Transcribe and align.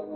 What's 0.00 0.14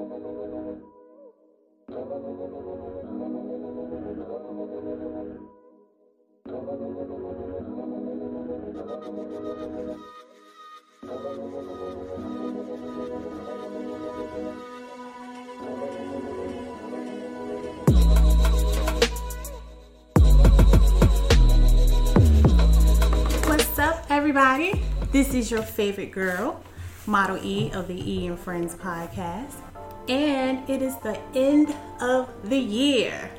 up, 23.78 24.06
everybody? 24.08 24.82
This 25.12 25.34
is 25.34 25.50
your 25.50 25.60
favorite 25.60 26.10
girl, 26.10 26.62
Model 27.06 27.36
E 27.44 27.70
of 27.74 27.86
the 27.86 28.10
E 28.10 28.26
and 28.26 28.38
Friends 28.38 28.74
podcast, 28.74 29.60
and 30.08 30.68
it 30.68 30.82
is 30.82 30.96
the 30.98 31.18
end 31.34 31.74
of 32.00 32.28
the 32.48 32.58
year. 32.58 33.30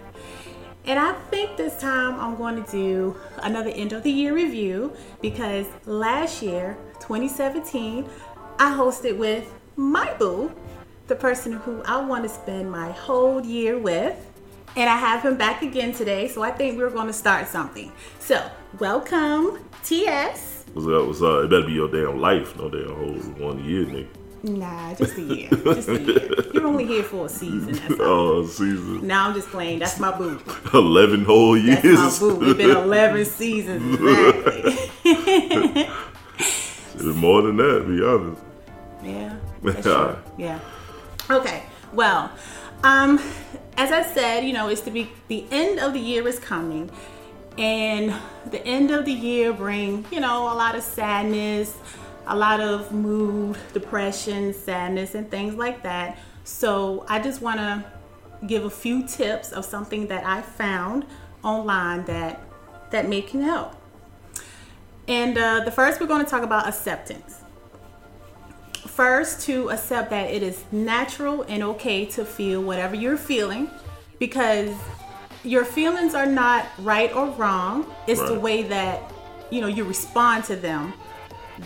And 0.86 1.00
I 1.00 1.14
think 1.14 1.58
this 1.58 1.80
time 1.80 2.20
I'm 2.20 2.36
going 2.36 2.64
to 2.64 2.72
do 2.72 3.16
another 3.38 3.72
end 3.72 3.92
of 3.94 4.04
the 4.04 4.12
year 4.12 4.34
review 4.34 4.94
because 5.22 5.66
last 5.86 6.44
year, 6.44 6.78
2017, 7.00 8.08
I 8.60 8.72
hosted 8.72 9.18
with 9.18 9.52
my 9.76 10.14
boo, 10.14 10.52
the 11.08 11.16
person 11.16 11.54
who 11.54 11.82
I 11.84 12.02
want 12.02 12.24
to 12.24 12.30
spend 12.30 12.72
my 12.72 12.92
whole 12.92 13.44
year 13.44 13.78
with. 13.80 14.16
And 14.78 14.90
I 14.90 14.98
have 14.98 15.24
him 15.24 15.38
back 15.38 15.62
again 15.62 15.94
today, 15.94 16.28
so 16.28 16.44
I 16.44 16.52
think 16.52 16.78
we're 16.78 16.90
going 16.90 17.08
to 17.08 17.14
start 17.14 17.48
something. 17.48 17.92
So, 18.20 18.46
welcome, 18.78 19.60
TS. 19.84 20.66
What's 20.74 20.88
up? 20.88 21.08
What's 21.08 21.22
up? 21.22 21.46
It 21.46 21.50
better 21.50 21.66
be 21.66 21.74
your 21.74 21.90
damn 21.90 22.20
life, 22.20 22.58
no 22.58 22.70
damn 22.70 22.94
whole 22.94 23.48
one 23.48 23.64
year, 23.64 23.86
nigga. 23.86 24.08
Nah, 24.46 24.94
just 24.94 25.18
a 25.18 25.22
year. 25.22 25.50
Just 25.74 25.90
a 25.90 26.00
year. 26.00 26.30
You're 26.54 26.68
only 26.68 26.86
here 26.86 27.02
for 27.02 27.26
a 27.26 27.30
season. 27.30 27.74
That's 27.74 28.00
all. 28.00 28.06
Oh, 28.08 28.46
season. 28.46 29.08
Now 29.08 29.28
I'm 29.28 29.34
just 29.34 29.48
playing. 29.50 29.80
That's 29.80 30.00
my 30.00 30.16
boo. 30.16 30.40
11 30.72 31.26
whole 31.26 31.58
years. 31.58 31.82
That's 31.82 32.22
my 32.22 32.30
boo. 32.30 32.50
It's 32.52 32.58
been 32.58 32.70
11 32.70 33.26
seasons. 33.26 33.96
Exactly. 33.96 35.90
It's 36.94 37.04
more 37.04 37.42
than 37.42 37.58
that, 37.58 37.80
to 37.80 37.98
be 37.98 38.06
honest. 38.06 38.42
Yeah. 39.04 39.38
that's 39.64 39.82
true. 39.82 40.18
Yeah. 40.38 40.60
Okay. 41.32 41.64
Well, 41.92 42.32
um, 42.84 43.20
as 43.78 43.92
I 43.92 44.04
said, 44.04 44.42
you 44.46 44.54
know, 44.54 44.68
it's 44.70 44.82
to 44.82 44.92
be 44.92 45.10
the 45.28 45.46
end 45.50 45.80
of 45.80 45.94
the 45.94 46.00
year 46.00 46.28
is 46.28 46.38
coming, 46.38 46.92
and 47.58 48.14
the 48.52 48.64
end 48.66 48.92
of 48.92 49.06
the 49.06 49.14
year 49.14 49.54
bring 49.54 50.06
you 50.12 50.20
know 50.20 50.44
a 50.44 50.54
lot 50.54 50.76
of 50.76 50.84
sadness, 50.84 51.76
a 52.28 52.36
lot 52.36 52.60
of 52.60 52.92
mood, 52.92 53.58
depression, 53.74 54.54
sadness, 54.54 55.16
and 55.16 55.30
things 55.30 55.56
like 55.56 55.84
that. 55.84 56.18
So 56.44 57.06
I 57.08 57.20
just 57.20 57.42
want 57.42 57.60
to 57.60 57.86
give 58.48 58.66
a 58.66 58.70
few 58.70 59.08
tips 59.08 59.52
of 59.52 59.66
something 59.66 60.08
that 60.08 60.26
I 60.26 60.42
found 60.42 61.06
online 61.44 62.06
that 62.06 62.42
that 62.92 63.08
may 63.08 63.22
can 63.22 63.42
help. 63.42 63.76
And 65.08 65.38
uh, 65.38 65.62
the 65.66 65.72
first, 65.72 66.00
we're 66.00 66.08
going 66.08 66.24
to 66.24 66.30
talk 66.30 66.44
about 66.44 66.68
acceptance. 66.68 67.42
First, 68.88 69.42
to 69.42 69.70
accept 69.70 70.10
that 70.12 70.30
it 70.32 70.42
is 70.42 70.64
natural 70.72 71.44
and 71.48 71.62
okay 71.64 72.06
to 72.06 72.26
feel 72.26 72.62
whatever 72.62 72.96
you're 72.96 73.18
feeling 73.18 73.70
because 74.20 74.74
your 75.44 75.66
feelings 75.66 76.16
are 76.16 76.26
not 76.26 76.66
right 76.80 77.14
or 77.14 77.28
wrong. 77.32 77.94
It's 78.08 78.22
the 78.22 78.40
way 78.40 78.64
that 78.64 79.12
you 79.52 79.62
know 79.62 79.68
you 79.68 79.84
respond 79.84 80.44
to 80.46 80.56
them 80.56 80.94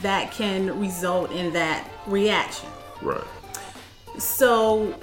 that 0.02 0.32
can 0.32 0.80
result 0.80 1.32
in 1.32 1.54
that 1.54 1.90
reaction. 2.06 2.70
Right. 3.02 3.24
So, 4.18 4.96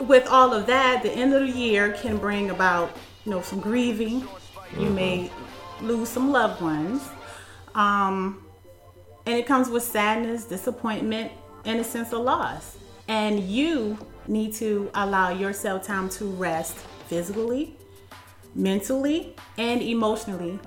with 0.00 0.26
all 0.28 0.52
of 0.52 0.66
that, 0.66 1.02
the 1.02 1.10
end 1.10 1.34
of 1.34 1.42
the 1.42 1.52
year 1.52 1.92
can 1.92 2.18
bring 2.18 2.50
about, 2.50 2.96
you 3.24 3.30
know, 3.30 3.42
some 3.42 3.60
grieving. 3.60 4.26
You 4.78 4.90
may 4.90 5.30
lose 5.80 6.08
some 6.08 6.32
loved 6.32 6.60
ones. 6.60 7.08
Um, 7.74 8.44
and 9.26 9.36
it 9.36 9.46
comes 9.46 9.68
with 9.68 9.82
sadness, 9.82 10.44
disappointment, 10.44 11.32
and 11.64 11.80
a 11.80 11.84
sense 11.84 12.12
of 12.12 12.20
loss. 12.20 12.76
And 13.08 13.40
you 13.40 13.98
need 14.26 14.54
to 14.54 14.90
allow 14.94 15.30
yourself 15.30 15.86
time 15.86 16.08
to 16.10 16.24
rest 16.24 16.76
physically, 17.06 17.76
mentally, 18.54 19.34
and 19.58 19.80
emotionally. 19.82 20.58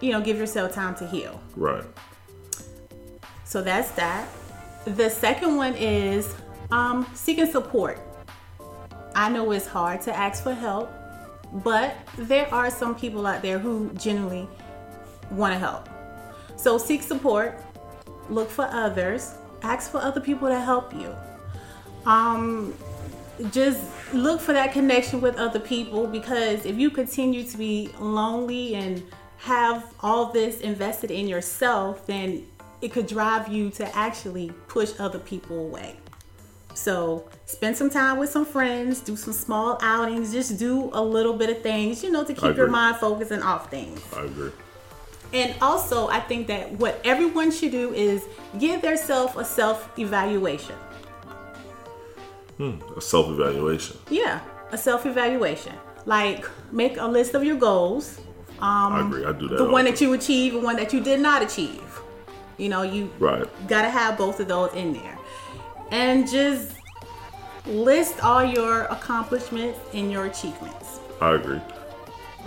You 0.00 0.12
know, 0.12 0.20
give 0.20 0.36
yourself 0.36 0.74
time 0.74 0.94
to 0.96 1.06
heal. 1.06 1.40
Right. 1.56 1.84
So 3.54 3.62
that's 3.62 3.92
that. 3.92 4.26
The 4.84 5.08
second 5.08 5.54
one 5.54 5.76
is 5.76 6.34
um, 6.72 7.06
seeking 7.14 7.46
support. 7.46 8.00
I 9.14 9.28
know 9.28 9.52
it's 9.52 9.68
hard 9.68 10.00
to 10.00 10.12
ask 10.12 10.42
for 10.42 10.52
help, 10.52 10.92
but 11.62 11.96
there 12.18 12.52
are 12.52 12.68
some 12.68 12.96
people 12.96 13.28
out 13.28 13.42
there 13.42 13.60
who 13.60 13.92
genuinely 13.92 14.48
want 15.30 15.54
to 15.54 15.58
help. 15.60 15.88
So 16.56 16.78
seek 16.78 17.00
support, 17.00 17.62
look 18.28 18.50
for 18.50 18.64
others, 18.64 19.36
ask 19.62 19.92
for 19.92 19.98
other 19.98 20.20
people 20.20 20.48
to 20.48 20.58
help 20.58 20.92
you. 20.92 21.14
Um, 22.06 22.74
just 23.52 23.84
look 24.12 24.40
for 24.40 24.52
that 24.52 24.72
connection 24.72 25.20
with 25.20 25.36
other 25.36 25.60
people 25.60 26.08
because 26.08 26.66
if 26.66 26.76
you 26.76 26.90
continue 26.90 27.44
to 27.44 27.56
be 27.56 27.90
lonely 28.00 28.74
and 28.74 29.00
have 29.38 29.94
all 30.00 30.32
this 30.32 30.60
invested 30.60 31.12
in 31.12 31.28
yourself, 31.28 32.04
then 32.08 32.48
it 32.84 32.92
could 32.92 33.06
drive 33.06 33.48
you 33.48 33.70
to 33.70 33.96
actually 33.96 34.52
push 34.68 34.92
other 34.98 35.18
people 35.18 35.58
away. 35.58 35.96
So 36.74 37.26
spend 37.46 37.76
some 37.76 37.88
time 37.88 38.18
with 38.18 38.28
some 38.30 38.44
friends, 38.44 39.00
do 39.00 39.16
some 39.16 39.32
small 39.32 39.78
outings, 39.80 40.32
just 40.32 40.58
do 40.58 40.90
a 40.92 41.02
little 41.02 41.32
bit 41.32 41.48
of 41.48 41.62
things, 41.62 42.02
you 42.04 42.10
know, 42.10 42.24
to 42.24 42.34
keep 42.34 42.56
your 42.56 42.68
mind 42.68 42.96
focused 42.96 43.30
and 43.30 43.42
off 43.42 43.70
things. 43.70 44.00
I 44.14 44.24
agree. 44.24 44.50
And 45.32 45.54
also, 45.62 46.08
I 46.08 46.20
think 46.20 46.46
that 46.48 46.72
what 46.72 47.00
everyone 47.04 47.50
should 47.50 47.70
do 47.72 47.94
is 47.94 48.24
give 48.58 48.82
themselves 48.82 49.34
a 49.36 49.44
self 49.44 49.98
evaluation. 49.98 50.76
Hmm, 52.58 52.74
A 52.96 53.00
self 53.00 53.28
evaluation. 53.28 53.96
Yeah, 54.10 54.40
a 54.70 54.76
self 54.78 55.06
evaluation. 55.06 55.72
Like, 56.06 56.46
make 56.70 56.98
a 56.98 57.06
list 57.06 57.34
of 57.34 57.42
your 57.44 57.56
goals. 57.56 58.18
Um, 58.60 58.92
I 58.92 59.00
agree. 59.06 59.24
I 59.24 59.32
do 59.32 59.48
that. 59.48 59.56
the 59.58 59.64
one 59.68 59.86
that 59.86 60.00
you 60.02 60.12
achieve 60.12 60.54
and 60.54 60.62
one 60.62 60.76
that 60.76 60.92
you 60.92 61.00
did 61.00 61.20
not 61.20 61.42
achieve. 61.42 61.80
You 62.56 62.68
know, 62.68 62.82
you 62.82 63.10
Right. 63.18 63.46
gotta 63.68 63.88
have 63.90 64.16
both 64.16 64.40
of 64.40 64.48
those 64.48 64.72
in 64.74 64.92
there. 64.92 65.18
And 65.90 66.28
just 66.28 66.72
list 67.66 68.22
all 68.22 68.44
your 68.44 68.82
accomplishments 68.84 69.78
and 69.92 70.10
your 70.10 70.26
achievements. 70.26 71.00
I 71.20 71.34
agree. 71.34 71.60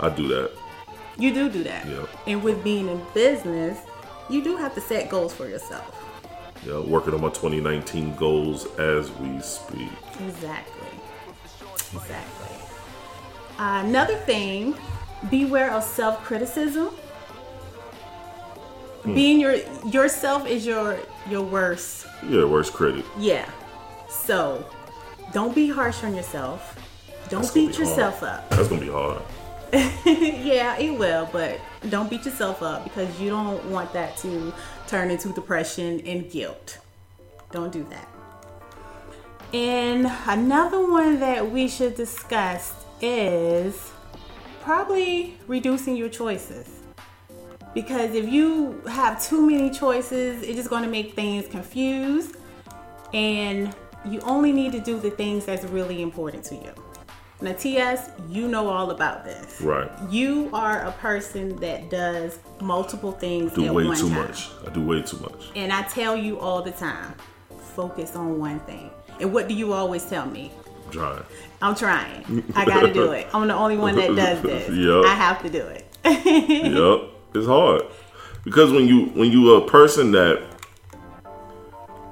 I 0.00 0.08
do 0.10 0.28
that. 0.28 0.52
You 1.16 1.34
do 1.34 1.48
do 1.48 1.64
that. 1.64 1.86
Yep. 1.86 2.08
And 2.26 2.42
with 2.42 2.62
being 2.62 2.88
in 2.88 3.02
business, 3.14 3.78
you 4.30 4.42
do 4.44 4.56
have 4.56 4.74
to 4.74 4.80
set 4.80 5.08
goals 5.10 5.34
for 5.34 5.48
yourself. 5.48 5.94
Yeah, 6.66 6.80
working 6.80 7.14
on 7.14 7.20
my 7.20 7.28
2019 7.30 8.14
goals 8.16 8.66
as 8.78 9.10
we 9.12 9.40
speak. 9.40 9.90
Exactly. 10.20 10.88
Exactly. 11.94 12.56
Uh, 13.58 13.82
another 13.84 14.16
thing, 14.16 14.76
beware 15.30 15.72
of 15.72 15.82
self 15.82 16.22
criticism. 16.22 16.90
Hmm. 19.02 19.14
Being 19.14 19.40
your 19.40 19.56
yourself 19.86 20.46
is 20.46 20.66
your 20.66 20.98
your 21.28 21.42
worst. 21.42 22.06
Yeah, 22.28 22.44
worst 22.44 22.72
critic. 22.72 23.04
Yeah. 23.18 23.48
So 24.08 24.64
don't 25.32 25.54
be 25.54 25.68
harsh 25.68 26.02
on 26.04 26.14
yourself. 26.14 26.76
Don't 27.28 27.42
That's 27.42 27.52
beat 27.52 27.72
be 27.72 27.78
yourself 27.78 28.20
hard. 28.20 28.32
up. 28.32 28.50
That's 28.50 28.68
gonna 28.68 28.80
be 28.80 28.88
hard. 28.88 29.22
yeah, 29.72 30.78
it 30.78 30.98
will, 30.98 31.28
but 31.30 31.60
don't 31.90 32.08
beat 32.08 32.24
yourself 32.24 32.62
up 32.62 32.84
because 32.84 33.20
you 33.20 33.28
don't 33.28 33.62
want 33.66 33.92
that 33.92 34.16
to 34.18 34.52
turn 34.86 35.10
into 35.10 35.28
depression 35.32 36.00
and 36.06 36.30
guilt. 36.30 36.78
Don't 37.52 37.70
do 37.72 37.84
that. 37.90 38.08
And 39.52 40.10
another 40.26 40.90
one 40.90 41.20
that 41.20 41.50
we 41.50 41.68
should 41.68 41.94
discuss 41.96 42.74
is 43.00 43.92
probably 44.62 45.38
reducing 45.46 45.96
your 45.96 46.08
choices. 46.08 46.77
Because 47.78 48.12
if 48.12 48.28
you 48.28 48.82
have 48.88 49.24
too 49.24 49.48
many 49.48 49.70
choices, 49.70 50.42
it's 50.42 50.56
just 50.56 50.68
going 50.68 50.82
to 50.82 50.88
make 50.88 51.14
things 51.14 51.46
confused. 51.46 52.34
And 53.14 53.72
you 54.04 54.18
only 54.22 54.52
need 54.52 54.72
to 54.72 54.80
do 54.80 54.98
the 54.98 55.12
things 55.12 55.46
that's 55.46 55.62
really 55.62 56.02
important 56.02 56.42
to 56.46 56.56
you. 56.56 56.72
Now, 57.40 57.52
TS, 57.52 58.10
you 58.28 58.48
know 58.48 58.68
all 58.68 58.90
about 58.90 59.24
this. 59.24 59.60
Right. 59.60 59.88
You 60.10 60.50
are 60.52 60.86
a 60.86 60.90
person 60.90 61.54
that 61.60 61.88
does 61.88 62.40
multiple 62.60 63.12
things 63.12 63.52
Do 63.52 63.66
at 63.66 63.72
way 63.72 63.84
too 63.84 64.08
time. 64.08 64.26
much. 64.26 64.48
I 64.66 64.70
do 64.70 64.84
way 64.84 65.02
too 65.02 65.18
much. 65.18 65.50
And 65.54 65.72
I 65.72 65.82
tell 65.82 66.16
you 66.16 66.40
all 66.40 66.62
the 66.62 66.72
time, 66.72 67.14
focus 67.76 68.16
on 68.16 68.40
one 68.40 68.58
thing. 68.60 68.90
And 69.20 69.32
what 69.32 69.46
do 69.46 69.54
you 69.54 69.72
always 69.72 70.04
tell 70.04 70.26
me? 70.26 70.50
I'm 70.86 70.90
trying. 70.90 71.22
I'm 71.62 71.74
trying. 71.76 72.44
I 72.56 72.64
gotta 72.64 72.92
do 72.92 73.12
it. 73.12 73.28
I'm 73.32 73.46
the 73.46 73.54
only 73.54 73.76
one 73.76 73.94
that 73.94 74.16
does 74.16 74.42
this. 74.42 74.68
Yup. 74.68 75.04
I 75.04 75.14
have 75.14 75.40
to 75.42 75.48
do 75.48 75.64
it. 75.64 75.84
yep, 76.04 77.10
it's 77.34 77.46
hard 77.46 77.82
because 78.44 78.72
when 78.72 78.88
you 78.88 79.06
when 79.08 79.30
you 79.30 79.54
a 79.54 79.68
person 79.68 80.12
that, 80.12 80.42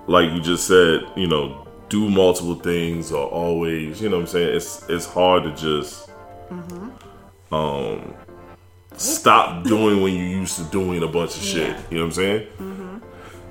like 0.06 0.30
you 0.32 0.40
just 0.40 0.66
said, 0.66 1.00
you 1.16 1.26
know, 1.26 1.66
do 1.88 2.10
multiple 2.10 2.56
things 2.56 3.12
or 3.12 3.26
always, 3.26 4.02
you 4.02 4.08
know 4.08 4.16
what 4.16 4.22
I'm 4.22 4.26
saying? 4.28 4.56
It's 4.56 4.88
it's 4.88 5.06
hard 5.06 5.44
to 5.44 5.52
just 5.52 6.10
um 7.52 8.14
stop 8.96 9.64
doing 9.64 10.02
when 10.02 10.14
you 10.14 10.24
used 10.24 10.56
to 10.56 10.64
doing 10.64 11.02
a 11.02 11.08
bunch 11.08 11.36
of 11.36 11.42
shit. 11.42 11.68
Yeah. 11.68 11.82
You 11.90 11.96
know 11.98 12.02
what 12.04 12.08
I'm 12.08 12.12
saying? 12.12 12.46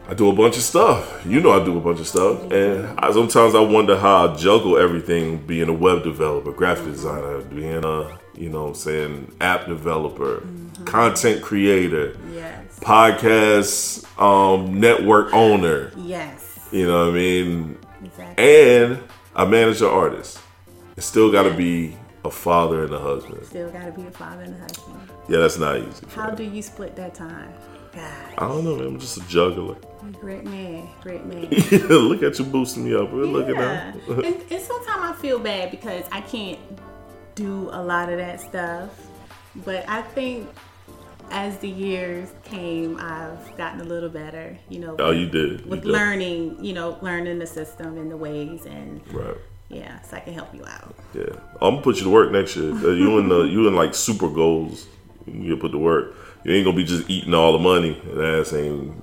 I 0.07 0.13
do 0.13 0.29
a 0.29 0.33
bunch 0.33 0.56
of 0.56 0.62
stuff. 0.62 1.25
You 1.25 1.41
know 1.41 1.51
I 1.59 1.65
do 1.65 1.77
a 1.77 1.81
bunch 1.81 2.00
of 2.00 2.07
stuff. 2.07 2.51
And 2.51 3.00
I, 3.00 3.12
sometimes 3.12 3.56
I 3.56 3.59
wonder 3.62 3.97
how 3.97 4.27
I 4.27 4.35
juggle 4.35 4.77
everything 4.77 5.38
being 5.38 5.67
a 5.67 5.73
web 5.73 6.03
developer, 6.03 6.51
graphic 6.51 6.85
designer, 6.85 7.41
being 7.41 7.83
a, 7.83 8.19
you 8.38 8.50
know 8.50 8.64
what 8.64 8.70
I'm 8.70 8.76
saying, 8.76 9.36
app 9.42 9.68
developer, 9.68 10.44
content 10.86 11.42
creator, 11.42 12.16
Yes. 12.34 12.80
podcast 12.80 14.06
um, 14.22 14.80
network 14.80 15.34
owner. 15.34 15.92
Yes. 15.98 16.68
You 16.72 16.88
know 16.88 17.06
what 17.06 17.14
I 17.14 17.18
mean? 17.18 17.78
Exactly. 18.04 18.46
And 18.46 19.00
I 19.36 19.46
manage 19.46 19.82
an 19.82 19.88
artist. 19.88 20.40
It's 20.98 21.06
still 21.06 21.32
got 21.32 21.44
to 21.44 21.54
be 21.54 21.96
a 22.24 22.32
father 22.32 22.84
and 22.86 22.94
a 22.94 23.00
husband. 23.00 23.46
Still 23.46 23.70
gotta 23.70 23.92
be 23.92 24.02
a 24.08 24.12
father 24.12 24.42
and 24.44 24.56
a 24.56 24.58
husband. 24.60 24.98
Yeah, 25.30 25.40
that's 25.40 25.58
not 25.60 25.78
easy. 25.78 26.06
How 26.16 26.32
do 26.32 26.44
you 26.44 26.62
split 26.62 26.96
that 26.96 27.14
time? 27.14 27.54
God, 27.94 28.34
I 28.38 28.48
don't 28.48 28.64
know, 28.66 28.76
man. 28.76 28.88
I'm 28.88 29.00
just 29.00 29.18
a 29.18 29.28
juggler. 29.28 29.76
great 30.20 30.44
man, 30.44 30.90
great 31.02 31.24
man. 31.26 31.50
Look 31.90 32.24
at 32.24 32.38
you 32.40 32.46
boosting 32.46 32.86
me 32.86 32.96
up. 32.96 33.12
We're 33.14 33.26
looking 33.26 33.56
Yeah. 33.56 33.94
at. 33.94 33.96
and, 34.10 34.26
and 34.52 34.62
sometimes 34.62 35.02
I 35.04 35.14
feel 35.22 35.38
bad 35.40 35.70
because 35.72 36.04
I 36.12 36.22
can't 36.22 36.60
do 37.36 37.70
a 37.72 37.84
lot 37.84 38.10
of 38.10 38.18
that 38.18 38.42
stuff. 38.42 38.90
But 39.66 39.88
I 39.88 40.02
think 40.02 40.50
as 41.32 41.58
the 41.60 41.70
years 41.70 42.32
came, 42.44 42.98
I've 43.00 43.56
gotten 43.58 43.82
a 43.82 43.84
little 43.84 44.10
better, 44.10 44.58
you 44.70 44.80
know, 44.80 44.96
Oh, 45.00 45.12
you 45.12 45.28
did. 45.28 45.62
You 45.62 45.68
with 45.68 45.84
did. 45.84 45.92
learning, 45.92 46.64
you 46.64 46.74
know, 46.74 46.98
learning 47.02 47.40
the 47.40 47.48
system 47.48 47.98
and 47.98 48.12
the 48.12 48.18
ways 48.18 48.66
and 48.66 49.02
Right. 49.14 49.38
yeah, 49.70 50.02
so 50.02 50.18
I 50.18 50.20
can 50.20 50.34
help 50.34 50.54
you 50.54 50.64
out. 50.66 50.94
Yeah. 51.14 51.24
I'm 51.62 51.76
gonna 51.76 51.82
put 51.82 51.98
you 51.98 52.04
to 52.04 52.10
work 52.10 52.32
next 52.32 52.56
year. 52.56 52.72
Uh, 52.72 52.90
you 52.92 53.18
and 53.18 53.32
the 53.32 53.44
you 53.44 53.68
in 53.68 53.76
like 53.76 53.96
super 53.96 54.30
goals. 54.30 54.88
You 55.26 55.58
put 55.58 55.72
to 55.72 55.78
work. 55.80 56.14
You 56.44 56.54
ain't 56.54 56.66
gonna 56.66 56.78
be 56.78 56.84
just 56.84 57.10
eating 57.10 57.34
all 57.34 57.54
the 57.54 57.60
money. 57.60 58.00
That 58.14 58.54
ain't. 58.54 58.94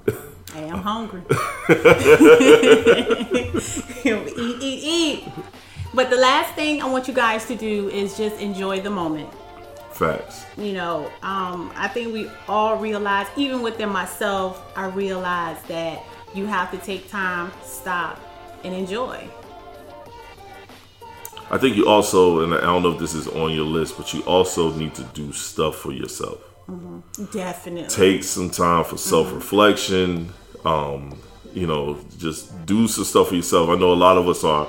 Hey, 0.54 0.68
I'm 0.70 0.82
hungry. 0.82 1.22
eat, 4.04 4.62
eat, 4.62 4.62
eat. 4.62 5.24
But 5.94 6.10
the 6.10 6.16
last 6.16 6.54
thing 6.54 6.80
I 6.80 6.86
want 6.86 7.06
you 7.06 7.14
guys 7.14 7.44
to 7.46 7.56
do 7.56 7.88
is 7.90 8.16
just 8.16 8.40
enjoy 8.40 8.80
the 8.80 8.90
moment. 8.90 9.28
Facts. 9.92 10.46
You 10.56 10.72
know, 10.72 11.10
um, 11.22 11.70
I 11.76 11.88
think 11.88 12.12
we 12.12 12.30
all 12.48 12.76
realize, 12.78 13.26
even 13.36 13.60
within 13.62 13.90
myself, 13.90 14.72
I 14.74 14.86
realize 14.86 15.62
that 15.64 16.02
you 16.34 16.46
have 16.46 16.70
to 16.70 16.78
take 16.78 17.10
time, 17.10 17.52
stop, 17.62 18.18
and 18.64 18.74
enjoy. 18.74 19.28
I 21.50 21.58
think 21.58 21.76
you 21.76 21.86
also, 21.86 22.42
and 22.44 22.54
I 22.54 22.60
don't 22.62 22.82
know 22.82 22.92
if 22.92 22.98
this 22.98 23.12
is 23.12 23.28
on 23.28 23.52
your 23.52 23.66
list, 23.66 23.98
but 23.98 24.14
you 24.14 24.22
also 24.22 24.72
need 24.72 24.94
to 24.94 25.02
do 25.12 25.32
stuff 25.32 25.76
for 25.76 25.92
yourself. 25.92 26.38
Definitely. 27.32 27.88
Take 27.88 28.24
some 28.24 28.48
time 28.48 28.84
for 28.84 28.96
self 28.96 29.32
reflection. 29.32 30.32
Um, 30.64 31.18
you 31.52 31.66
know, 31.66 31.98
just 32.18 32.64
do 32.64 32.88
some 32.88 33.04
stuff 33.04 33.28
for 33.28 33.34
yourself. 33.34 33.68
I 33.68 33.74
know 33.74 33.92
a 33.92 33.94
lot 33.94 34.16
of 34.16 34.26
us 34.28 34.42
are, 34.44 34.66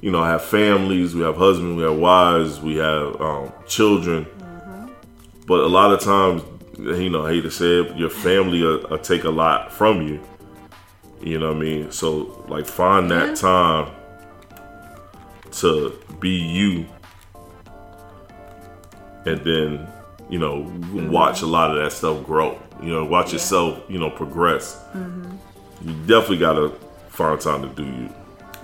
you 0.00 0.10
know, 0.10 0.22
have 0.22 0.44
families, 0.44 1.14
we 1.14 1.22
have 1.22 1.36
husbands, 1.36 1.76
we 1.76 1.82
have 1.82 1.96
wives, 1.96 2.60
we 2.60 2.76
have 2.76 3.20
um, 3.20 3.52
children. 3.66 4.26
Uh-huh. 4.40 4.88
But 5.46 5.60
a 5.60 5.66
lot 5.66 5.92
of 5.92 6.00
times, 6.00 6.42
you 6.78 7.10
know, 7.10 7.26
I 7.26 7.30
hate 7.30 7.42
to 7.42 7.50
say 7.50 7.80
it, 7.80 7.96
your 7.96 8.10
family 8.10 8.62
will, 8.62 8.86
will 8.88 8.98
take 8.98 9.24
a 9.24 9.30
lot 9.30 9.72
from 9.72 10.02
you. 10.02 10.20
You 11.20 11.38
know 11.40 11.48
what 11.48 11.56
I 11.56 11.60
mean? 11.60 11.90
So, 11.90 12.44
like, 12.48 12.66
find 12.66 13.10
that 13.10 13.36
time 13.36 13.92
to 15.52 15.98
be 16.20 16.30
you. 16.30 16.86
And 19.26 19.44
then 19.44 19.88
you 20.28 20.38
know 20.38 20.64
mm-hmm. 20.64 21.10
watch 21.10 21.42
a 21.42 21.46
lot 21.46 21.70
of 21.70 21.82
that 21.82 21.92
stuff 21.92 22.24
grow. 22.24 22.60
You 22.82 22.90
know 22.90 23.04
watch 23.04 23.32
yourself 23.32 23.82
you 23.88 23.98
know 23.98 24.10
progress. 24.10 24.76
Mm-hmm. 24.94 25.88
You 25.88 25.94
definitely 26.06 26.38
gotta 26.38 26.70
find 27.08 27.40
time 27.40 27.62
to 27.62 27.68
do 27.68 27.84
you. 27.84 28.12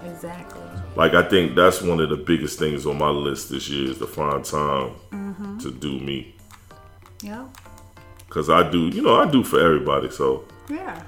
Exactly. 0.04 0.53
Like 0.96 1.14
i 1.14 1.22
think 1.22 1.54
that's 1.54 1.82
one 1.82 2.00
of 2.00 2.08
the 2.08 2.16
biggest 2.16 2.58
things 2.58 2.86
on 2.86 2.98
my 2.98 3.08
list 3.10 3.50
this 3.50 3.68
year 3.68 3.90
is 3.90 3.98
to 3.98 4.06
find 4.06 4.44
time 4.44 4.94
mm-hmm. 5.10 5.58
to 5.58 5.70
do 5.70 5.98
me 6.00 6.34
Yeah. 7.22 7.46
because 8.26 8.50
i 8.50 8.68
do 8.68 8.88
you 8.88 9.02
know 9.02 9.16
i 9.16 9.30
do 9.30 9.42
for 9.42 9.60
everybody 9.60 10.10
so 10.10 10.44
Yeah. 10.68 11.02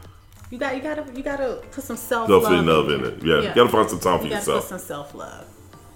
You 0.49 0.59
got 0.59 0.77
you 0.77 0.83
gotta 0.83 1.05
you 1.13 1.25
gotta 1.25 1.61
put 1.73 1.83
some 1.83 1.97
self 1.97 2.29
love 2.29 2.45
love 2.45 2.91
in 2.91 3.05
it 3.05 3.23
yeah, 3.25 3.41
you 3.41 3.55
gotta 3.55 3.69
find 3.69 3.91
some 3.91 3.99
time 3.99 4.21
for 4.21 4.27
You 4.27 4.31
gotta 4.31 4.43
yourself 4.43 4.61
put 4.61 4.69
some 4.69 4.79
self 4.79 5.15
love. 5.15 5.45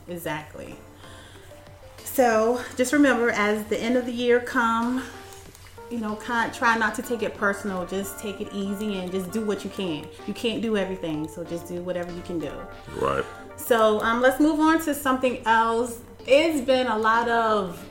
Exactly. 0.09 0.75
So 2.03 2.61
just 2.77 2.93
remember, 2.93 3.31
as 3.31 3.65
the 3.67 3.79
end 3.79 3.97
of 3.97 4.07
the 4.07 4.13
year 4.13 4.41
come, 4.41 5.05
you 5.91 5.99
know, 5.99 6.17
kind 6.17 6.53
try 6.55 6.79
not 6.79 6.95
to 6.95 7.03
take 7.03 7.23
it 7.23 7.35
personal. 7.37 7.85
Just 7.85 8.19
take 8.19 8.41
it 8.41 8.49
easy 8.53 8.99
and 8.99 9.11
just 9.11 9.31
do 9.31 9.45
what 9.45 9.65
you 9.65 9.71
can. 9.71 10.07
You 10.27 10.35
can't 10.35 10.63
do 10.63 10.77
everything, 10.77 11.29
so 11.29 11.45
just 11.45 11.67
do 11.67 11.83
whatever 11.83 12.13
you 12.13 12.23
can 12.23 12.39
do. 12.39 12.53
right 12.97 13.25
So 13.57 14.01
um, 14.01 14.21
let's 14.21 14.41
move 14.41 14.61
on 14.61 14.81
to 14.83 14.95
something 14.95 15.45
else. 15.47 16.01
It's 16.27 16.65
been 16.65 16.87
a 16.87 16.97
lot 16.97 17.29
of 17.29 17.85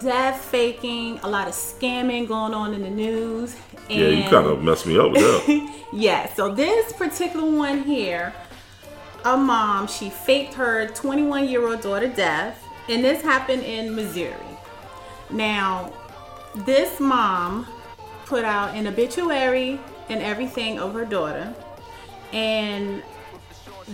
death 0.00 0.44
faking, 0.44 1.20
a 1.20 1.28
lot 1.28 1.48
of 1.48 1.54
scamming 1.54 2.28
going 2.28 2.52
on 2.52 2.74
in 2.74 2.82
the 2.82 2.90
news. 2.90 3.56
And 3.88 3.98
yeah 3.98 4.08
you 4.08 4.22
kind 4.24 4.46
of 4.46 4.62
messed 4.62 4.86
me 4.86 4.98
up 4.98 5.12
with 5.12 5.20
that 5.20 5.82
yeah, 5.92 6.32
so 6.34 6.54
this 6.54 6.92
particular 6.92 7.50
one 7.50 7.82
here, 7.82 8.34
a 9.24 9.36
mom, 9.36 9.86
she 9.86 10.10
faked 10.10 10.54
her 10.54 10.88
21 10.88 11.48
year 11.48 11.66
old 11.66 11.80
daughter 11.80 12.08
death, 12.08 12.62
and 12.88 13.02
this 13.02 13.22
happened 13.22 13.62
in 13.62 13.94
Missouri. 13.94 14.34
Now, 15.30 15.92
this 16.64 17.00
mom 17.00 17.66
put 18.26 18.44
out 18.44 18.74
an 18.74 18.86
obituary 18.86 19.80
and 20.08 20.22
everything 20.22 20.78
of 20.78 20.94
her 20.94 21.04
daughter, 21.04 21.54
and 22.32 23.02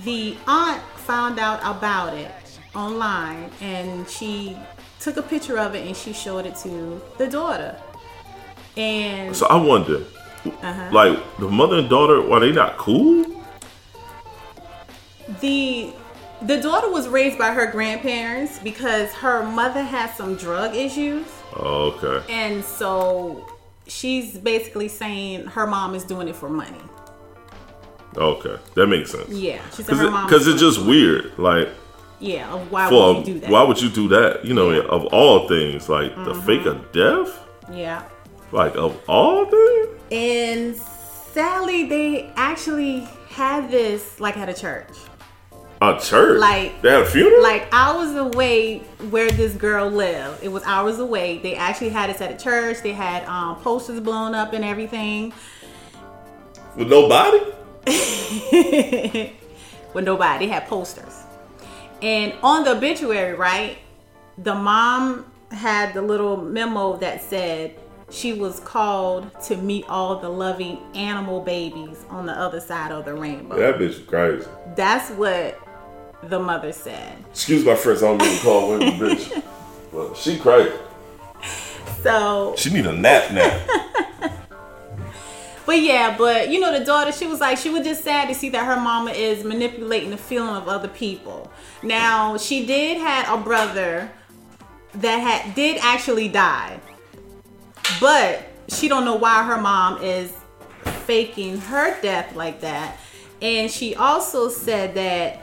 the 0.05 0.37
aunt 0.47 0.83
found 0.97 1.39
out 1.39 1.61
about 1.63 2.15
it 2.15 2.31
online 2.75 3.49
and 3.61 4.09
she 4.09 4.57
took 4.99 5.17
a 5.17 5.23
picture 5.23 5.59
of 5.59 5.75
it 5.77 5.87
and 5.87 5.97
she 5.97 6.13
showed 6.13 6.45
it 6.47 6.57
to 6.57 7.01
the 7.19 7.29
daughter. 7.29 7.77
And 8.77 9.37
so 9.37 9.47
i 9.47 9.55
wonder 9.55 10.03
Uh-huh. 10.45 10.91
like 10.93 11.19
the 11.39 11.49
mother 11.49 11.79
and 11.79 11.89
daughter 11.89 12.29
are 12.33 12.41
they 12.41 12.51
not 12.53 12.77
cool 12.77 13.25
the 15.41 15.93
the 16.43 16.61
daughter 16.61 16.91
was 16.91 17.09
raised 17.09 17.39
by 17.39 17.53
her 17.53 17.67
grandparents 17.71 18.59
because 18.59 19.13
her 19.13 19.43
mother 19.45 19.83
had 19.83 20.11
some 20.15 20.35
drug 20.35 20.75
issues 20.75 21.25
okay 21.57 22.23
and 22.33 22.65
so 22.65 23.47
she's 23.87 24.37
basically 24.39 24.89
saying 24.89 25.45
her 25.47 25.67
mom 25.67 25.95
is 25.95 26.05
doing 26.05 26.29
it 26.29 26.37
for 26.37 26.49
money 26.49 26.79
Okay, 28.17 28.57
that 28.75 28.87
makes 28.87 29.11
sense. 29.11 29.29
yeah 29.31 29.61
she 29.71 29.83
said 29.83 29.97
her 29.97 30.09
mom 30.11 30.27
Because 30.27 30.47
is 30.47 30.55
it's 30.55 30.63
just 30.63 30.81
weird. 30.87 31.37
Like, 31.37 31.69
yeah 32.21 32.55
why 32.71 32.89
for 32.89 33.15
would 33.17 33.27
you 33.27 33.35
do 33.35 33.41
that 33.41 33.51
why 33.51 33.63
would 33.65 33.83
you 33.83 33.89
do 33.91 34.07
that? 34.09 34.45
You 34.45 34.55
know, 34.55 34.71
of 34.71 35.05
all 35.07 35.49
things, 35.49 35.89
like 35.89 36.15
the 36.15 36.33
Mm-hmm. 36.33 36.47
fake 36.47 36.67
of 36.67 36.93
death. 36.93 37.41
yeah 37.73 38.05
Like 38.53 38.77
of 38.77 38.97
all 39.09 39.47
things. 39.47 39.89
and 40.13 40.77
sadly 40.77 41.87
they 41.89 42.31
actually 42.37 43.01
had 43.29 43.69
this 43.71 44.21
like 44.21 44.37
at 44.37 44.49
a 44.49 44.55
church 44.55 44.93
A 45.85 46.01
church. 46.01 46.41
Like- 46.41 46.81
they 46.83 46.91
had 46.91 47.03
a 47.03 47.07
funeral. 47.07 47.43
like 47.43 47.69
hours 47.73 48.15
away 48.17 48.79
where 49.11 49.31
this 49.31 49.55
girl 49.55 49.91
lived. 49.91 50.43
It 50.43 50.49
was 50.49 50.63
hours 50.65 50.99
away. 50.99 51.39
They 51.39 51.55
actually 51.57 51.91
had 51.91 52.11
this 52.11 52.21
at 52.21 52.31
a 52.33 52.43
church. 52.43 52.83
They 52.83 52.93
had 52.93 53.25
um, 53.27 53.57
posters 53.57 54.01
blown 54.01 54.35
up 54.35 54.53
and 54.53 54.65
everything. 54.65 55.33
with 56.77 56.89
nobody? 56.89 57.41
With 59.95 60.05
nobody. 60.05 60.47
They 60.47 60.53
had 60.53 60.67
posters. 60.67 61.23
And 62.03 62.33
on 62.43 62.65
the 62.65 62.73
obituary, 62.77 63.35
right, 63.35 63.79
the 64.39 64.55
mom 64.55 65.27
had 65.53 65.95
the 65.95 66.03
little 66.03 66.37
memo 66.37 66.97
that 66.97 67.23
said 67.23 67.77
she 68.11 68.33
was 68.33 68.59
called 68.61 69.31
to 69.45 69.57
meet 69.57 69.85
all 69.89 70.17
the 70.19 70.29
loving 70.29 70.79
animal 70.95 71.41
babies 71.41 72.05
on 72.11 72.27
the 72.27 72.33
other 72.33 72.59
side 72.61 72.91
of 72.91 73.05
the 73.05 73.15
rainbow. 73.15 73.57
That 73.57 73.77
bitch 73.77 73.91
is 73.91 73.99
crazy. 74.01 74.47
That's 74.75 75.11
what 75.13 75.59
the 76.29 76.39
mother 76.39 76.73
said. 76.73 77.25
Excuse 77.31 77.65
my 77.65 77.75
friends, 77.75 78.03
I 78.03 78.09
don't 78.09 78.19
mean 78.19 78.37
to 78.37 78.43
call 78.43 78.71
women 78.71 78.93
bitch. 78.95 79.43
But 79.93 80.17
she 80.17 80.39
crazy. 80.39 80.77
So 82.03 82.55
She 82.57 82.71
need 82.71 82.85
a 82.85 82.93
nap 82.93 83.31
now. 83.33 83.67
But 85.67 85.81
yeah, 85.81 86.15
but 86.17 86.51
you 86.51 86.61
know, 86.61 86.79
the 86.79 86.85
daughter, 86.85 87.11
she 87.11 87.27
was 87.27 87.41
like, 87.41 87.57
she 87.57 87.71
was 87.71 87.87
just 87.87 88.05
sad 88.05 88.29
to 88.29 88.35
see 88.35 88.51
that 88.51 88.67
her 88.67 88.77
mama 88.77 89.13
is 89.13 89.45
manipulating 89.45 90.11
the 90.11 90.17
feeling 90.17 90.55
of 90.55 90.69
other 90.69 90.89
people. 90.89 91.51
Now, 91.83 92.37
she 92.37 92.67
did 92.67 92.99
had 92.99 93.33
a 93.33 93.43
brother 93.43 94.11
that 94.97 95.17
had 95.17 95.55
did 95.55 95.79
actually 95.83 96.29
die, 96.29 96.79
but 98.01 98.43
she 98.69 98.89
don't 98.89 99.05
know 99.05 99.17
why 99.17 99.43
her 99.45 99.61
mom 99.61 100.03
is 100.03 100.33
faking 101.07 101.59
her 101.59 102.01
death 102.03 102.37
like 102.37 102.61
that. 102.61 102.99
And 103.41 103.71
she 103.71 103.95
also 103.95 104.49
said 104.49 104.95
that 104.95 105.43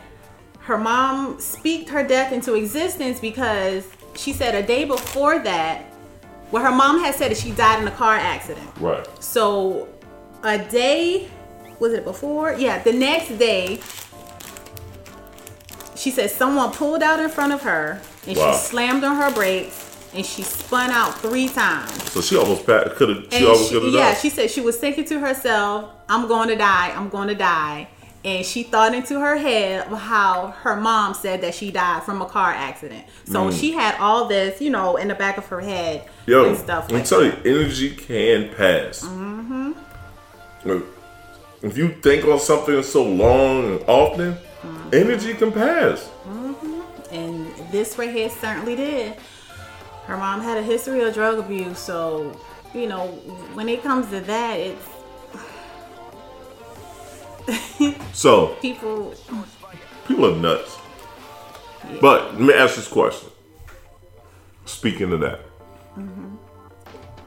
her 0.62 0.78
mom 0.78 1.40
speaked 1.40 1.90
her 1.90 2.04
death 2.08 2.32
into 2.32 2.54
existence 2.54 3.20
because 3.20 3.88
she 4.16 4.32
said 4.34 4.54
a 4.56 4.66
day 4.66 4.86
before 4.86 5.40
that, 5.40 5.86
well, 6.52 6.64
her 6.64 6.72
mom 6.72 7.00
had 7.00 7.16
said 7.16 7.32
that 7.32 7.38
she 7.38 7.52
died 7.52 7.82
in 7.82 7.88
a 7.88 7.92
car 7.92 8.16
accident. 8.16 8.70
Right. 8.80 9.08
So 9.24 9.88
a 10.44 10.58
day, 10.58 11.30
was 11.80 11.94
it 11.94 12.04
before? 12.04 12.54
Yeah, 12.54 12.82
the 12.84 12.94
next 12.94 13.30
day, 13.38 13.80
she 15.96 16.12
said 16.12 16.30
someone 16.32 16.72
pulled 16.72 17.04
out 17.04 17.20
in 17.20 17.30
front 17.30 17.54
of 17.54 17.62
her 17.62 18.02
and 18.28 18.38
Wow. 18.38 18.52
she 18.52 18.58
slammed 18.58 19.04
on 19.04 19.16
her 19.18 19.32
brakes 19.32 19.88
and 20.14 20.26
she 20.26 20.42
spun 20.44 20.90
out 20.90 21.18
three 21.20 21.48
times. 21.48 22.12
So 22.12 22.22
she 22.22 22.36
almost 22.36 22.66
could 22.66 22.88
have. 22.88 22.98
She 23.32 23.38
And 23.38 23.46
almost 23.46 23.72
could 23.72 23.84
have 23.84 23.94
yeah, 23.94 24.12
died. 24.12 24.18
she 24.18 24.30
said 24.30 24.50
she 24.52 24.62
was 24.62 24.78
thinking 24.78 25.06
to 25.06 25.20
herself, 25.20 25.90
I'm 26.10 26.28
going 26.28 26.50
to 26.50 26.56
die, 26.56 26.92
I'm 26.96 27.08
going 27.10 27.30
to 27.30 27.36
die. 27.36 27.88
And 28.24 28.46
she 28.46 28.62
thought 28.64 28.94
into 28.94 29.20
her 29.20 29.36
head 29.36 29.88
how 29.88 30.54
her 30.62 30.76
mom 30.76 31.16
said 31.16 31.42
that 31.42 31.56
she 31.56 31.72
died 31.72 32.04
from 32.04 32.22
a 32.22 32.26
car 32.28 32.52
accident. 32.52 33.06
So 33.26 33.46
Mm. 33.50 33.60
she 33.60 33.72
had 33.72 33.96
all 34.00 34.26
this, 34.26 34.62
you 34.62 34.70
know, 34.70 34.98
in 34.98 35.08
the 35.08 35.16
back 35.16 35.38
of 35.40 35.48
her 35.48 35.60
head 35.60 36.06
Yo, 36.28 36.46
and 36.50 36.58
stuff 36.58 36.86
I'm 36.90 36.96
like 36.98 37.06
telling 37.06 37.32
you, 37.32 37.38
energy 37.60 37.96
can 37.96 38.50
pass. 38.56 39.04
Mm-hmm. 39.04 39.72
If 41.64 41.78
you 41.78 41.90
think 42.02 42.26
on 42.26 42.40
something 42.40 42.82
so 42.84 43.04
long 43.04 43.66
and 43.78 43.84
often, 43.88 44.38
Mm-hmm. 44.64 44.90
energy 44.94 45.34
can 45.34 45.52
pass. 45.52 46.08
And 47.12 47.48
this 47.72 47.98
right 47.98 48.12
here 48.12 48.30
certainly 48.30 48.76
did. 48.76 49.16
Her 50.06 50.16
mom 50.18 50.42
had 50.42 50.56
a 50.58 50.62
history 50.62 51.02
of 51.02 51.14
drug 51.16 51.40
abuse, 51.40 51.80
so 51.80 52.40
you 52.76 52.86
know 52.88 53.08
when 53.56 53.68
it 53.68 53.82
comes 53.82 54.08
to 54.12 54.20
that, 54.22 54.60
it's 54.60 54.88
So 58.14 58.56
people. 58.62 59.16
people 60.08 60.34
are 60.34 60.38
nuts. 60.38 60.78
But 62.00 62.34
let 62.34 62.42
me 62.42 62.54
ask 62.54 62.76
this 62.76 62.88
question. 62.88 63.30
Speaking 64.66 65.12
of 65.14 65.20
that, 65.22 65.40
mm-hmm. 65.98 66.36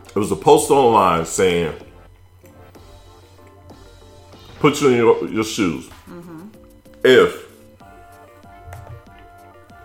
it 0.08 0.16
was 0.16 0.30
a 0.30 0.36
post 0.36 0.70
online 0.70 1.26
saying, 1.26 1.74
"Put 4.60 4.80
you 4.80 4.88
in 4.88 4.96
your, 4.96 5.28
your 5.28 5.44
shoes. 5.44 5.88
Mm-hmm. 6.08 6.48
If 7.04 7.44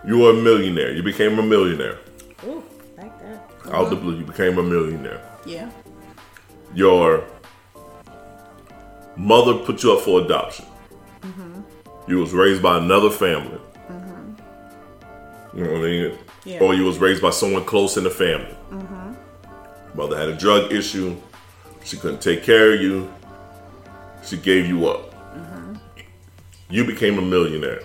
you 0.06 0.18
were 0.18 0.30
a 0.30 0.42
millionaire, 0.42 0.92
you 0.92 1.02
became 1.02 1.38
a 1.38 1.42
millionaire 1.42 1.98
Ooh, 2.44 2.62
like 2.96 3.18
that. 3.20 3.48
out 3.66 3.90
the 3.90 3.96
uh-huh. 3.96 3.96
blue, 3.96 4.18
you 4.18 4.24
became 4.24 4.58
a 4.58 4.62
millionaire. 4.62 5.20
Yeah. 5.44 5.70
Your 6.74 7.24
mother 9.20 9.54
put 9.54 9.82
you 9.82 9.92
up 9.92 10.00
for 10.00 10.20
adoption. 10.20 10.64
Mm-hmm. 11.20 11.60
You 12.08 12.18
was 12.18 12.32
raised 12.32 12.62
by 12.62 12.78
another 12.78 13.10
family. 13.10 13.60
Mm-hmm. 13.90 15.58
You 15.58 15.64
know 15.64 15.72
what 15.72 15.80
I 15.80 15.84
mean? 15.84 16.18
Yeah. 16.44 16.60
Or 16.60 16.74
you 16.74 16.84
was 16.84 16.98
raised 16.98 17.20
by 17.20 17.30
someone 17.30 17.64
close 17.64 17.96
in 17.96 18.04
the 18.04 18.10
family. 18.10 18.56
Mm-hmm. 18.70 19.98
Mother 19.98 20.16
had 20.16 20.28
a 20.28 20.36
drug 20.36 20.72
issue. 20.72 21.16
She 21.84 21.96
couldn't 21.96 22.22
take 22.22 22.42
care 22.42 22.72
of 22.74 22.80
you. 22.80 23.12
She 24.24 24.36
gave 24.36 24.66
you 24.66 24.88
up. 24.88 25.14
You 26.68 26.84
became 26.84 27.18
a 27.18 27.22
millionaire. 27.22 27.82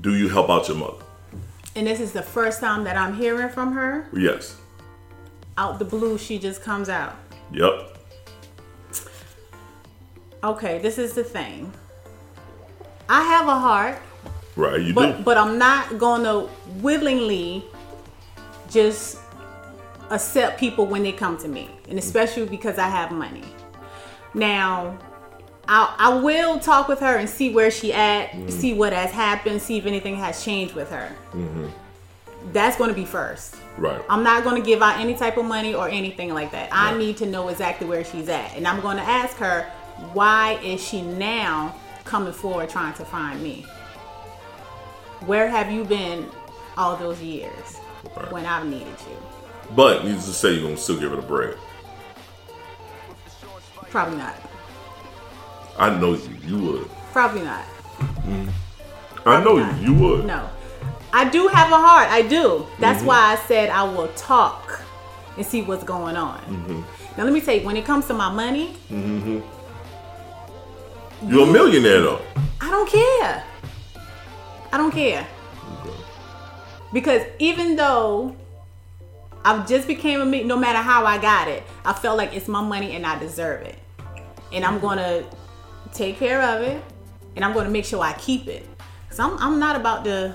Do 0.00 0.16
you 0.16 0.28
help 0.28 0.50
out 0.50 0.66
your 0.66 0.76
mother? 0.76 1.04
And 1.76 1.86
this 1.86 2.00
is 2.00 2.12
the 2.12 2.22
first 2.22 2.58
time 2.60 2.82
that 2.84 2.96
I'm 2.96 3.14
hearing 3.14 3.48
from 3.48 3.72
her. 3.72 4.08
Yes. 4.12 4.56
Out 5.56 5.78
the 5.78 5.84
blue, 5.84 6.18
she 6.18 6.38
just 6.38 6.62
comes 6.62 6.88
out. 6.88 7.16
Yep. 7.52 7.89
Okay, 10.42 10.78
this 10.78 10.98
is 10.98 11.14
the 11.14 11.24
thing. 11.24 11.72
I 13.08 13.22
have 13.24 13.48
a 13.48 13.58
heart, 13.58 14.00
Right. 14.56 14.80
You 14.80 14.92
but 14.92 15.18
do. 15.18 15.22
but 15.22 15.38
I'm 15.38 15.58
not 15.58 15.98
gonna 15.98 16.48
willingly 16.80 17.64
just 18.70 19.18
accept 20.10 20.58
people 20.58 20.86
when 20.86 21.02
they 21.02 21.12
come 21.12 21.38
to 21.38 21.48
me, 21.48 21.70
and 21.88 21.98
especially 21.98 22.46
because 22.46 22.78
I 22.78 22.88
have 22.88 23.10
money. 23.10 23.44
Now, 24.34 24.98
I 25.68 25.94
I 25.98 26.14
will 26.14 26.58
talk 26.58 26.88
with 26.88 27.00
her 27.00 27.16
and 27.16 27.28
see 27.28 27.54
where 27.54 27.70
she 27.70 27.92
at, 27.92 28.30
mm-hmm. 28.30 28.48
see 28.48 28.74
what 28.74 28.92
has 28.92 29.10
happened, 29.10 29.62
see 29.62 29.78
if 29.78 29.86
anything 29.86 30.16
has 30.16 30.44
changed 30.44 30.74
with 30.74 30.90
her. 30.90 31.14
Mm-hmm. 31.32 31.66
That's 32.52 32.76
gonna 32.76 32.94
be 32.94 33.04
first. 33.04 33.56
Right. 33.78 34.02
I'm 34.10 34.22
not 34.22 34.44
going 34.44 34.60
to 34.60 34.66
give 34.66 34.82
out 34.82 34.98
any 34.98 35.14
type 35.14 35.38
of 35.38 35.46
money 35.46 35.74
or 35.74 35.88
anything 35.88 36.34
like 36.34 36.52
that. 36.52 36.68
I 36.70 36.96
need 36.98 37.16
to 37.18 37.26
know 37.26 37.48
exactly 37.48 37.86
where 37.86 38.04
she's 38.04 38.28
at. 38.28 38.54
And 38.54 38.68
I'm 38.68 38.80
going 38.82 38.98
to 38.98 39.02
ask 39.02 39.36
her, 39.38 39.70
why 40.12 40.58
is 40.62 40.82
she 40.86 41.02
now 41.02 41.74
coming 42.04 42.32
forward 42.32 42.68
trying 42.70 42.94
to 42.94 43.04
find 43.04 43.42
me? 43.42 43.62
Where 45.26 45.48
have 45.48 45.70
you 45.70 45.84
been 45.84 46.26
all 46.76 46.96
those 46.96 47.20
years 47.20 47.78
Right. 48.16 48.32
when 48.32 48.46
I've 48.46 48.66
needed 48.66 48.86
you? 49.08 49.16
But 49.76 50.04
needless 50.04 50.26
to 50.26 50.32
say, 50.32 50.52
you're 50.54 50.62
gonna 50.62 50.76
still 50.76 50.98
give 50.98 51.12
her 51.12 51.18
a 51.18 51.22
break. 51.22 51.56
Probably 53.90 54.16
not. 54.18 54.34
I 55.78 55.90
know 55.98 56.14
you. 56.14 56.36
You 56.46 56.58
would. 56.58 56.90
Probably 57.12 57.42
not. 57.42 57.64
I 59.26 59.42
know 59.44 59.56
not. 59.58 59.80
you. 59.80 59.88
You 59.88 59.94
would. 60.00 60.26
No. 60.26 60.48
I 61.12 61.28
do 61.28 61.48
have 61.48 61.70
a 61.72 61.76
heart. 61.76 62.08
I 62.08 62.22
do. 62.22 62.66
That's 62.78 62.98
Mm-hmm. 62.98 63.06
why 63.08 63.32
I 63.32 63.36
said 63.46 63.68
I 63.70 63.82
will 63.84 64.08
talk 64.14 64.80
and 65.36 65.44
see 65.44 65.62
what's 65.62 65.84
going 65.84 66.16
on. 66.16 66.38
Mm-hmm. 66.40 66.80
Now, 67.18 67.24
let 67.24 67.32
me 67.32 67.40
tell 67.40 67.54
you, 67.56 67.66
when 67.66 67.76
it 67.76 67.84
comes 67.84 68.06
to 68.06 68.14
my 68.14 68.30
money, 68.32 68.76
You're 71.26 71.48
a 71.48 71.52
millionaire 71.52 72.00
though. 72.00 72.22
I 72.60 72.70
don't 72.70 72.88
care. 72.88 73.44
I 74.72 74.76
don't 74.78 74.90
care. 74.90 75.26
Because 76.92 77.22
even 77.38 77.76
though 77.76 78.34
I've 79.44 79.68
just 79.68 79.86
became 79.86 80.20
a 80.20 80.26
me, 80.26 80.44
no 80.44 80.56
matter 80.56 80.78
how 80.78 81.04
I 81.04 81.18
got 81.18 81.48
it, 81.48 81.62
I 81.84 81.92
felt 81.92 82.16
like 82.16 82.34
it's 82.34 82.48
my 82.48 82.62
money 82.62 82.92
and 82.92 83.06
I 83.06 83.18
deserve 83.18 83.62
it. 83.62 83.78
And 84.52 84.64
I'm 84.64 84.80
gonna 84.80 85.24
take 85.92 86.16
care 86.16 86.40
of 86.42 86.62
it 86.62 86.82
and 87.36 87.44
I'm 87.44 87.52
gonna 87.52 87.70
make 87.70 87.84
sure 87.84 88.02
I 88.02 88.12
keep 88.14 88.48
it. 88.48 88.66
Cause 89.08 89.18
I'm, 89.18 89.36
I'm 89.38 89.58
not 89.58 89.76
about 89.76 90.04
to 90.04 90.34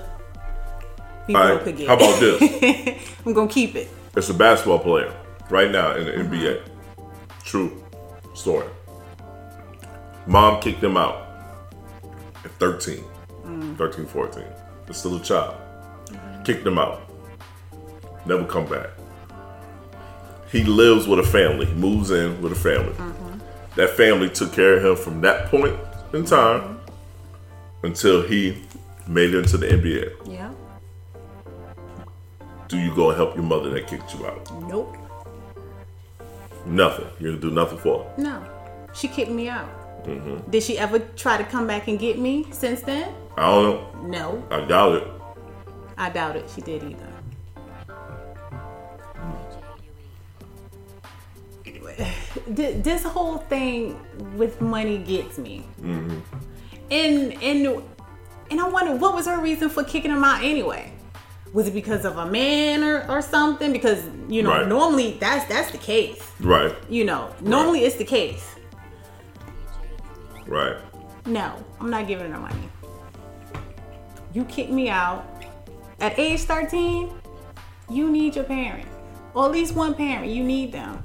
be 1.26 1.32
broke 1.32 1.66
right. 1.66 1.68
again. 1.68 1.86
How 1.88 1.96
about 1.96 2.20
this? 2.20 3.16
I'm 3.26 3.32
gonna 3.32 3.50
keep 3.50 3.74
it. 3.74 3.88
It's 4.16 4.30
a 4.30 4.34
basketball 4.34 4.78
player 4.78 5.14
right 5.50 5.70
now 5.70 5.94
in 5.94 6.06
the 6.06 6.20
uh-huh. 6.20 6.30
NBA. 6.30 6.62
True 7.42 7.82
story. 8.34 8.68
Mom 10.26 10.60
kicked 10.60 10.82
him 10.82 10.96
out 10.96 11.28
at 12.44 12.50
13, 12.52 13.04
mm. 13.44 13.76
13, 13.76 14.06
14. 14.06 14.44
It's 14.88 14.98
still 14.98 15.16
a 15.16 15.22
child. 15.22 15.56
Kicked 16.44 16.66
him 16.66 16.78
out. 16.78 17.02
Never 18.26 18.44
come 18.44 18.66
back. 18.66 18.90
He 20.50 20.64
lives 20.64 21.06
with 21.06 21.18
a 21.18 21.24
family. 21.24 21.66
He 21.66 21.74
moves 21.74 22.10
in 22.10 22.40
with 22.40 22.52
a 22.52 22.56
family. 22.56 22.92
Mm-hmm. 22.94 23.38
That 23.76 23.90
family 23.90 24.30
took 24.30 24.52
care 24.52 24.76
of 24.76 24.84
him 24.84 24.96
from 24.96 25.20
that 25.20 25.46
point 25.46 25.74
in 26.12 26.22
mm-hmm. 26.22 26.24
time 26.24 26.80
until 27.82 28.22
he 28.22 28.64
made 29.06 29.34
it 29.34 29.38
into 29.38 29.56
the 29.56 29.66
NBA. 29.66 30.32
Yeah. 30.32 30.52
Do 32.68 32.78
you 32.78 32.94
go 32.94 33.10
and 33.10 33.16
help 33.16 33.34
your 33.36 33.44
mother 33.44 33.70
that 33.70 33.86
kicked 33.86 34.14
you 34.14 34.26
out? 34.26 34.50
Nope. 34.62 34.96
Nothing. 36.64 37.06
You're 37.20 37.32
gonna 37.32 37.42
do 37.42 37.50
nothing 37.50 37.78
for 37.78 38.02
her. 38.02 38.22
No. 38.22 38.42
She 38.92 39.06
kicked 39.06 39.30
me 39.30 39.48
out. 39.48 39.68
Mm-hmm. 40.04 40.50
Did 40.50 40.62
she 40.62 40.78
ever 40.78 40.98
try 40.98 41.36
to 41.36 41.44
come 41.44 41.66
back 41.66 41.88
and 41.88 41.98
get 41.98 42.18
me 42.18 42.46
since 42.52 42.80
then? 42.82 43.12
I 43.36 43.42
don't 43.50 44.04
know. 44.10 44.42
No. 44.48 44.56
I 44.56 44.64
doubt 44.66 44.94
it. 44.94 45.08
I 45.98 46.10
doubt 46.10 46.36
it. 46.36 46.48
She 46.54 46.60
did 46.60 46.82
either. 46.84 47.12
Th- 52.54 52.82
This 52.82 53.02
whole 53.02 53.38
thing 53.38 53.98
with 54.36 54.60
money 54.60 54.98
gets 54.98 55.38
me, 55.38 55.64
Mm-hmm. 55.82 56.18
and 56.90 57.42
and 57.42 57.82
and 58.50 58.60
I 58.60 58.68
wonder 58.68 58.94
what 58.96 59.14
was 59.14 59.26
her 59.26 59.40
reason 59.40 59.68
for 59.68 59.82
kicking 59.82 60.10
him 60.10 60.22
out 60.24 60.42
anyway. 60.44 60.92
Was 61.52 61.68
it 61.68 61.74
because 61.74 62.04
of 62.04 62.18
a 62.18 62.26
man 62.26 62.82
or, 62.84 63.08
or 63.10 63.22
something? 63.22 63.72
Because 63.72 64.04
you 64.28 64.42
know 64.42 64.50
Right. 64.50 64.68
normally 64.68 65.16
that's 65.18 65.46
that's 65.48 65.70
the 65.70 65.78
case. 65.78 66.20
Right. 66.40 66.74
You 66.90 67.04
know 67.04 67.34
normally 67.40 67.80
it's 67.84 67.96
the 67.96 68.04
case. 68.04 68.54
Right. 70.46 70.76
No, 71.26 71.54
I'm 71.80 71.90
not 71.90 72.06
giving 72.06 72.30
her 72.30 72.38
money. 72.38 72.68
You 74.32 74.44
kicked 74.44 74.70
me 74.70 74.88
out 74.88 75.24
at 76.00 76.18
age 76.18 76.42
13. 76.42 77.12
You 77.90 78.10
need 78.10 78.36
your 78.36 78.44
parent, 78.44 78.88
or 79.34 79.46
at 79.46 79.52
least 79.52 79.74
one 79.74 79.94
parent. 79.94 80.30
You 80.30 80.44
need 80.44 80.72
them. 80.72 81.02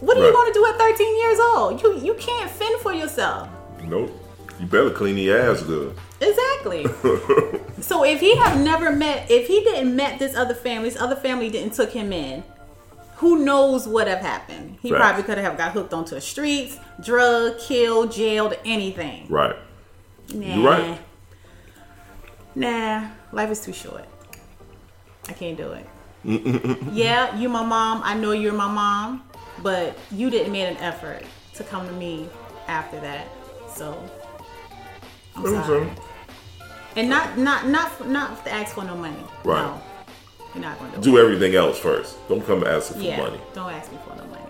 What 0.00 0.18
are 0.18 0.26
you 0.26 0.32
going 0.32 0.52
to 0.52 0.58
do 0.58 0.66
at 0.66 0.78
13 0.78 1.18
years 1.18 1.38
old? 1.40 1.82
You 1.82 1.98
you 1.98 2.14
can't 2.14 2.50
fend 2.50 2.80
for 2.80 2.92
yourself. 2.92 3.48
Nope. 3.84 4.10
You 4.58 4.66
better 4.66 4.90
clean 4.90 5.18
your 5.18 5.38
ass 5.38 5.62
good. 5.62 5.96
Exactly. 6.20 6.84
so 7.80 8.04
if 8.04 8.20
he 8.20 8.36
have 8.36 8.60
never 8.60 8.90
met, 8.90 9.30
if 9.30 9.46
he 9.46 9.60
didn't 9.60 9.94
met 9.94 10.18
this 10.18 10.34
other 10.34 10.54
family, 10.54 10.88
this 10.88 11.00
other 11.00 11.16
family 11.16 11.50
didn't 11.50 11.74
took 11.74 11.90
him 11.90 12.12
in. 12.12 12.42
Who 13.16 13.44
knows 13.44 13.88
what 13.88 14.08
have 14.08 14.20
happened? 14.20 14.78
He 14.82 14.90
Facts. 14.90 15.00
probably 15.00 15.22
could 15.22 15.38
have 15.38 15.56
got 15.56 15.72
hooked 15.72 15.94
onto 15.94 16.14
the 16.14 16.20
streets, 16.20 16.78
drug, 17.02 17.58
killed, 17.58 18.12
jailed, 18.12 18.54
anything. 18.64 19.26
Right. 19.28 19.56
Nah. 20.34 20.54
You're 20.54 20.64
right. 20.70 20.98
Nah, 22.54 23.08
life 23.32 23.50
is 23.50 23.60
too 23.60 23.72
short. 23.72 24.04
I 25.28 25.32
can't 25.32 25.56
do 25.56 25.72
it. 25.72 25.86
yeah, 26.92 27.36
you 27.38 27.48
my 27.48 27.64
mom. 27.64 28.02
I 28.04 28.14
know 28.14 28.32
you're 28.32 28.52
my 28.52 28.70
mom, 28.70 29.22
but 29.62 29.96
you 30.10 30.28
didn't 30.30 30.52
make 30.52 30.68
an 30.68 30.76
effort 30.78 31.22
to 31.54 31.64
come 31.64 31.86
to 31.86 31.92
me 31.94 32.28
after 32.66 33.00
that. 33.00 33.28
So 33.72 34.02
I'm 35.36 35.44
sorry. 35.64 35.88
And 36.96 37.08
not 37.08 37.38
not 37.38 37.66
not 37.68 38.08
not 38.08 38.44
to 38.44 38.52
ask 38.52 38.74
for 38.74 38.84
no 38.84 38.96
money. 38.96 39.22
Right. 39.44 39.62
No, 39.62 39.80
you're 40.56 40.64
not 40.64 40.78
gonna 40.78 40.96
do, 40.96 41.02
Do 41.12 41.18
everything 41.18 41.54
else 41.54 41.78
first. 41.78 42.16
Don't 42.28 42.44
come 42.46 42.64
asking 42.64 42.96
it. 43.02 43.04
for 43.04 43.08
Yeah. 43.08 43.16
money. 43.22 43.40
Don't 43.54 43.70
ask 43.72 43.92
me 43.92 43.98
for 44.06 44.16
no 44.16 44.24
money. 44.24 44.42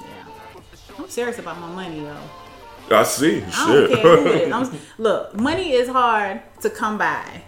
Yeah. 0.00 0.98
I'm 0.98 1.08
serious 1.08 1.38
about 1.38 1.58
my 1.60 1.68
money 1.68 2.00
though. 2.00 2.96
I 2.96 3.02
see. 3.04 3.42
I 3.54 3.66
don't 3.72 3.94
care 3.94 4.16
who 4.16 4.26
it 4.26 4.42
is. 4.48 4.52
I'm, 4.52 4.78
look, 4.98 5.34
money 5.34 5.72
is 5.72 5.88
hard 5.88 6.40
to 6.60 6.70
come 6.70 6.98
by. 6.98 7.42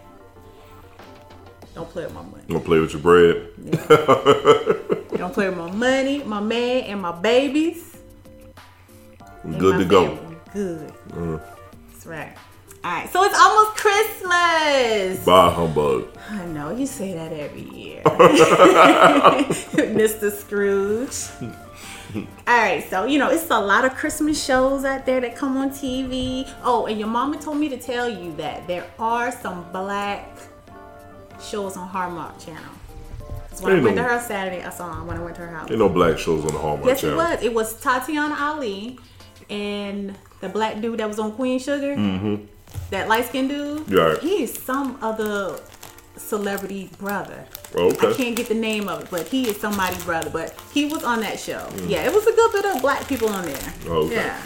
Don't 1.75 1.89
play 1.91 2.05
with 2.05 2.15
my 2.15 2.23
money. 2.23 2.43
Gonna 2.49 2.61
play 2.61 2.79
with 2.81 2.93
your 2.93 3.03
bread. 3.03 3.51
Don't 5.17 5.33
play 5.35 5.49
with 5.49 5.59
my 5.59 5.71
money, 5.71 6.23
my 6.25 6.41
man, 6.41 6.85
and 6.85 7.01
my 7.03 7.13
babies. 7.13 7.97
and 9.45 9.59
Good 9.61 9.79
to 9.79 9.85
go. 9.85 10.17
family. 10.17 10.37
Good. 10.53 10.93
Mm. 11.11 11.41
That's 11.93 12.07
right. 12.07 12.37
All 12.85 12.93
right, 12.93 13.11
so 13.11 13.25
it's 13.25 13.37
almost 13.39 13.77
Christmas. 13.77 15.25
Bye, 15.25 15.51
humbug. 15.51 16.09
I 16.31 16.45
know 16.47 16.71
you 16.71 16.87
say 16.87 17.13
that 17.15 17.33
every 17.33 17.63
year, 17.63 18.03
Mr. 19.95 20.31
Scrooge. 20.31 21.29
All 22.15 22.25
right, 22.47 22.89
so 22.89 23.05
you 23.05 23.19
know 23.19 23.29
it's 23.31 23.51
a 23.51 23.59
lot 23.61 23.85
of 23.85 23.95
Christmas 23.95 24.43
shows 24.43 24.85
out 24.85 25.05
there 25.07 25.21
that 25.21 25.37
come 25.37 25.57
on 25.57 25.71
TV. 25.71 26.49
Oh, 26.63 26.87
and 26.87 26.99
your 26.99 27.09
mama 27.09 27.39
told 27.39 27.59
me 27.59 27.69
to 27.69 27.77
tell 27.77 28.09
you 28.09 28.33
that 28.37 28.67
there 28.67 28.87
are 28.99 29.31
some 29.33 29.71
black 29.73 30.27
shows 31.43 31.77
on 31.77 31.89
Hallmark 31.89 32.39
Channel. 32.39 32.63
when 33.61 33.73
I 33.73 33.77
Ain't 33.77 33.85
went 33.85 33.97
to 33.97 34.03
her 34.05 34.21
Saturday, 34.21 34.63
I 34.63 34.71
saw 34.71 34.89
them 34.95 35.07
when 35.07 35.17
I 35.19 35.23
went 35.23 35.37
to 35.37 35.43
her 35.43 35.55
house. 35.55 35.69
Ain't 35.71 35.79
no 35.81 35.89
black 35.89 36.17
shows 36.19 36.45
on 36.47 36.53
the 36.53 36.59
Hallmark 36.59 36.87
Yes, 36.87 37.01
Channel. 37.03 37.21
it 37.21 37.25
was. 37.35 37.43
It 37.43 37.55
was 37.55 37.75
Tatyana 37.83 38.39
Ali 38.41 38.99
and 39.51 40.17
the 40.41 40.49
black 40.49 40.81
dude 40.81 41.01
that 41.01 41.09
was 41.09 41.19
on 41.19 41.33
Queen 41.33 41.59
Sugar. 41.59 41.95
Mm-hmm. 41.97 42.45
That 42.91 43.09
light 43.09 43.27
skinned 43.27 43.51
dude. 43.51 43.89
Yeah, 43.89 44.01
right. 44.01 44.19
He 44.19 44.43
is 44.43 44.55
some 44.55 44.99
other 45.03 45.61
celebrity 46.17 46.91
brother. 46.99 47.45
Oh, 47.77 47.91
I 47.91 48.15
can't 48.15 48.35
get 48.35 48.49
the 48.49 48.55
name 48.55 48.89
of 48.89 49.03
it, 49.03 49.11
but 49.11 49.29
he 49.29 49.49
is 49.49 49.61
somebody's 49.61 50.03
brother. 50.05 50.31
But 50.31 50.59
he 50.73 50.87
was 50.87 51.05
on 51.05 51.21
that 51.21 51.39
show. 51.39 51.67
Mm. 51.73 51.91
Yeah, 51.91 52.07
it 52.07 52.13
was 52.13 52.27
a 52.27 52.33
good 52.33 52.53
bit 52.53 52.65
of 52.65 52.83
black 52.83 53.07
people 53.07 53.29
on 53.29 53.45
there. 53.45 53.75
Oh, 53.87 54.07
okay. 54.07 54.17
Yeah. 54.17 54.43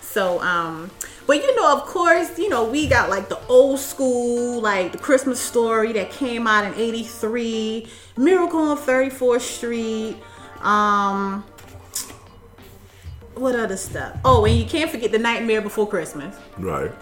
So, 0.00 0.40
um, 0.40 0.90
but 1.26 1.36
you 1.42 1.56
know, 1.56 1.72
of 1.72 1.86
course, 1.86 2.38
you 2.38 2.48
know, 2.48 2.64
we 2.64 2.86
got 2.86 3.10
like 3.10 3.28
the 3.28 3.44
old 3.46 3.80
school, 3.80 4.60
like 4.60 4.92
the 4.92 4.98
Christmas 4.98 5.40
story 5.40 5.92
that 5.92 6.10
came 6.10 6.46
out 6.46 6.64
in 6.64 6.74
83, 6.74 7.88
Miracle 8.16 8.60
on 8.60 8.78
34th 8.78 9.40
Street, 9.40 10.16
um, 10.60 11.44
what 13.34 13.56
other 13.56 13.76
stuff? 13.76 14.16
Oh, 14.24 14.44
and 14.44 14.56
you 14.56 14.64
can't 14.64 14.90
forget 14.90 15.10
the 15.10 15.18
Nightmare 15.18 15.60
Before 15.60 15.88
Christmas. 15.88 16.36
Right. 16.58 16.92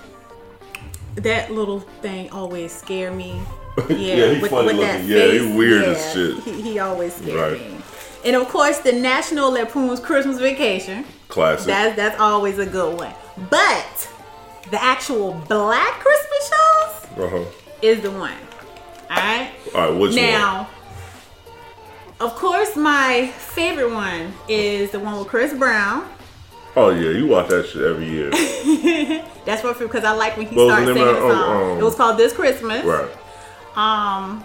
That 1.16 1.52
little 1.52 1.80
thing 1.80 2.30
always 2.30 2.72
scare 2.72 3.12
me. 3.12 3.40
Yeah, 3.88 3.96
Yeah, 3.96 4.34
he 4.34 4.48
funny 4.48 4.72
looking. 4.74 5.08
Yeah, 5.08 5.30
he 5.32 5.56
weird 5.56 5.84
as 5.84 6.12
shit. 6.12 6.38
He, 6.44 6.60
he 6.60 6.78
always 6.78 7.14
scared 7.14 7.52
Right. 7.58 7.70
me. 7.72 7.78
And 8.24 8.36
of 8.36 8.46
course, 8.48 8.78
the 8.80 8.92
National 8.92 9.50
Lampoon's 9.50 9.98
Christmas 9.98 10.38
Vacation. 10.38 11.06
Classic. 11.28 11.66
That's 11.66 11.96
that's 11.96 12.20
always 12.20 12.58
a 12.58 12.66
good 12.66 12.98
one. 12.98 13.14
But 13.48 14.10
the 14.70 14.82
actual 14.82 15.32
black 15.48 16.00
Christmas 16.00 16.50
shows 16.50 17.24
uh-huh. 17.24 17.44
is 17.80 18.00
the 18.02 18.10
one. 18.10 18.36
Alright? 19.10 19.50
All 19.74 19.90
right, 19.90 20.00
which 20.00 20.14
Now, 20.14 20.68
of 22.20 22.34
course, 22.36 22.76
my 22.76 23.28
favorite 23.38 23.90
one 23.92 24.32
is 24.48 24.90
the 24.90 25.00
one 25.00 25.18
with 25.18 25.28
Chris 25.28 25.52
Brown. 25.54 26.08
Oh 26.74 26.88
yeah, 26.90 27.10
you 27.10 27.26
watch 27.26 27.48
that 27.48 27.66
shit 27.66 27.82
every 27.82 28.08
year. 28.08 28.30
That's 29.44 29.62
what 29.62 29.78
because 29.78 30.04
I 30.04 30.12
like 30.12 30.36
when 30.36 30.46
he 30.46 30.56
What 30.56 30.68
starts 30.68 30.86
singing 30.86 31.04
the 31.04 31.14
song. 31.20 31.30
Oh, 31.32 31.72
um, 31.72 31.78
it 31.78 31.82
was 31.84 31.94
called 31.94 32.16
This 32.18 32.32
Christmas. 32.32 32.84
right. 32.84 33.10
Um, 33.74 34.44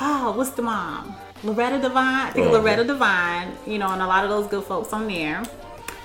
oh, 0.00 0.32
what's 0.36 0.50
the 0.50 0.62
mom? 0.62 1.14
Loretta 1.44 1.78
Devine. 1.80 2.26
I 2.26 2.30
think 2.30 2.48
Oh, 2.48 2.52
Loretta 2.52 2.84
Devine. 2.84 3.52
You 3.66 3.78
know, 3.78 3.88
and 3.90 4.02
a 4.02 4.06
lot 4.06 4.24
of 4.24 4.30
those 4.30 4.46
good 4.48 4.64
folks 4.64 4.92
on 4.92 5.06
there. 5.06 5.42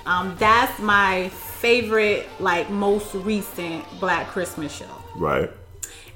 Um, 0.06 0.36
that's 0.38 0.78
my 0.80 1.28
favorite, 1.30 2.28
like 2.38 2.70
most 2.70 3.14
recent 3.14 3.84
Black 3.98 4.28
Christmas 4.28 4.72
show. 4.76 4.84
Right. 5.16 5.50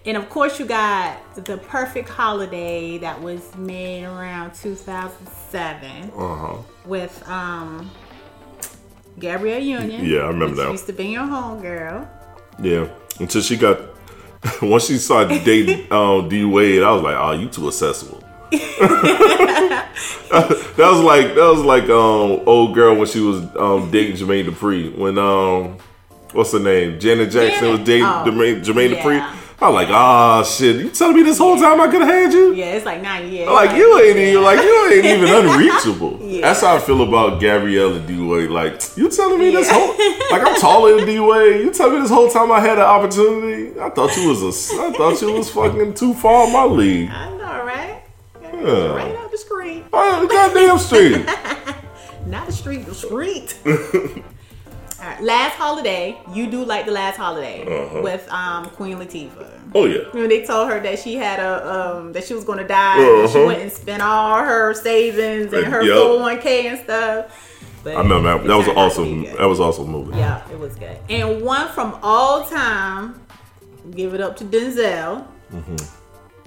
And 0.06 0.16
of 0.16 0.28
course, 0.30 0.60
you 0.60 0.66
got 0.66 1.18
the 1.44 1.58
Perfect 1.58 2.08
Holiday 2.08 2.98
that 2.98 3.20
was 3.20 3.54
made 3.56 4.04
around 4.04 4.54
2007 4.54 6.12
Uh-huh. 6.16 6.58
with 6.84 7.26
um 7.28 7.90
Gabrielle 9.18 9.60
Union. 9.62 10.04
Yeah, 10.04 10.20
I 10.20 10.28
remember 10.28 10.56
that. 10.56 10.70
Used 10.70 10.86
to 10.86 10.92
be 10.92 11.06
your 11.06 11.22
homegirl. 11.24 12.06
Yeah. 12.62 12.88
Until 13.20 13.42
she 13.42 13.56
got 13.56 13.80
once 14.62 14.86
she 14.86 14.98
started 14.98 15.44
dating 15.44 15.90
um, 15.92 16.28
D 16.28 16.44
Wade, 16.44 16.82
I 16.82 16.92
was 16.92 17.02
like, 17.02 17.16
oh, 17.16 17.32
you 17.32 17.48
too 17.48 17.66
accessible. 17.68 18.22
that 18.50 19.90
was 20.78 21.00
like 21.00 21.34
that 21.34 21.50
was 21.54 21.60
like 21.60 21.84
um 21.84 22.42
old 22.46 22.74
girl 22.74 22.94
when 22.96 23.06
she 23.06 23.20
was 23.20 23.44
um 23.56 23.90
dating 23.90 24.16
Jermaine 24.16 24.46
Dupri. 24.48 24.96
When 24.96 25.18
um 25.18 25.76
what's 26.32 26.52
her 26.52 26.58
name? 26.58 26.98
Janet 26.98 27.30
Jackson 27.30 27.60
Janet? 27.60 27.78
was 27.78 27.86
dating 27.86 28.06
Oh, 28.06 28.24
Jermaine, 28.26 28.64
Jermaine 28.64 28.94
yeah. 28.94 29.02
Dupri. 29.58 29.62
I 29.62 29.68
was 29.68 29.74
like, 29.74 29.88
ah 29.90 30.42
shit, 30.44 30.76
you 30.76 30.90
telling 30.90 31.16
me 31.16 31.22
this 31.22 31.38
whole 31.38 31.56
time 31.56 31.80
I 31.80 31.88
could 31.88 32.00
have 32.00 32.08
had 32.08 32.32
you? 32.32 32.54
Yeah, 32.54 32.74
it's 32.74 32.86
like 32.86 33.02
nine 33.02 33.30
years. 33.30 33.48
Like 33.48 33.76
you 33.76 33.98
ain't 34.00 34.16
even 34.16 34.42
like 34.42 34.60
you 34.60 34.90
ain't 34.92 35.04
even 35.04 35.28
unreachable. 35.34 36.18
Yeah. 36.22 36.42
That's 36.42 36.60
how 36.60 36.76
I 36.76 36.78
feel 36.78 37.02
about 37.02 37.40
Gabrielle 37.40 37.94
and 37.94 38.06
D 38.06 38.20
Wade. 38.20 38.50
Like 38.50 38.80
you 38.96 39.08
telling 39.08 39.38
me 39.40 39.50
this 39.50 39.68
whole 39.70 39.88
like 40.30 40.42
I'm 40.46 40.60
taller 40.60 40.96
than 40.96 41.06
D 41.06 41.18
Wade. 41.20 41.64
You 41.64 41.72
telling 41.72 41.96
me 41.96 42.00
this 42.02 42.10
whole 42.10 42.30
time 42.30 42.52
I 42.52 42.60
had 42.60 42.78
an 42.78 42.84
opportunity. 42.84 43.78
I 43.80 43.90
thought 43.90 44.16
you 44.16 44.28
was 44.28 44.42
a 44.42 44.74
I 44.80 44.92
thought 44.92 45.20
you 45.20 45.32
was 45.32 45.50
fucking 45.50 45.94
too 45.94 46.14
far 46.14 46.46
in 46.46 46.52
my 46.52 46.64
league. 46.64 47.10
I 47.10 47.30
know, 47.36 47.64
right? 47.64 48.02
Yeah. 48.42 48.94
Right 48.94 49.16
up 49.16 49.30
the 49.30 49.38
street. 49.38 49.84
Oh, 49.92 50.22
the 50.22 50.28
goddamn 50.28 50.78
street. 50.78 51.26
Not 52.26 52.46
the 52.46 52.52
street, 52.52 52.84
the 52.86 52.94
street. 52.94 53.58
All 55.00 55.06
right, 55.06 55.22
last 55.22 55.54
holiday, 55.54 56.18
you 56.34 56.50
do 56.50 56.64
like 56.64 56.84
the 56.86 56.90
last 56.92 57.16
holiday 57.16 57.64
Uh-huh. 57.64 58.00
with 58.02 58.28
um 58.32 58.66
Queen 58.70 58.98
Latifah. 58.98 59.46
Oh 59.74 59.84
yeah. 59.84 60.00
When 60.12 60.28
they 60.28 60.44
told 60.44 60.68
her 60.70 60.80
that 60.80 60.98
she 60.98 61.14
had 61.14 61.38
a 61.38 61.96
um 61.98 62.12
that 62.14 62.24
she 62.24 62.34
was 62.34 62.44
gonna 62.44 62.66
die, 62.66 62.98
and 63.00 63.30
she 63.30 63.38
Uh-huh. 63.38 63.46
went 63.46 63.62
and 63.62 63.70
spent 63.72 64.02
all 64.02 64.38
her 64.38 64.74
savings 64.74 65.52
and 65.52 65.66
her 65.66 65.82
401k 65.82 66.64
and 66.70 66.78
stuff. 66.80 67.54
But 67.84 67.94
I 67.96 67.98
remember 68.00 68.38
that. 68.38 68.46
That 68.48 68.56
was 68.56 68.66
an 68.66 68.74
turned 68.74 68.78
out 68.86 68.92
to 68.94 69.00
awesome. 69.02 69.22
That 69.36 69.48
was 69.48 69.60
awesome 69.60 69.86
movie. 69.88 70.16
Yeah, 70.18 70.42
it 70.50 70.58
was 70.58 70.74
good. 70.74 70.96
And 71.08 71.42
one 71.42 71.68
from 71.68 71.96
all 72.02 72.42
time, 72.44 73.20
give 73.94 74.14
it 74.14 74.20
up 74.20 74.36
to 74.38 74.44
Denzel. 74.44 75.24
Mm-hmm. 75.54 75.76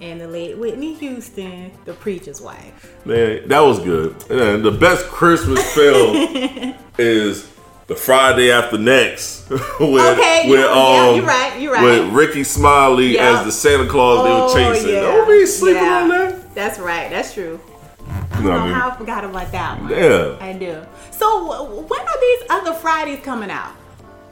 And 0.00 0.20
the 0.20 0.26
late 0.28 0.58
Whitney 0.58 0.94
Houston, 0.94 1.70
the 1.84 1.92
preacher's 1.94 2.40
wife. 2.40 2.92
Man, 3.06 3.46
that 3.48 3.60
was 3.60 3.78
good. 3.78 4.10
And 4.30 4.64
the 4.64 4.72
best 4.72 5.06
Christmas 5.06 5.62
film 5.72 6.74
is 6.98 7.48
the 7.92 8.00
Friday 8.00 8.50
after 8.50 8.78
next. 8.78 9.48
with, 9.50 9.60
Okay, 9.80 10.48
you- 10.48 10.58
yeah, 10.58 11.14
you're 11.14 11.24
right, 11.24 11.60
you're 11.60 11.72
right. 11.72 11.82
With 11.84 12.12
Rickey 12.12 12.44
Smiley 12.44 13.14
Yeah. 13.14 13.38
as 13.40 13.44
the 13.44 13.52
Santa 13.52 13.86
Claus 13.86 14.24
they 14.54 14.60
were 14.60 14.72
chasing. 14.74 14.92
Don't 14.92 15.28
be 15.28 15.46
sleeping 15.46 15.82
yeah. 15.82 16.02
on 16.02 16.08
that. 16.08 16.54
That's 16.54 16.78
right. 16.78 17.10
That's 17.10 17.34
true. 17.34 17.60
I 18.08 18.20
don't 18.36 18.44
know 18.44 18.50
what 18.50 18.56
know 18.56 18.60
I 18.62 18.64
mean? 18.66 18.74
how 18.74 18.90
I 18.90 18.96
forgot 18.96 19.24
about 19.24 19.52
that 19.52 19.80
one. 19.80 19.90
Yeah. 19.90 20.36
I 20.40 20.52
do. 20.54 20.82
So 21.10 21.82
when 21.82 22.00
are 22.00 22.20
these 22.20 22.42
other 22.50 22.74
Fridays 22.74 23.20
coming 23.20 23.50
out? 23.50 23.72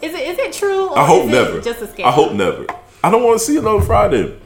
Is 0.03 0.14
it 0.14 0.20
is 0.27 0.38
it 0.38 0.53
true? 0.53 0.88
Or 0.88 0.99
I 0.99 1.07
hope 1.07 1.27
never. 1.27 1.61
Just 1.61 1.83
a 1.83 1.87
schedule. 1.87 2.07
I 2.07 2.11
hope 2.12 2.33
never. 2.33 2.66
I 3.05 3.11
don't 3.11 3.23
want 3.23 3.38
to 3.38 3.44
see 3.44 3.57
another 3.59 3.83
Friday. 3.83 4.38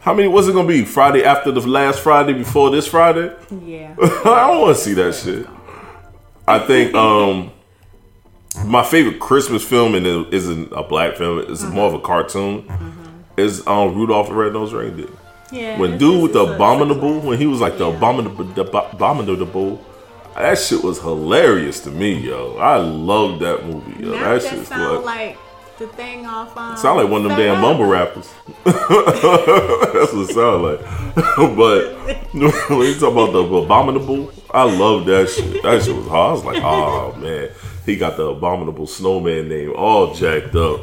How 0.00 0.14
many? 0.14 0.28
What's 0.28 0.46
it 0.46 0.52
gonna 0.52 0.68
be? 0.68 0.84
Friday 0.84 1.24
after 1.24 1.50
the 1.50 1.60
last 1.66 2.00
Friday 2.00 2.32
before 2.34 2.70
this 2.70 2.86
Friday? 2.86 3.34
Yeah. 3.50 3.94
I 4.02 4.48
don't 4.48 4.60
want 4.60 4.76
to 4.76 4.82
see 4.82 4.94
that 4.94 5.14
shit. 5.14 5.46
I 6.46 6.58
think 6.60 6.94
um 6.94 7.50
my 8.66 8.82
favorite 8.84 9.20
Christmas 9.20 9.62
film 9.64 9.94
and 9.94 10.06
it 10.06 10.34
isn't 10.34 10.72
a 10.72 10.82
black 10.82 11.16
film. 11.16 11.38
It's 11.40 11.62
Mm-hmm. 11.62 11.74
more 11.74 11.86
of 11.86 11.94
a 11.94 12.00
cartoon. 12.00 12.64
Is 13.36 13.64
um 13.66 13.94
Rudolph 13.94 14.28
the 14.28 14.34
Red-Nosed 14.34 14.72
Reindeer. 14.72 15.06
Yeah. 15.52 15.78
When 15.78 15.96
dude 15.96 16.22
with 16.22 16.32
the 16.32 16.44
abominable, 16.44 17.20
when 17.20 17.38
he 17.38 17.46
was 17.46 17.60
like 17.60 17.78
the 17.78 17.88
Yeah. 17.88 17.96
abominable, 17.96 18.44
the 18.44 18.62
abominable, 18.62 19.80
that 20.34 20.58
shit 20.58 20.82
was 20.82 21.00
hilarious 21.00 21.80
to 21.80 21.90
me, 21.90 22.14
yo. 22.14 22.56
I 22.58 22.76
loved 22.78 23.40
that 23.42 23.64
movie, 23.64 24.02
yo. 24.04 24.12
Now 24.14 24.34
that 24.34 24.42
that, 24.42 24.50
shit 24.50 24.66
sound 24.66 25.04
like, 25.04 25.16
like 25.36 25.38
the 25.78 25.86
thing 25.86 26.26
off. 26.26 26.56
Um, 26.56 26.76
sound 26.76 26.98
like 27.00 27.08
one 27.08 27.22
of 27.22 27.28
them 27.28 27.38
damn 27.38 27.60
mumble 27.60 27.86
rappers. 27.86 28.28
That's 28.64 30.12
what 30.12 30.30
it 30.30 30.34
sound 30.34 30.62
like. 30.64 30.80
but 31.56 31.94
when 32.32 32.86
you 32.86 32.94
talk 32.98 33.12
about 33.12 33.32
the 33.32 33.38
abominable, 33.44 34.32
I 34.50 34.64
love 34.64 35.06
that 35.06 35.28
shit. 35.30 35.62
That 35.62 35.82
shit 35.82 35.94
was 35.94 36.06
hard. 36.08 36.28
I 36.28 36.32
was 36.32 36.44
like, 36.44 36.62
oh 36.62 37.14
man, 37.16 37.50
he 37.88 37.96
got 37.96 38.16
the 38.16 38.26
abominable 38.26 38.86
snowman 38.86 39.48
name 39.48 39.72
all 39.76 40.14
jacked 40.14 40.54
up. 40.54 40.80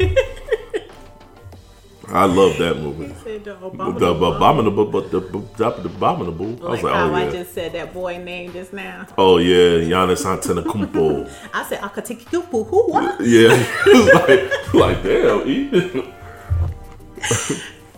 I 2.08 2.24
I 2.24 2.26
love 2.26 2.58
that 2.60 2.78
movie. 2.78 3.14
Said 3.24 3.44
the 3.46 3.56
The 3.56 3.66
abominable. 3.66 4.34
abominable, 4.36 4.86
but 4.86 5.10
the 5.12 5.20
the 5.22 5.66
abominable. 5.86 6.46
I 6.66 6.70
was 6.72 6.84
Like 6.84 6.84
like, 6.84 6.94
how 6.94 7.10
oh 7.10 7.14
I 7.16 7.24
yeah, 7.26 7.32
just 7.32 7.54
said 7.54 7.72
that 7.74 7.94
boy 7.94 8.18
name 8.20 8.54
just 8.54 8.74
now. 8.74 9.08
oh 9.18 9.38
yeah, 9.38 9.80
Giannis 9.90 10.24
Antetokounmpo. 10.24 11.28
I 11.54 11.64
said 11.64 11.80
Akatikupu. 11.82 12.68
Who 12.70 12.92
what? 12.92 13.20
yeah, 13.22 13.54
like, 14.14 14.74
like 14.74 15.04
damn. 15.04 15.48
E. 15.50 16.12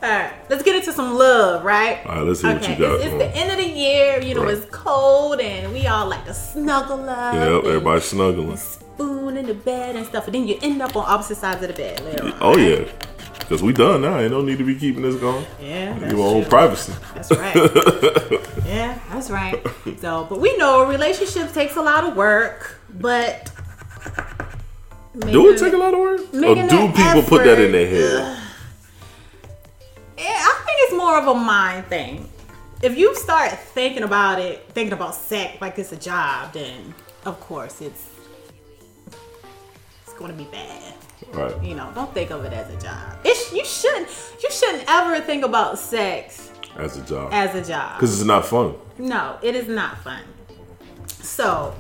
All 0.04 0.10
right, 0.10 0.32
let's 0.50 0.64
get 0.64 0.76
into 0.76 0.94
some 0.94 1.16
love, 1.18 1.66
right? 1.66 2.06
All 2.06 2.16
right, 2.18 2.24
let's 2.28 2.42
hear 2.42 2.54
what 2.54 2.70
you 2.70 2.76
got. 2.78 2.96
It's, 3.02 3.06
it's 3.06 3.18
the 3.18 3.36
end 3.36 3.52
of 3.52 3.58
the 3.58 3.68
year. 3.68 4.22
You 4.22 4.36
know, 4.36 4.44
Right. 4.46 4.54
it's 4.56 4.66
cold, 4.72 5.40
and 5.42 5.74
we 5.74 5.88
all 5.88 6.08
like 6.08 6.24
to 6.26 6.34
snuggle 6.36 7.10
up. 7.10 7.34
Yep, 7.34 7.66
everybody 7.66 8.00
snuggling. 8.02 8.58
Spoon 8.98 9.38
in 9.38 9.46
the 9.46 9.54
bed 9.54 9.96
and 9.96 10.06
stuff, 10.06 10.26
and 10.26 10.34
then 10.36 10.48
you 10.48 10.58
end 10.62 10.82
up 10.82 10.96
on 10.96 11.04
opposite 11.08 11.38
sides 11.38 11.62
of 11.62 11.68
the 11.70 11.74
bed 11.74 12.04
later 12.04 12.26
on. 12.26 12.34
Oh 12.42 12.58
yeah, 12.58 12.84
because 13.40 13.62
we 13.62 13.72
done 13.72 14.02
now. 14.02 14.20
Ain't 14.20 14.32
no 14.32 14.42
need 14.42 14.58
to 14.58 14.64
be 14.66 14.76
keeping 14.76 15.04
this 15.04 15.16
going. 15.16 15.46
Yeah, 15.62 15.98
that's 16.00 16.12
Your 16.12 16.28
own 16.28 16.42
true. 16.42 16.50
privacy. 16.50 16.94
That's 17.14 17.32
right. 17.32 17.56
yeah, 18.66 19.00
that's 19.12 19.30
right. 19.30 19.64
So, 20.00 20.26
but 20.30 20.40
we 20.40 20.58
know 20.58 20.88
relationships 20.88 21.54
takes 21.54 21.76
a 21.76 21.82
lot 21.82 22.06
of 22.06 22.16
work, 22.16 22.80
but 22.96 23.52
Do 25.20 25.50
it 25.52 25.60
take 25.60 25.74
a 25.74 25.78
lot 25.78 25.94
of 25.94 26.00
work? 26.00 26.22
Or 26.34 26.56
do 26.56 26.92
people 26.92 27.22
put 27.24 27.44
that 27.44 27.60
in 27.60 27.72
their 27.72 27.88
head? 27.88 28.40
Yeah, 30.18 30.26
I 30.26 30.64
think 30.66 30.78
it's 30.82 30.94
more 30.98 31.20
of 31.20 31.28
a 31.28 31.36
mind 31.36 31.86
thing. 31.86 32.28
If 32.82 32.98
you 32.98 33.16
start 33.16 33.52
thinking 33.52 34.04
about 34.04 34.40
it, 34.40 34.68
thinking 34.70 34.94
about 34.94 35.14
sex 35.16 35.62
like 35.62 35.78
it's 35.80 35.92
a 35.92 35.98
job, 35.98 36.54
then 36.54 36.94
of 37.26 37.40
course 37.40 37.82
it's 37.82 38.17
going 40.18 40.32
to 40.32 40.38
be 40.38 40.50
bad. 40.52 40.94
Right. 41.34 41.64
You 41.64 41.76
know, 41.76 41.92
don't 41.96 42.14
think 42.14 42.32
of 42.32 42.46
it 42.46 42.54
as 42.54 42.70
a 42.74 42.80
job. 42.82 43.20
It's 43.24 43.52
you 43.52 43.66
shouldn't 43.66 44.08
you 44.42 44.50
shouldn't 44.52 44.84
ever 44.88 45.20
think 45.22 45.44
about 45.44 45.78
sex 45.80 46.52
As 46.78 46.98
a 46.98 47.02
job. 47.06 47.30
as 47.34 47.56
a 47.56 47.64
job. 47.68 47.96
Because 47.98 48.20
it's 48.20 48.28
not 48.28 48.46
fun. 48.46 48.76
No, 48.98 49.38
it 49.42 49.56
is 49.56 49.68
not 49.68 49.98
fun. 50.04 50.22
So, 51.08 51.76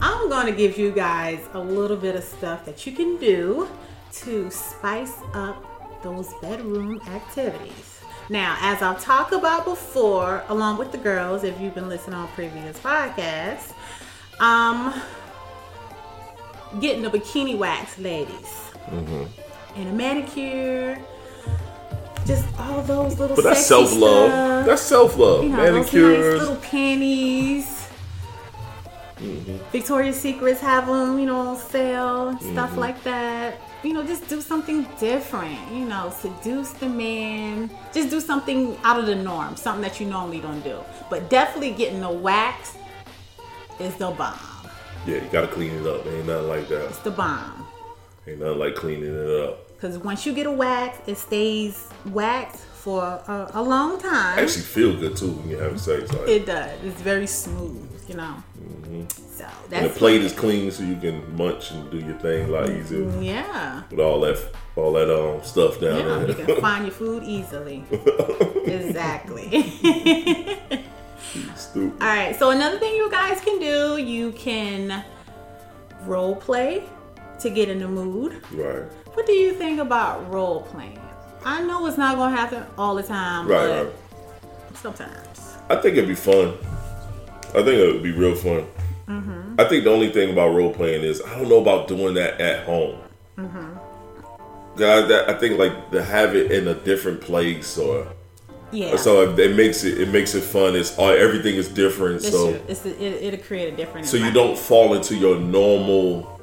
I'm 0.00 0.28
going 0.28 0.46
to 0.46 0.52
give 0.52 0.76
you 0.78 0.90
guys 0.92 1.40
a 1.54 1.58
little 1.60 1.96
bit 1.96 2.14
of 2.16 2.24
stuff 2.24 2.64
that 2.66 2.86
you 2.86 2.92
can 2.92 3.16
do 3.18 3.68
to 4.12 4.50
spice 4.50 5.14
up 5.34 6.02
those 6.02 6.32
bedroom 6.42 7.00
activities. 7.08 8.00
Now, 8.28 8.56
as 8.60 8.82
I've 8.82 9.00
talked 9.00 9.32
about 9.32 9.64
before, 9.64 10.44
along 10.48 10.78
with 10.78 10.92
the 10.92 10.98
girls, 10.98 11.42
if 11.44 11.58
you've 11.60 11.74
been 11.74 11.88
listening 11.88 12.16
on 12.16 12.28
previous 12.28 12.78
podcasts, 12.78 13.72
um, 14.40 14.94
getting 16.78 17.04
a 17.04 17.10
bikini 17.10 17.58
wax, 17.58 17.98
ladies, 17.98 18.70
mm-hmm. 18.86 19.24
and 19.76 19.88
a 19.88 19.92
manicure, 19.92 20.98
just 22.26 22.46
all 22.58 22.82
those 22.82 23.18
little. 23.18 23.36
But 23.36 23.44
that's 23.44 23.66
self 23.66 23.94
love. 23.96 24.66
That's 24.66 24.82
self 24.82 25.16
love. 25.16 25.44
you 25.44 25.50
know, 25.50 25.56
those 25.56 25.92
Manicures. 25.92 26.18
nice 26.18 26.48
little 26.48 26.56
panties. 26.56 27.80
Mm-hmm. 29.16 29.56
Victoria's 29.70 30.18
Secrets 30.18 30.60
have 30.60 30.86
them, 30.86 31.18
you 31.18 31.26
know, 31.26 31.40
on 31.40 31.56
sale, 31.56 32.38
stuff 32.38 32.70
mm-hmm. 32.70 32.78
like 32.78 33.02
that. 33.02 33.60
You 33.82 33.92
know, 33.92 34.04
just 34.04 34.28
do 34.28 34.40
something 34.40 34.86
different. 34.98 35.58
You 35.72 35.84
know, 35.84 36.12
seduce 36.16 36.70
the 36.72 36.88
man. 36.88 37.70
Just 37.92 38.10
do 38.10 38.20
something 38.20 38.78
out 38.82 38.98
of 38.98 39.06
the 39.06 39.14
norm, 39.14 39.56
something 39.56 39.82
that 39.82 40.00
you 40.00 40.06
normally 40.06 40.40
don't 40.40 40.62
do. 40.62 40.78
But 41.10 41.28
definitely 41.28 41.72
getting 41.72 42.00
the 42.00 42.10
wax 42.10 42.76
is 43.78 43.94
the 43.96 44.10
bomb. 44.10 44.49
Yeah, 45.06 45.16
you 45.16 45.28
gotta 45.30 45.48
clean 45.48 45.72
it 45.72 45.86
up. 45.86 46.06
Ain't 46.06 46.26
nothing 46.26 46.48
like 46.48 46.68
that. 46.68 46.86
It's 46.86 46.98
the 46.98 47.10
bomb. 47.10 47.66
Ain't 48.26 48.40
nothing 48.40 48.58
like 48.58 48.74
cleaning 48.74 49.14
it 49.14 49.40
up. 49.40 49.66
Because 49.76 49.98
once 49.98 50.26
you 50.26 50.34
get 50.34 50.46
a 50.46 50.50
wax, 50.50 50.98
it 51.06 51.16
stays 51.16 51.88
waxed 52.06 52.58
for 52.58 53.02
a, 53.02 53.50
a 53.54 53.62
long 53.62 53.98
time. 53.98 54.38
Actually 54.38 54.62
feel 54.62 54.98
good 54.98 55.16
too 55.16 55.32
when 55.32 55.48
you're 55.50 55.62
having 55.62 55.78
sex. 55.78 56.12
Like, 56.12 56.28
It 56.28 56.46
does. 56.46 56.84
It's 56.84 57.00
very 57.00 57.26
smooth, 57.26 57.88
you 58.08 58.14
know. 58.16 58.42
So 59.16 59.46
and 59.72 59.86
the 59.86 59.90
plate 59.90 60.22
is 60.22 60.32
clean 60.32 60.70
so 60.70 60.82
you 60.82 60.96
can 60.96 61.34
munch 61.36 61.70
and 61.70 61.90
do 61.90 61.98
your 61.98 62.18
thing 62.18 62.48
a 62.48 62.52
lot 62.52 62.68
easier 62.68 63.08
yeah. 63.20 63.82
with 63.90 64.00
all 64.00 64.20
that 64.20 64.38
all 64.76 64.92
that 64.92 65.10
um 65.10 65.42
stuff 65.42 65.80
down 65.80 65.98
Yeah, 65.98 66.26
you 66.26 66.34
can 66.34 66.60
find 66.60 66.84
your 66.84 66.92
food 66.92 67.22
easily. 67.22 67.84
exactly. 68.66 69.48
Stupid. 71.70 72.02
All 72.02 72.08
right. 72.08 72.36
So 72.36 72.50
another 72.50 72.78
thing 72.78 72.94
you 72.96 73.10
guys 73.10 73.40
can 73.40 73.60
do, 73.60 73.96
you 73.98 74.32
can 74.32 75.04
role 76.04 76.34
play 76.34 76.84
to 77.40 77.50
get 77.50 77.68
in 77.68 77.78
the 77.78 77.88
mood. 77.88 78.42
Right. 78.52 78.82
What 79.14 79.26
do 79.26 79.32
you 79.32 79.52
think 79.54 79.78
about 79.80 80.32
role 80.32 80.62
playing? 80.62 80.98
I 81.44 81.62
know 81.62 81.86
it's 81.86 81.96
not 81.96 82.16
gonna 82.16 82.36
happen 82.36 82.64
all 82.76 82.94
the 82.94 83.02
time, 83.02 83.46
Right, 83.46 83.66
but 83.66 83.84
right. 83.84 83.94
sometimes. 84.74 85.56
I 85.68 85.76
think 85.76 85.96
it'd 85.96 86.08
be 86.08 86.14
fun. 86.14 86.54
I 87.50 87.62
think 87.62 87.68
it 87.68 87.92
would 87.94 88.02
be 88.02 88.12
real 88.12 88.34
fun. 88.34 88.66
Mm-hmm. 89.08 89.54
I 89.58 89.64
think 89.64 89.84
the 89.84 89.90
only 89.90 90.10
thing 90.12 90.32
about 90.32 90.54
role 90.54 90.72
playing 90.72 91.02
is 91.02 91.22
I 91.22 91.38
don't 91.38 91.48
know 91.48 91.60
about 91.60 91.88
doing 91.88 92.14
that 92.14 92.40
at 92.40 92.64
home. 92.66 92.98
Mm-hmm. 93.38 94.76
God, 94.76 95.08
that 95.08 95.28
I 95.28 95.34
think 95.34 95.58
like 95.58 95.90
to 95.92 96.02
have 96.02 96.34
it 96.34 96.50
in 96.52 96.68
a 96.68 96.74
different 96.74 97.20
place 97.20 97.78
or 97.78 98.06
Yeah. 98.72 98.96
so 98.96 99.22
it, 99.22 99.38
it 99.38 99.56
makes 99.56 99.84
it 99.84 100.00
it 100.00 100.08
makes 100.10 100.34
it 100.34 100.42
fun. 100.42 100.76
It's 100.76 100.96
all 100.98 101.10
everything 101.10 101.56
is 101.56 101.68
different. 101.68 102.16
It's 102.16 102.30
so 102.30 102.52
true. 102.52 102.62
It's 102.68 102.86
it, 102.86 103.00
it'll 103.00 103.40
create 103.40 103.72
a 103.72 103.76
different. 103.76 104.06
so 104.06 104.16
you 104.16 104.30
don't 104.30 104.58
fall 104.58 104.94
into 104.94 105.16
your 105.16 105.38
normal 105.38 106.40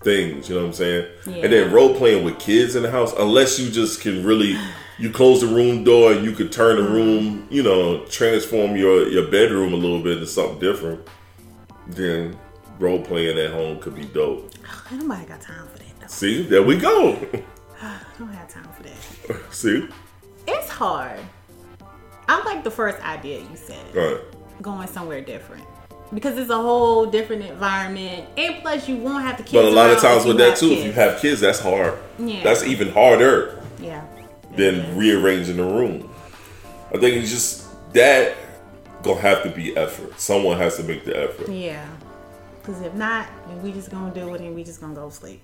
things. 0.00 0.48
You 0.48 0.56
know 0.56 0.62
what 0.62 0.68
I'm 0.68 0.72
saying? 0.74 1.06
Yeah. 1.26 1.34
And 1.44 1.52
then 1.52 1.72
role 1.72 1.94
playing 1.94 2.24
with 2.24 2.38
kids 2.38 2.76
in 2.76 2.82
the 2.82 2.90
house, 2.90 3.12
unless 3.18 3.58
you 3.58 3.70
just 3.70 4.00
can 4.00 4.24
really. 4.24 4.56
You 5.00 5.12
close 5.12 5.42
the 5.42 5.46
room 5.46 5.84
door 5.84 6.10
and 6.10 6.24
you 6.24 6.32
could 6.32 6.50
turn 6.50 6.74
the 6.74 6.82
room, 6.82 7.46
you 7.50 7.62
know, 7.62 8.04
transform 8.06 8.74
your, 8.76 9.06
your 9.06 9.30
bedroom 9.30 9.72
a 9.72 9.76
little 9.76 10.02
bit 10.02 10.14
into 10.14 10.26
something 10.26 10.58
different. 10.58 11.06
Then 11.86 12.36
role 12.80 13.00
playing 13.00 13.38
at 13.38 13.52
home 13.52 13.78
could 13.78 13.94
be 13.94 14.06
dope. 14.06 14.52
Ain't 14.90 15.02
nobody 15.02 15.24
got 15.26 15.40
time 15.40 15.68
for 15.68 15.78
that. 15.78 16.00
Though. 16.00 16.06
See, 16.08 16.42
there 16.42 16.62
we 16.64 16.76
go. 16.76 17.12
I 17.80 18.00
don't 18.18 18.32
have 18.32 18.48
time 18.48 18.68
for 18.76 18.82
that. 18.82 19.52
See, 19.54 19.86
It's 20.48 20.68
hard. 20.68 21.20
I 22.28 22.42
like 22.44 22.64
the 22.64 22.70
first 22.70 22.98
idea 23.04 23.40
you 23.40 23.56
said. 23.56 23.94
right? 23.94 24.18
going 24.60 24.88
somewhere 24.88 25.20
different 25.20 25.62
because 26.12 26.36
it's 26.36 26.50
a 26.50 26.56
whole 26.56 27.06
different 27.06 27.44
environment 27.44 28.26
and 28.36 28.60
plus 28.60 28.88
you 28.88 28.96
won't 28.96 29.22
have 29.22 29.36
to. 29.36 29.44
kids 29.44 29.52
But 29.52 29.66
a 29.66 29.70
lot 29.70 29.90
of 29.90 30.00
times 30.00 30.24
with 30.24 30.38
that 30.38 30.56
too, 30.56 30.72
if 30.72 30.84
you 30.84 30.90
have 30.90 31.20
kids, 31.20 31.40
that's 31.40 31.60
hard. 31.60 31.96
Yeah. 32.18 32.42
That's 32.42 32.64
even 32.64 32.88
harder 32.90 33.62
yeah 33.80 34.04
than 34.56 34.96
rearranging 34.96 35.58
the 35.58 35.62
room. 35.64 36.12
I 36.88 36.98
think 36.98 37.16
it's 37.22 37.30
just 37.30 37.68
that 37.92 38.34
gonna 39.04 39.20
have 39.20 39.44
to 39.44 39.50
be 39.50 39.76
effort. 39.76 40.18
Someone 40.18 40.58
has 40.58 40.76
to 40.78 40.82
make 40.82 41.04
the 41.04 41.16
effort. 41.16 41.48
yeah 41.50 41.86
because 42.58 42.82
if 42.82 42.92
not 42.94 43.26
then 43.46 43.62
we 43.62 43.72
just 43.72 43.90
gonna 43.90 44.12
do 44.12 44.34
it 44.34 44.40
and 44.40 44.54
we 44.54 44.62
just 44.64 44.80
gonna 44.80 44.94
go 44.94 45.08
sleep 45.08 45.40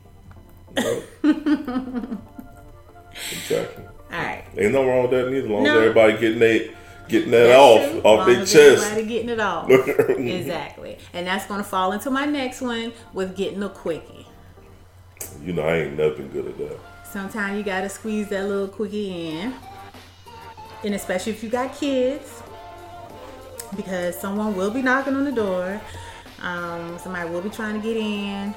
Exactly. 3.33 3.85
All 4.15 4.23
right 4.23 4.45
Ain't 4.57 4.73
nothing 4.73 4.89
wrong 4.89 5.03
with 5.03 5.11
that 5.13 5.31
neither. 5.31 5.45
As 5.47 5.51
long 5.51 5.63
No. 5.65 5.71
as 5.73 5.77
everybody 5.79 6.13
getting 6.19 6.39
they 6.39 6.71
getting 7.09 7.31
that 7.33 7.49
That's 7.49 7.59
off 7.59 7.91
true. 7.91 8.01
off 8.03 8.27
their 8.27 8.37
chest. 8.47 8.85
everybody 8.87 9.07
getting 9.07 9.29
it 9.31 9.41
off 9.41 9.69
exactly 10.19 10.99
and 11.13 11.27
that's 11.27 11.47
gonna 11.47 11.63
fall 11.65 11.93
into 11.93 12.11
my 12.11 12.25
next 12.25 12.61
one 12.63 12.93
with 13.13 13.37
getting 13.37 13.63
a 13.63 13.69
quickie 13.69 14.27
you 15.43 15.53
know, 15.53 15.63
I 15.63 15.77
ain't 15.79 15.99
nothing 15.99 16.31
good 16.33 16.47
at 16.47 16.57
that. 16.59 16.79
sometimes 17.11 17.59
you 17.59 17.63
gotta 17.65 17.89
squeeze 17.89 18.29
that 18.29 18.45
little 18.49 18.69
quickie 18.69 19.31
in 19.31 19.55
and 20.85 20.95
especially 20.95 21.33
if 21.33 21.43
you 21.43 21.51
got 21.51 21.75
kids 21.75 22.43
because 23.77 24.19
someone 24.19 24.55
will 24.57 24.71
be 24.71 24.81
knocking 24.83 25.15
on 25.17 25.25
the 25.25 25.33
door 25.33 25.81
um, 26.43 26.99
somebody 26.99 27.29
will 27.31 27.41
be 27.41 27.51
trying 27.51 27.81
to 27.81 27.87
get 27.87 27.97
in 27.97 28.55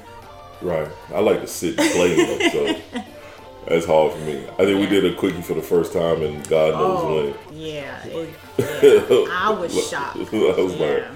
Right. 0.60 0.88
I 1.14 1.20
like 1.20 1.40
to 1.42 1.46
sit 1.46 1.78
and 1.78 1.90
play 1.92 2.16
though, 2.16 2.48
so 2.50 2.80
that's 3.66 3.86
hard 3.86 4.12
for 4.12 4.18
me. 4.20 4.44
I 4.58 4.64
think 4.64 4.80
we 4.80 4.86
did 4.86 5.04
a 5.04 5.14
quickie 5.14 5.42
for 5.42 5.54
the 5.54 5.62
first 5.62 5.92
time 5.92 6.22
and 6.22 6.46
God 6.48 6.74
knows 6.74 6.98
oh 7.02 7.24
when. 7.50 7.60
yeah, 7.60 8.02
it, 8.06 8.30
yeah. 8.58 9.26
i 9.30 9.50
was 9.50 9.88
shocked 9.88 10.16
I 10.18 10.22
was 10.22 10.74
like, 10.74 10.80
yeah. 10.80 11.10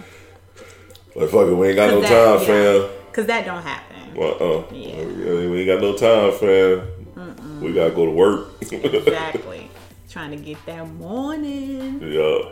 like 1.14 1.30
fuck 1.30 1.48
it, 1.48 1.54
we 1.54 1.68
ain't 1.68 1.76
got 1.76 1.90
no 1.90 2.00
that- 2.00 2.08
time, 2.08 2.40
yeah. 2.40 2.80
fam. 2.88 2.90
Cause 3.12 3.26
that 3.26 3.44
don't 3.44 3.62
happen. 3.62 4.14
Well, 4.14 4.34
uh, 4.42 4.74
Yeah. 4.74 5.04
we 5.04 5.60
ain't 5.60 5.66
got 5.66 5.80
no 5.80 5.94
time, 5.96 6.32
fam. 6.38 7.60
We 7.62 7.72
gotta 7.72 7.90
go 7.94 8.06
to 8.06 8.10
work. 8.12 8.48
Exactly. 8.72 9.70
Trying 10.10 10.30
to 10.32 10.36
get 10.36 10.58
that 10.66 10.86
morning. 10.88 12.00
yeah. 12.02 12.50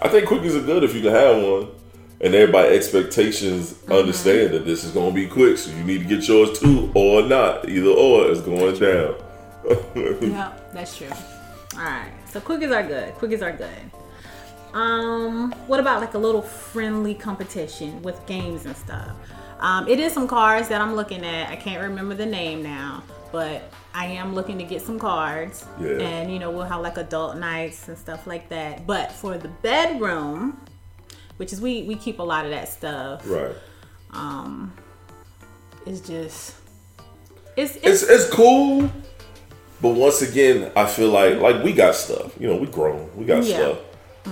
I 0.00 0.08
think 0.08 0.28
quickies 0.28 0.56
are 0.56 0.64
good 0.64 0.84
if 0.84 0.94
you 0.94 1.00
can 1.02 1.10
have 1.12 1.42
one. 1.42 1.68
And 2.20 2.34
everybody 2.34 2.74
expectations 2.74 3.74
Mm-hmm. 3.74 3.92
understand 3.92 4.52
that 4.54 4.64
this 4.66 4.84
is 4.84 4.90
gonna 4.92 5.12
be 5.14 5.26
quick, 5.26 5.56
so 5.58 5.70
you 5.70 5.84
need 5.84 5.98
to 5.98 6.04
get 6.04 6.26
yours 6.28 6.58
too, 6.58 6.90
or 6.94 7.22
not. 7.22 7.68
Either 7.68 7.90
or 7.90 8.30
is 8.30 8.40
going 8.40 8.76
down. 8.78 9.14
Yeah, 10.22 10.52
that's 10.72 10.96
true. 10.96 11.08
All 11.76 11.84
right. 11.84 12.10
So 12.30 12.40
quickies 12.40 12.74
are 12.74 12.86
good. 12.86 13.14
Quickies 13.16 13.42
are 13.42 13.52
good. 13.52 13.90
Um, 14.74 15.52
what 15.66 15.80
about 15.80 16.00
like 16.00 16.14
a 16.14 16.18
little 16.18 16.42
friendly 16.42 17.14
competition 17.14 18.02
with 18.02 18.24
games 18.26 18.66
and 18.66 18.76
stuff? 18.76 19.10
Um, 19.60 19.88
it 19.88 19.98
is 20.00 20.12
some 20.12 20.28
cards 20.28 20.68
that 20.68 20.80
I'm 20.80 20.94
looking 20.94 21.24
at. 21.24 21.50
I 21.50 21.56
can't 21.56 21.82
remember 21.82 22.14
the 22.14 22.26
name 22.26 22.62
now, 22.62 23.02
but 23.32 23.70
I 23.94 24.06
am 24.06 24.34
looking 24.34 24.56
to 24.58 24.64
get 24.64 24.82
some 24.82 24.98
cards. 24.98 25.64
Yeah. 25.80 25.98
And 25.98 26.32
you 26.32 26.38
know, 26.38 26.50
we'll 26.50 26.62
have 26.64 26.80
like 26.80 26.96
adult 26.96 27.36
nights 27.38 27.88
and 27.88 27.98
stuff 27.98 28.26
like 28.26 28.48
that. 28.50 28.86
But 28.86 29.10
for 29.12 29.36
the 29.38 29.48
bedroom, 29.48 30.60
which 31.38 31.52
is 31.52 31.60
we 31.60 31.82
we 31.84 31.94
keep 31.96 32.18
a 32.18 32.22
lot 32.22 32.44
of 32.44 32.50
that 32.50 32.68
stuff. 32.68 33.22
Right. 33.26 33.54
Um 34.12 34.72
it's 35.86 36.00
just 36.00 36.54
it's 37.56 37.76
It's 37.76 37.86
it's, 37.86 38.02
it's 38.04 38.30
cool, 38.34 38.90
but 39.80 39.90
once 39.90 40.22
again, 40.22 40.70
I 40.76 40.86
feel 40.86 41.08
like 41.08 41.40
like 41.40 41.64
we 41.64 41.72
got 41.72 41.94
stuff. 41.94 42.32
You 42.38 42.48
know, 42.48 42.56
we 42.56 42.66
grown. 42.66 43.10
We 43.16 43.24
got 43.24 43.44
Yeah. 43.44 43.56
stuff. 43.56 43.78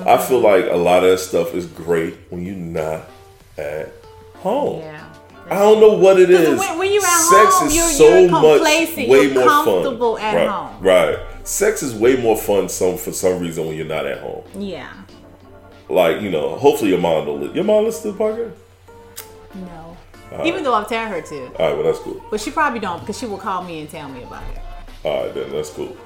I 0.06 0.18
feel 0.18 0.40
like 0.40 0.66
a 0.70 0.76
lot 0.76 1.04
of 1.04 1.10
that 1.12 1.18
stuff 1.18 1.54
is 1.54 1.66
great 1.66 2.16
when 2.28 2.44
you're 2.44 2.54
not 2.54 3.08
at 3.56 3.90
home. 4.34 4.80
yeah. 4.80 5.02
I 5.48 5.60
don't 5.60 5.78
know 5.80 5.92
what 5.94 6.18
it 6.20 6.28
is. 6.28 6.58
when- 6.58 6.76
when 6.78 6.92
you're 6.92 7.04
at 7.04 7.08
Sex 7.20 7.54
home, 7.54 7.68
is 7.68 7.76
you're- 7.76 7.92
so 7.92 8.18
you're 8.18 8.30
much 8.30 8.42
complacent, 8.58 9.08
way 9.08 9.22
you're 9.22 9.34
more 9.34 9.48
comfortable 9.48 10.16
fun. 10.16 10.24
at 10.24 10.34
right, 10.34 10.48
home. 10.48 10.76
Right. 10.80 11.18
Sex 11.44 11.82
is 11.84 11.94
way 11.94 12.16
more 12.16 12.36
fun 12.36 12.68
some 12.68 12.96
for 12.98 13.12
some 13.12 13.38
reason 13.38 13.64
when 13.66 13.76
you're 13.76 13.86
not 13.86 14.06
at 14.06 14.18
home. 14.18 14.42
Yeah. 14.58 14.88
Like 15.88 16.20
you 16.20 16.30
know, 16.30 16.56
hopefully 16.56 16.90
your 16.90 17.00
mom 17.00 17.26
don't. 17.26 17.40
Li- 17.42 17.52
your 17.54 17.64
mom 17.64 17.84
listens 17.84 18.02
to 18.02 18.18
the 18.18 18.24
podcast. 18.24 18.52
No. 19.54 19.96
Even 20.44 20.64
though 20.64 20.74
I'm 20.74 20.86
telling 20.86 21.08
her 21.12 21.22
to. 21.22 21.46
All 21.54 21.68
right, 21.68 21.74
well 21.74 21.84
that's 21.84 22.00
cool. 22.00 22.20
But 22.30 22.40
she 22.40 22.50
probably 22.50 22.80
don't 22.80 23.00
because 23.00 23.18
she 23.18 23.26
will 23.26 23.38
call 23.38 23.62
me 23.62 23.80
and 23.80 23.88
tell 23.88 24.08
me 24.08 24.22
about 24.22 24.42
it. 24.52 24.60
All 25.04 25.24
right, 25.24 25.34
then 25.34 25.50
that's 25.50 25.70
cool. 25.70 25.96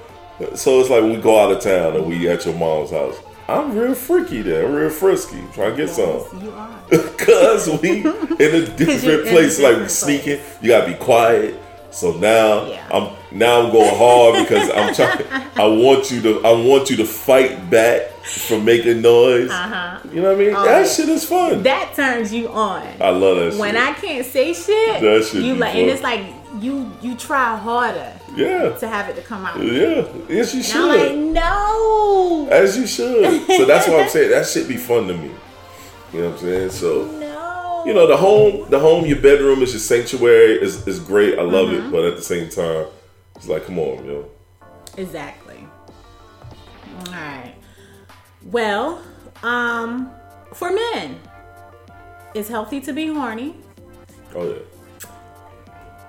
So 0.55 0.79
it's 0.79 0.89
like 0.89 1.01
when 1.01 1.11
we 1.11 1.17
go 1.17 1.39
out 1.39 1.51
of 1.51 1.61
town 1.61 1.95
and 1.95 2.05
we 2.05 2.27
at 2.29 2.45
your 2.45 2.55
mom's 2.55 2.91
house. 2.91 3.15
I'm 3.47 3.75
real 3.75 3.93
freaky 3.93 4.41
there, 4.41 4.67
real 4.69 4.89
frisky, 4.89 5.41
trying 5.53 5.71
to 5.71 5.77
get 5.77 5.89
some. 5.89 6.41
You 6.41 6.51
are. 6.51 6.81
Cause 7.17 7.67
we 7.81 7.99
in 7.99 8.05
a 8.07 8.75
different 8.77 9.27
place, 9.27 9.59
like 9.59 9.71
different 9.73 9.91
sneaking. 9.91 10.39
You 10.61 10.69
gotta 10.69 10.91
be 10.91 10.97
quiet. 10.97 11.55
So 11.91 12.13
now 12.13 12.65
Yeah. 12.67 12.87
I'm 12.91 13.09
now 13.37 13.61
I'm 13.61 13.71
going 13.71 13.95
hard 13.95 14.47
because 14.47 14.69
I'm 14.69 14.93
trying. 14.93 15.25
I 15.55 15.65
want 15.67 16.09
you 16.11 16.21
to. 16.21 16.41
I 16.45 16.51
want 16.51 16.89
you 16.89 16.97
to 16.97 17.05
fight 17.05 17.69
back 17.69 18.09
from 18.23 18.65
making 18.65 19.01
noise. 19.01 19.49
Uh-huh. 19.49 19.99
You 20.11 20.21
know 20.21 20.31
what 20.33 20.41
I 20.41 20.45
mean? 20.45 20.55
Oh, 20.55 20.63
that 20.65 20.81
yeah. 20.81 20.87
shit 20.87 21.09
is 21.09 21.23
fun. 21.25 21.63
That 21.63 21.93
turns 21.95 22.33
you 22.33 22.49
on. 22.49 22.85
I 23.01 23.09
love 23.09 23.37
that 23.53 23.59
when 23.59 23.73
shit. 23.75 23.83
I 23.83 23.93
can't 23.93 24.25
say 24.25 24.53
shit, 24.53 25.01
That 25.01 25.23
shit 25.31 25.43
you 25.43 25.55
like, 25.55 25.75
and 25.75 25.89
it's 25.89 26.01
like 26.03 26.25
you 26.59 26.91
you 27.01 27.15
try 27.15 27.55
harder 27.57 28.13
yeah, 28.35 28.69
to 28.77 28.87
have 28.87 29.09
it 29.09 29.15
to 29.15 29.21
come 29.21 29.45
out. 29.45 29.57
yeah. 29.61 30.05
Yes, 30.29 30.53
you 30.53 30.81
I'm 30.81 30.87
like, 30.87 31.09
should. 31.09 31.17
no, 31.33 32.47
As 32.51 32.77
you 32.77 32.87
should. 32.87 33.45
So 33.47 33.65
that's 33.65 33.87
why 33.87 34.01
I'm 34.03 34.09
saying 34.09 34.31
that 34.31 34.45
shit 34.47 34.67
be 34.67 34.77
fun 34.77 35.07
to 35.07 35.13
me. 35.17 35.31
You 36.13 36.19
know 36.21 36.29
what 36.31 36.33
I'm 36.35 36.39
saying? 36.39 36.69
So 36.71 37.05
no. 37.19 37.30
You 37.85 37.93
know 37.93 38.07
the 38.07 38.17
home, 38.17 38.69
the 38.69 38.79
home, 38.79 39.05
your 39.05 39.19
bedroom 39.21 39.61
is 39.61 39.71
your 39.73 39.79
sanctuary. 39.79 40.61
is 40.61 40.87
is 40.87 40.99
great. 40.99 41.37
I 41.39 41.43
love 41.43 41.69
Mm-hmm. 41.69 41.87
it, 41.87 41.91
but 41.91 42.05
at 42.05 42.15
the 42.15 42.21
same 42.21 42.49
time, 42.49 42.87
it's 43.35 43.47
like, 43.47 43.65
come 43.65 43.79
on, 43.79 44.05
yo. 44.05 44.29
Exactly. 44.97 45.65
All 47.07 47.13
right. 47.13 47.55
Well, 48.43 49.01
um, 49.43 50.11
for 50.53 50.71
men, 50.71 51.19
it's 52.33 52.49
healthy 52.49 52.81
to 52.81 52.93
be 52.93 53.07
horny. 53.07 53.55
Oh 54.35 54.47
yeah, 54.49 55.09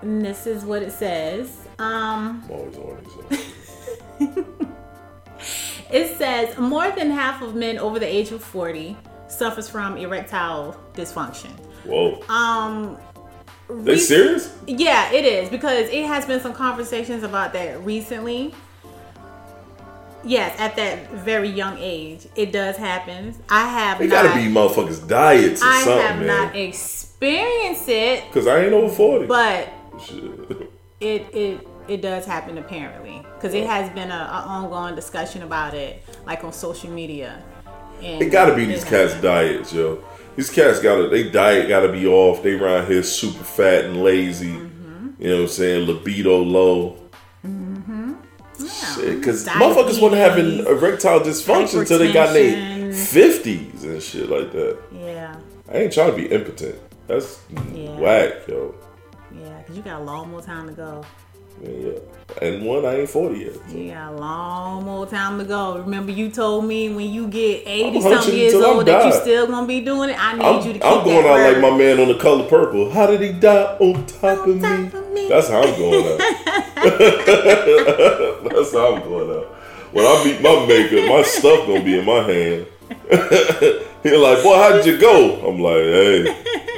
And 0.03 0.25
this 0.25 0.47
is 0.47 0.65
what 0.65 0.83
it 0.83 0.93
says. 0.93 1.51
Um, 1.79 2.43
I'm 2.45 2.51
always 2.51 2.77
horny. 2.77 3.07
So. 4.19 4.47
it 5.91 6.17
says 6.19 6.57
more 6.59 6.91
than 6.93 7.11
half 7.11 7.43
of 7.43 7.55
men 7.55 7.79
over 7.79 7.99
the 7.99 8.07
age 8.07 8.31
of 8.33 8.43
40 8.43 8.97
suffers 9.33 9.69
from 9.69 9.97
erectile 9.97 10.77
dysfunction. 10.95 11.51
Whoa, 11.85 12.23
Um, 12.29 12.97
they 13.69 13.99
serious? 13.99 14.55
Yeah, 14.67 15.11
it 15.13 15.25
is 15.25 15.49
because 15.49 15.89
it 15.89 16.05
has 16.07 16.27
been 16.27 16.41
some 16.41 16.53
conversations 16.53 17.23
about 17.23 17.53
that 17.55 17.83
recently. 17.85 18.55
Yes, 20.25 20.55
at 20.61 20.77
that 20.77 21.11
very 21.11 21.49
young 21.49 21.77
age, 21.81 22.29
it 22.37 22.53
does 22.53 22.77
happen. 22.77 23.35
I 23.49 23.67
have 23.67 24.01
It 24.01 24.09
not. 24.09 24.25
gotta 24.25 24.35
be 24.39 24.47
motherfuckers 24.47 25.07
diets 25.09 25.61
or 25.63 25.67
I 25.67 25.75
have 25.81 25.85
something, 26.11 26.27
not 26.29 26.55
experienced 26.55 27.89
it, 27.89 28.31
Cause 28.33 28.47
I 28.47 28.61
ain't 28.65 28.73
over 28.73 28.95
forty. 28.95 29.27
but 29.27 29.69
Shit. 30.05 30.23
it 31.01 31.27
it 31.35 31.67
it 31.89 32.01
does 32.03 32.25
happen 32.25 32.59
apparently 32.59 33.27
because 33.35 33.53
it 33.55 33.67
has 33.67 33.91
been 33.91 34.13
a, 34.13 34.15
a 34.15 34.45
ongoing 34.49 34.95
discussion 34.95 35.43
about 35.43 35.75
it, 35.75 36.05
like 36.25 36.45
on 36.45 36.53
social 36.53 36.91
media. 36.91 37.43
And 38.03 38.23
It 38.23 38.31
gotta 38.31 38.55
be 38.55 38.65
these 38.65 38.85
cats' 38.85 39.15
diets, 39.21 39.73
yo. 39.73 40.03
These 40.37 40.51
cats 40.51 40.81
gotta 40.81 41.09
they 41.09 41.31
diet 41.31 41.69
gotta 41.69 41.91
be 41.93 42.07
off. 42.07 42.43
They 42.43 42.55
around 42.59 42.87
here 42.87 43.03
super 43.03 43.45
fat 43.45 43.85
and 43.85 44.03
lazy. 44.03 44.53
Mm-hmm. 44.53 45.09
You 45.23 45.29
know 45.29 45.35
what 45.37 45.43
I'm 45.43 45.49
saying? 45.49 45.87
Libido 45.87 46.39
low. 46.43 46.99
Shit, 48.59 49.19
because 49.19 49.47
motherfuckers 49.49 50.01
wasn't 50.01 50.15
having 50.15 50.61
erectile 50.67 51.21
dysfunction 51.21 51.81
until 51.81 51.99
they 51.99 52.13
got 52.13 52.37
in 52.37 52.91
their 52.91 52.93
fifties 52.93 53.83
and 53.85 54.01
shit 54.03 54.29
like 54.29 54.53
that. 54.53 54.79
Yeah, 54.93 55.35
I 55.73 55.79
ain't 55.79 55.93
trying 55.93 56.11
to 56.11 56.17
be 56.17 56.27
impotent. 56.27 56.77
That's 57.09 57.41
Yeah. 57.75 57.97
whack, 57.99 58.47
yo. 58.49 58.75
yeah, 59.35 59.59
because 59.59 59.77
you 59.77 59.83
got 59.83 60.01
a 60.01 60.05
long 60.05 60.31
more 60.31 60.43
time 60.43 60.69
to 60.69 60.73
go. 60.75 61.05
Yeah. 61.61 61.99
And 62.41 62.65
one, 62.65 62.85
I 62.85 63.01
ain't 63.01 63.11
forty 63.11 63.41
yet. 63.41 63.57
You 63.69 63.91
got 63.91 64.15
a 64.15 64.17
long 64.17 64.85
more 64.85 65.07
time 65.07 65.39
to 65.39 65.45
go. 65.45 65.79
Remember, 65.79 66.11
you 66.11 66.31
told 66.31 66.65
me 66.65 66.89
when 66.89 67.11
you 67.11 67.29
get 67.29 67.63
eighty 67.67 68.01
some 68.01 68.13
hunching 68.13 68.35
years 68.35 68.53
till 68.53 68.65
I'm 68.65 68.77
old 68.79 68.87
that 68.87 69.05
you 69.07 69.13
still 69.13 69.47
gonna 69.47 69.67
be 69.67 69.81
doing 69.81 70.11
it. 70.11 70.17
I 70.19 70.35
need 70.35 70.43
I'm, 70.43 70.67
you 70.67 70.73
to 70.73 70.79
keep 70.79 70.85
I'm 70.85 71.05
going 71.05 71.25
that 71.25 71.47
out 71.47 71.53
like 71.53 71.61
my 71.61 71.77
man 71.77 72.01
on 72.01 72.09
the 72.09 72.19
color 72.19 72.49
purple. 72.49 72.91
How 72.91 73.07
did 73.07 73.21
he 73.21 73.33
die 73.33 73.77
on 73.79 74.07
top, 74.07 74.47
of, 74.47 74.61
me? 74.61 74.87
of 74.87 75.13
me. 75.13 75.29
That's 75.29 75.49
how 75.49 75.63
I'm 75.63 75.77
going 75.79 76.13
out. 76.13 76.19
That's 78.53 78.73
how 78.73 78.95
I'm 78.95 79.03
going 79.03 79.31
out. 79.31 79.47
When 79.93 80.07
I 80.07 80.25
meet 80.25 80.41
my 80.41 80.67
maker, 80.67 81.07
my 81.07 81.23
stuff 81.23 81.67
gonna 81.67 81.85
be 81.85 81.99
in 81.99 82.07
my 82.07 82.23
hand. 82.23 82.67
He's 84.03 84.19
like, 84.19 84.43
boy, 84.43 84.57
how 84.57 84.73
did 84.73 84.87
you 84.87 84.99
go? 84.99 85.47
I'm 85.47 85.61
like, 85.61 85.75
hey, 85.75 86.27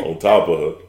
on 0.05 0.19
top 0.19 0.49
of 0.49 0.81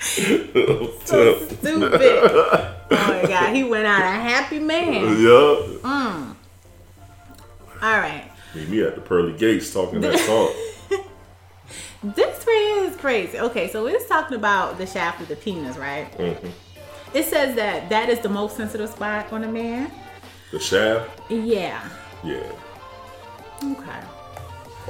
So 1.04 1.38
stupid. 1.46 2.00
oh 2.02 2.80
my 2.90 3.22
god, 3.28 3.54
he 3.54 3.64
went 3.64 3.86
out 3.86 4.00
a 4.00 4.04
happy 4.20 4.58
man. 4.58 5.20
yeah. 5.20 6.34
All 7.82 7.98
right, 7.98 8.30
Meet 8.54 8.68
me 8.68 8.82
at 8.82 8.94
the 8.94 9.00
pearly 9.00 9.32
gates 9.32 9.72
talking 9.72 10.00
that 10.02 10.18
talk. 10.26 11.02
this 12.14 12.46
is 12.46 12.96
crazy. 12.96 13.38
Okay, 13.38 13.70
so 13.70 13.86
it's 13.86 14.06
talking 14.06 14.36
about 14.36 14.76
the 14.78 14.86
shaft 14.86 15.20
of 15.22 15.28
the 15.28 15.36
penis, 15.36 15.76
right? 15.78 16.10
Mhm. 16.18 16.50
It 17.14 17.24
says 17.24 17.56
that 17.56 17.88
that 17.88 18.08
is 18.08 18.20
the 18.20 18.28
most 18.28 18.56
sensitive 18.56 18.90
spot 18.90 19.32
on 19.32 19.44
a 19.44 19.48
man. 19.48 19.90
The 20.52 20.60
shaft, 20.60 21.10
Yeah. 21.30 21.80
yeah. 22.24 22.52
Okay. 23.64 24.00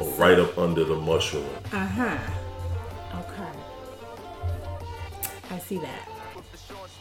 Oh, 0.00 0.10
right 0.16 0.38
up 0.38 0.56
under 0.58 0.84
the 0.84 0.96
mushroom. 0.96 1.44
Uh 1.72 1.86
huh. 1.86 2.18
I 5.50 5.58
see 5.58 5.78
that. 5.78 6.08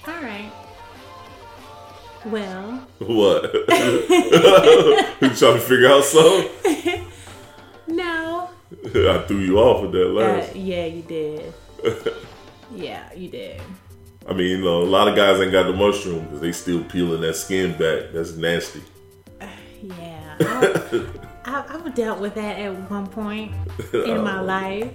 All 0.08 0.14
right. 0.22 0.52
Well, 2.26 2.88
What? 3.00 3.44
you 5.22 5.30
trying 5.30 5.56
to 5.56 5.60
figure 5.60 5.88
out 5.88 6.04
something? 6.04 7.06
no. 7.88 8.50
I 8.84 9.24
threw 9.28 9.40
you 9.40 9.58
off 9.60 9.82
with 9.84 9.92
that 9.94 10.08
Uh, 10.10 10.14
last. 10.14 10.56
yeah, 10.56 10.86
you 10.86 11.02
did. 11.04 11.54
yeah, 12.76 13.14
you 13.14 13.30
did. 13.30 13.62
I 14.28 14.34
mean, 14.34 14.48
you 14.48 14.58
know, 14.64 14.82
a 14.82 14.84
lot 14.84 15.08
of 15.08 15.16
guys 15.16 15.40
ain't 15.40 15.52
got 15.52 15.68
the 15.68 15.74
mushroom 15.74 16.26
because 16.26 16.42
they 16.42 16.52
still 16.52 16.84
peeling 16.84 17.22
that 17.22 17.36
skin 17.36 17.72
back. 17.72 18.12
That's 18.14 18.34
nasty. 18.36 18.82
Yeah. 19.82 20.36
I, 20.42 21.06
I, 21.46 21.64
I've 21.70 21.96
dealt 21.96 22.20
with 22.20 22.36
that 22.36 22.60
at 22.60 22.92
one 22.92 23.08
point 23.08 23.54
in 23.94 24.22
my 24.24 24.42
life. 24.42 24.92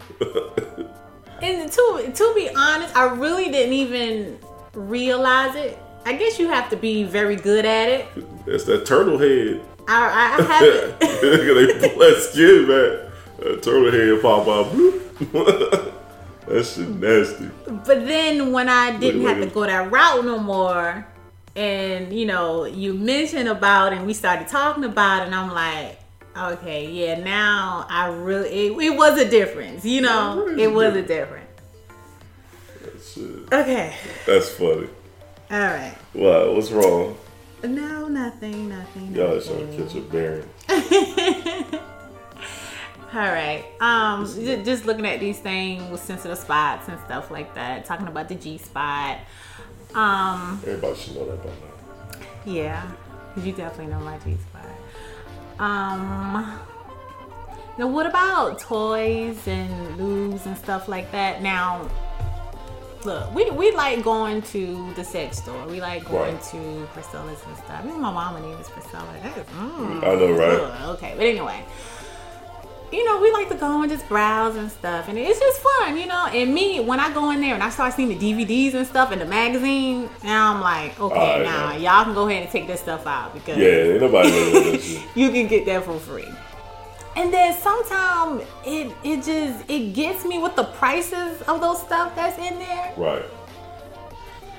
And 1.44 1.70
to, 1.70 2.12
to 2.14 2.32
be 2.34 2.48
honest, 2.56 2.96
I 2.96 3.04
really 3.04 3.50
didn't 3.50 3.74
even 3.74 4.38
realize 4.72 5.54
it. 5.56 5.78
I 6.06 6.14
guess 6.14 6.38
you 6.38 6.48
have 6.48 6.70
to 6.70 6.76
be 6.76 7.04
very 7.04 7.36
good 7.36 7.64
at 7.66 7.88
it. 7.88 8.06
That's 8.46 8.64
that 8.64 8.86
turtle 8.86 9.18
head. 9.18 9.60
I, 9.86 10.38
I 10.38 10.42
haven't. 10.42 11.00
they 11.00 11.88
pull 11.88 11.98
that 11.98 12.28
skin 12.30 12.66
back. 12.66 13.12
That 13.38 13.62
turtle 13.62 13.90
head 13.92 14.22
pop 14.22 14.48
out. 14.48 14.72
bloop. 14.72 15.92
that 16.46 16.64
shit 16.64 16.88
nasty. 16.88 17.50
But 17.66 18.06
then 18.06 18.52
when 18.52 18.68
I 18.70 18.96
didn't 18.98 19.22
Wait, 19.22 19.28
have 19.28 19.38
wait. 19.40 19.48
to 19.48 19.54
go 19.54 19.66
that 19.66 19.90
route 19.92 20.24
no 20.24 20.38
more, 20.38 21.06
and 21.56 22.10
you 22.12 22.24
know, 22.26 22.64
you 22.64 22.94
mentioned 22.94 23.48
about 23.48 23.92
and 23.92 24.06
we 24.06 24.14
started 24.14 24.48
talking 24.48 24.84
about 24.84 25.22
it, 25.22 25.26
and 25.26 25.34
I'm 25.34 25.52
like, 25.52 25.98
okay, 26.36 26.90
yeah, 26.90 27.18
now 27.22 27.86
I 27.88 28.06
really, 28.08 28.48
it, 28.68 28.72
it 28.78 28.96
was 28.96 29.18
a 29.20 29.28
difference, 29.28 29.84
you 29.84 30.00
know, 30.00 30.46
Yeah, 30.56 30.64
it 30.64 30.72
was 30.72 30.94
a 30.96 31.02
difference. 31.02 31.50
That 32.82 33.02
shit. 33.02 33.52
Okay, 33.52 33.94
That's 34.26 34.50
funny. 34.50 34.88
all 35.50 35.58
right. 35.58 35.94
What? 36.12 36.54
What's 36.54 36.70
wrong? 36.70 37.16
No, 37.62 38.08
nothing, 38.08 38.68
nothing. 38.68 39.14
Y'all 39.14 39.36
nothing. 39.36 39.56
trying 39.56 39.76
to 39.76 39.84
catch 39.84 39.94
a 39.96 40.00
bearing. 40.02 40.48
All 43.14 43.20
right. 43.20 43.64
Um, 43.80 44.26
ju- 44.26 44.62
just 44.64 44.84
looking 44.86 45.06
at 45.06 45.20
these 45.20 45.38
things 45.38 45.88
with 45.90 46.02
sensitive 46.02 46.36
spots 46.36 46.88
and 46.88 46.98
stuff 47.06 47.30
like 47.30 47.54
that. 47.54 47.84
Talking 47.84 48.08
about 48.08 48.28
the 48.28 48.34
G 48.34 48.58
spot. 48.58 49.18
Um, 49.94 50.60
Everybody 50.66 50.96
should 50.98 51.14
know 51.14 51.26
that 51.26 51.42
by 51.42 51.50
now. 51.50 52.26
yeah, 52.44 52.90
you 53.36 53.52
definitely 53.52 53.92
know 53.94 54.00
my 54.00 54.18
G 54.18 54.36
spot. 54.36 54.66
Um, 55.58 56.58
now 57.78 57.86
what 57.88 58.06
about 58.06 58.58
toys 58.58 59.46
and 59.46 59.98
lubes 59.98 60.46
and 60.46 60.56
stuff 60.56 60.88
like 60.88 61.10
that? 61.12 61.42
Now, 61.42 61.88
look, 63.04 63.34
we 63.34 63.50
we 63.50 63.70
like 63.72 64.02
going 64.02 64.42
to 64.42 64.92
the 64.94 65.04
sex 65.04 65.38
store. 65.38 65.66
We 65.66 65.80
like 65.80 66.04
going 66.08 66.34
Right. 66.34 66.42
to 66.52 66.88
Priscilla's 66.92 67.40
and 67.46 67.56
stuff. 67.58 67.80
I 67.82 67.84
mean, 67.84 68.00
my 68.00 68.12
mama 68.12 68.40
name 68.40 68.58
is 68.58 68.68
Priscilla. 68.68 69.06
That 69.22 69.36
is, 69.38 69.46
mm, 69.46 70.02
I 70.04 70.14
know, 70.14 70.32
right? 70.32 70.88
okay, 70.94 71.14
but 71.16 71.24
anyway. 71.26 71.64
You 72.94 73.04
know, 73.04 73.20
we 73.20 73.32
like 73.32 73.48
to 73.48 73.56
go 73.56 73.82
and 73.82 73.90
just 73.90 74.08
browse 74.08 74.54
and 74.54 74.70
stuff, 74.70 75.08
and 75.08 75.18
it's 75.18 75.40
just 75.40 75.60
fun, 75.60 75.98
you 75.98 76.06
know. 76.06 76.26
And 76.26 76.54
me, 76.54 76.78
when 76.78 77.00
I 77.00 77.12
go 77.12 77.32
in 77.32 77.40
there 77.40 77.54
and 77.54 77.62
I 77.62 77.68
start 77.70 77.92
seeing 77.94 78.08
the 78.08 78.14
DVDs 78.14 78.74
and 78.74 78.86
stuff 78.86 79.10
and 79.10 79.20
the 79.20 79.24
magazine, 79.26 80.08
now 80.22 80.54
I'm 80.54 80.60
like, 80.60 81.00
okay, 81.00 81.42
now 81.42 81.70
man. 81.70 81.82
y'all 81.82 82.04
can 82.04 82.14
go 82.14 82.28
ahead 82.28 82.44
and 82.44 82.52
take 82.52 82.68
this 82.68 82.80
stuff 82.80 83.04
out 83.04 83.34
because 83.34 83.58
Yeah, 83.58 83.98
nobody 83.98 85.02
you 85.16 85.30
can 85.32 85.48
get 85.48 85.66
that 85.66 85.84
for 85.84 85.98
free. 85.98 86.28
And 87.16 87.32
then 87.32 87.52
sometimes 87.60 88.44
it 88.64 88.94
it 89.02 89.24
just 89.24 89.68
it 89.68 89.92
gets 89.92 90.24
me 90.24 90.38
with 90.38 90.54
the 90.54 90.64
prices 90.64 91.42
of 91.42 91.60
those 91.60 91.80
stuff 91.82 92.14
that's 92.14 92.38
in 92.38 92.60
there. 92.60 92.92
Right. 92.96 93.24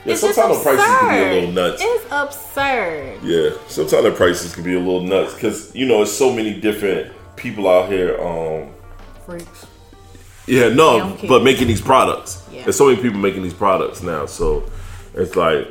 Yeah, 0.04 0.12
It's 0.12 0.22
sometimes 0.22 0.58
the 0.58 0.64
prices 0.64 0.86
can 1.00 1.10
be 1.10 1.24
a 1.24 1.34
little 1.40 1.52
nuts. 1.54 1.82
It's 1.84 2.06
absurd. 2.12 3.24
Yeah, 3.24 3.50
sometimes 3.68 4.04
the 4.04 4.12
prices 4.12 4.54
can 4.54 4.64
be 4.66 4.76
a 4.76 4.80
little 4.80 5.02
nuts 5.02 5.34
because 5.36 5.74
you 5.74 5.86
know 5.86 6.02
it's 6.02 6.12
so 6.12 6.34
many 6.34 6.60
different 6.60 7.14
people 7.36 7.68
out 7.70 7.90
here. 7.90 8.20
Um, 8.22 8.74
Freaks. 9.26 9.66
yeah, 10.46 10.70
no, 10.70 11.18
but 11.28 11.44
making 11.44 11.68
these 11.68 11.82
products. 11.82 12.44
Yeah. 12.52 12.64
There's 12.64 12.78
so 12.78 12.88
many 12.88 13.02
people 13.02 13.20
making 13.20 13.44
these 13.44 13.54
products 13.54 14.02
now, 14.04 14.26
so 14.26 14.70
it's 15.14 15.36
like, 15.36 15.68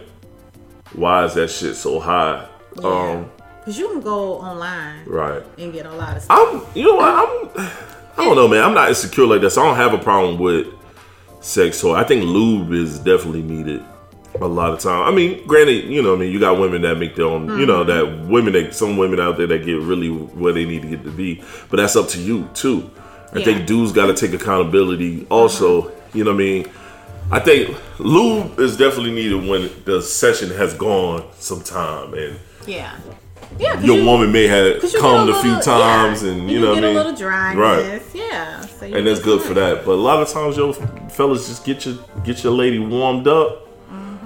why 0.92 1.24
is 1.24 1.34
that 1.34 1.50
shit 1.50 1.76
so 1.76 2.00
high? 2.00 2.48
Um, 2.82 3.30
Cause 3.64 3.78
you 3.78 3.88
can 3.88 4.00
go 4.00 4.34
online 4.34 5.04
right. 5.06 5.42
and 5.58 5.72
get 5.72 5.86
a 5.86 5.92
lot 5.92 6.16
of 6.16 6.22
stuff. 6.22 6.38
I'm, 6.38 6.76
you 6.76 6.84
know 6.84 6.96
what? 6.96 7.08
I'm, 7.08 7.70
I 8.16 8.24
don't 8.24 8.36
know, 8.36 8.48
man. 8.48 8.62
I'm 8.62 8.74
not 8.74 8.88
insecure 8.88 9.26
like 9.26 9.40
that, 9.40 9.50
so 9.50 9.62
I 9.62 9.66
don't 9.66 9.76
have 9.76 9.94
a 9.94 10.02
problem 10.02 10.38
with 10.38 10.66
sex 11.40 11.80
toy. 11.80 11.94
I 11.94 12.04
think 12.04 12.24
lube 12.24 12.72
is 12.72 12.98
definitely 12.98 13.42
needed 13.42 13.82
a 14.40 14.46
lot 14.46 14.72
of 14.72 14.80
time. 14.80 15.02
I 15.02 15.14
mean, 15.14 15.46
granted, 15.46 15.84
you 15.84 16.02
know, 16.02 16.14
I 16.14 16.18
mean, 16.18 16.32
you 16.32 16.40
got 16.40 16.58
women 16.58 16.82
that 16.82 16.96
make 16.96 17.14
their 17.14 17.26
own, 17.26 17.58
you 17.58 17.66
know, 17.66 17.84
that 17.84 18.04
mm-hmm. 18.04 18.30
women 18.30 18.52
that 18.54 18.74
some 18.74 18.96
women 18.96 19.20
out 19.20 19.36
there 19.36 19.46
that 19.46 19.64
get 19.64 19.80
really 19.80 20.08
where 20.08 20.52
they 20.52 20.64
need 20.64 20.82
to 20.82 20.88
get 20.88 21.04
to 21.04 21.10
be, 21.10 21.42
but 21.70 21.76
that's 21.76 21.96
up 21.96 22.08
to 22.08 22.20
you 22.20 22.48
too. 22.54 22.90
I 23.32 23.38
Yeah. 23.38 23.44
think 23.44 23.66
dudes 23.66 23.92
got 23.92 24.06
to 24.06 24.14
take 24.14 24.32
accountability. 24.32 25.26
Also, 25.30 25.82
mm-hmm. 25.82 26.18
you 26.18 26.24
know 26.24 26.30
what 26.32 26.36
I 26.36 26.38
mean. 26.38 26.66
I 27.30 27.38
think 27.38 27.74
lube 27.98 28.58
is 28.60 28.76
definitely 28.76 29.12
needed 29.12 29.48
when 29.48 29.70
the 29.84 30.02
session 30.02 30.50
has 30.50 30.74
gone 30.74 31.24
some 31.38 31.62
time 31.62 32.12
and 32.14 32.38
yeah. 32.66 32.96
Yeah. 33.58 33.80
your 33.80 33.98
you- 33.98 34.04
woman 34.04 34.32
may 34.32 34.46
have 34.46 34.82
you 34.82 34.98
come 34.98 35.28
a 35.28 35.40
few 35.40 35.60
times 35.60 36.22
yeah, 36.22 36.32
and 36.32 36.50
you 36.50 36.60
know 36.60 36.74
get 36.74 36.82
what 36.82 36.84
I 36.84 36.88
mean. 36.88 36.96
a 36.96 36.98
little 36.98 37.14
dryness. 37.14 37.56
Right. 37.58 38.02
Yeah. 38.14 38.60
So 38.60 38.86
you 38.86 38.96
and 38.96 39.06
that's 39.06 39.20
good 39.20 39.42
for 39.42 39.54
that. 39.54 39.84
But 39.84 39.92
a 39.92 40.02
lot 40.02 40.20
of 40.20 40.28
times, 40.28 40.56
yo, 40.56 40.72
fellas, 40.72 41.48
just 41.48 41.64
get 41.64 41.86
your 41.86 41.96
get 42.24 42.42
your 42.42 42.52
lady 42.52 42.78
warmed 42.78 43.28
up. 43.28 43.63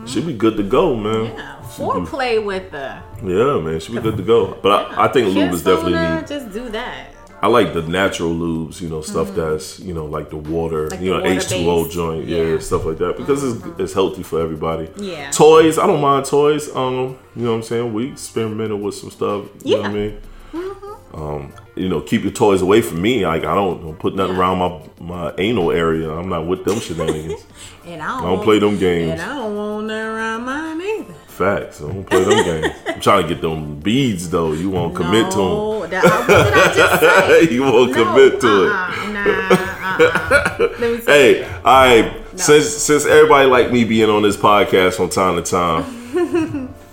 Should 0.09 0.27
be 0.27 0.33
good 0.33 0.57
to 0.57 0.63
go, 0.63 0.97
man. 0.97 1.15
Mm-hmm. 1.27 1.39
Yeah. 1.39 1.55
Foreplay 1.77 2.45
with 2.45 2.71
the 2.73 2.99
Yeah, 3.23 3.61
man, 3.61 3.79
should 3.79 3.95
be 3.95 4.01
good 4.01 4.17
to 4.17 4.23
go. 4.23 4.55
But 4.63 4.73
I, 4.99 5.05
I 5.05 5.09
think 5.09 5.35
lube 5.35 5.53
is 5.53 5.63
definitely 5.63 5.93
her. 5.99 6.25
Just 6.27 6.51
do 6.53 6.69
that. 6.71 7.15
I 7.41 7.47
like 7.47 7.73
the 7.73 7.83
natural 7.83 8.31
lubes, 8.35 8.81
you 8.81 8.89
know, 8.89 9.01
stuff 9.01 9.33
that's 9.35 9.79
you 9.79 9.95
know 9.95 10.07
like 10.07 10.31
the 10.31 10.37
water, 10.39 10.89
Mm-hmm. 10.89 10.91
Like 10.95 11.01
you 11.03 11.11
the 11.13 11.19
know, 11.21 11.25
H 11.27 11.49
two 11.49 11.71
O 11.71 11.89
joint, 11.89 12.27
yeah. 12.27 12.37
Yeah. 12.39 12.43
Mm-hmm. 12.45 12.61
stuff 12.63 12.85
like 12.85 12.99
that 12.99 13.17
because 13.17 13.45
it's 13.45 13.65
it's 13.79 13.93
healthy 13.93 14.23
for 14.25 14.41
everybody. 14.41 14.91
Yeah. 14.97 15.31
Toys, 15.31 15.79
I 15.79 15.87
don't 15.87 16.01
mind 16.01 16.25
toys. 16.27 16.75
Um, 16.75 17.17
you 17.37 17.45
know 17.45 17.51
what 17.51 17.57
I'm 17.59 17.63
saying? 17.63 17.93
We 17.93 18.11
experimented 18.11 18.81
with 18.81 18.95
some 18.97 19.11
stuff. 19.11 19.45
You 19.65 19.77
know 19.77 19.83
what 19.83 19.91
I 19.91 19.95
Yeah. 19.95 20.11
Mm-hmm. 20.53 20.57
mean? 20.57 20.97
Um, 21.15 21.53
you 21.79 21.89
know, 21.89 22.01
keep 22.01 22.23
your 22.23 22.33
toys 22.33 22.61
away 22.63 22.81
from 22.83 23.01
me. 23.03 23.25
Like 23.27 23.45
I 23.45 23.55
don't, 23.55 23.81
don't 23.83 23.99
put 23.99 24.15
nothing 24.15 24.35
Yeah. 24.37 24.41
around 24.41 24.59
my 24.59 24.81
my 25.01 25.35
anal 25.39 25.71
area. 25.73 26.11
I'm 26.11 26.29
not 26.29 26.47
with 26.47 26.65
them 26.65 26.81
shenanigans. 26.81 27.45
And 27.89 28.03
I 28.03 28.07
don't, 28.09 28.19
I 28.27 28.29
don't 28.35 28.45
play 28.45 28.59
them 28.59 28.77
games. 28.79 29.13
And 29.13 29.23
I 29.23 29.35
don't 29.35 29.57
want 29.57 29.87
nothing 29.87 30.05
around 30.07 30.45
mine 30.45 30.83
either. 30.83 31.15
Facts. 31.29 31.81
I 31.81 31.85
don't 31.87 32.05
play 32.05 32.23
them 32.23 32.45
games. 32.63 32.75
I'm 32.87 33.01
trying 33.01 33.23
to 33.27 33.29
get 33.33 33.41
them 33.41 33.81
beads 33.81 34.29
though. 34.29 34.53
You 34.53 34.69
won't 34.69 34.95
commit 34.95 35.31
to 35.33 35.39
no, 35.39 35.87
that, 35.87 36.05
what 36.05 36.27
did 36.27 36.85
I 36.85 37.39
them. 37.47 37.49
you 37.55 37.63
won't 37.63 37.93
No, 37.93 38.05
commit 38.05 38.41
to 38.43 38.65
it. 38.67 38.71
uh-uh, 38.71 39.13
Nah, 39.13 40.05
uh-uh. 40.05 40.57
Let 40.59 40.81
me 40.81 40.99
see. 40.99 41.05
Hey, 41.07 41.45
all 41.45 41.63
right. 41.63 42.13
Since 42.39 42.67
since 42.69 43.07
everybody 43.07 43.49
like 43.49 43.73
me 43.73 43.85
being 43.85 44.11
on 44.11 44.21
this 44.23 44.37
podcast 44.37 44.95
from 44.97 45.09
time 45.09 45.37
to 45.37 45.43
time, 45.43 45.85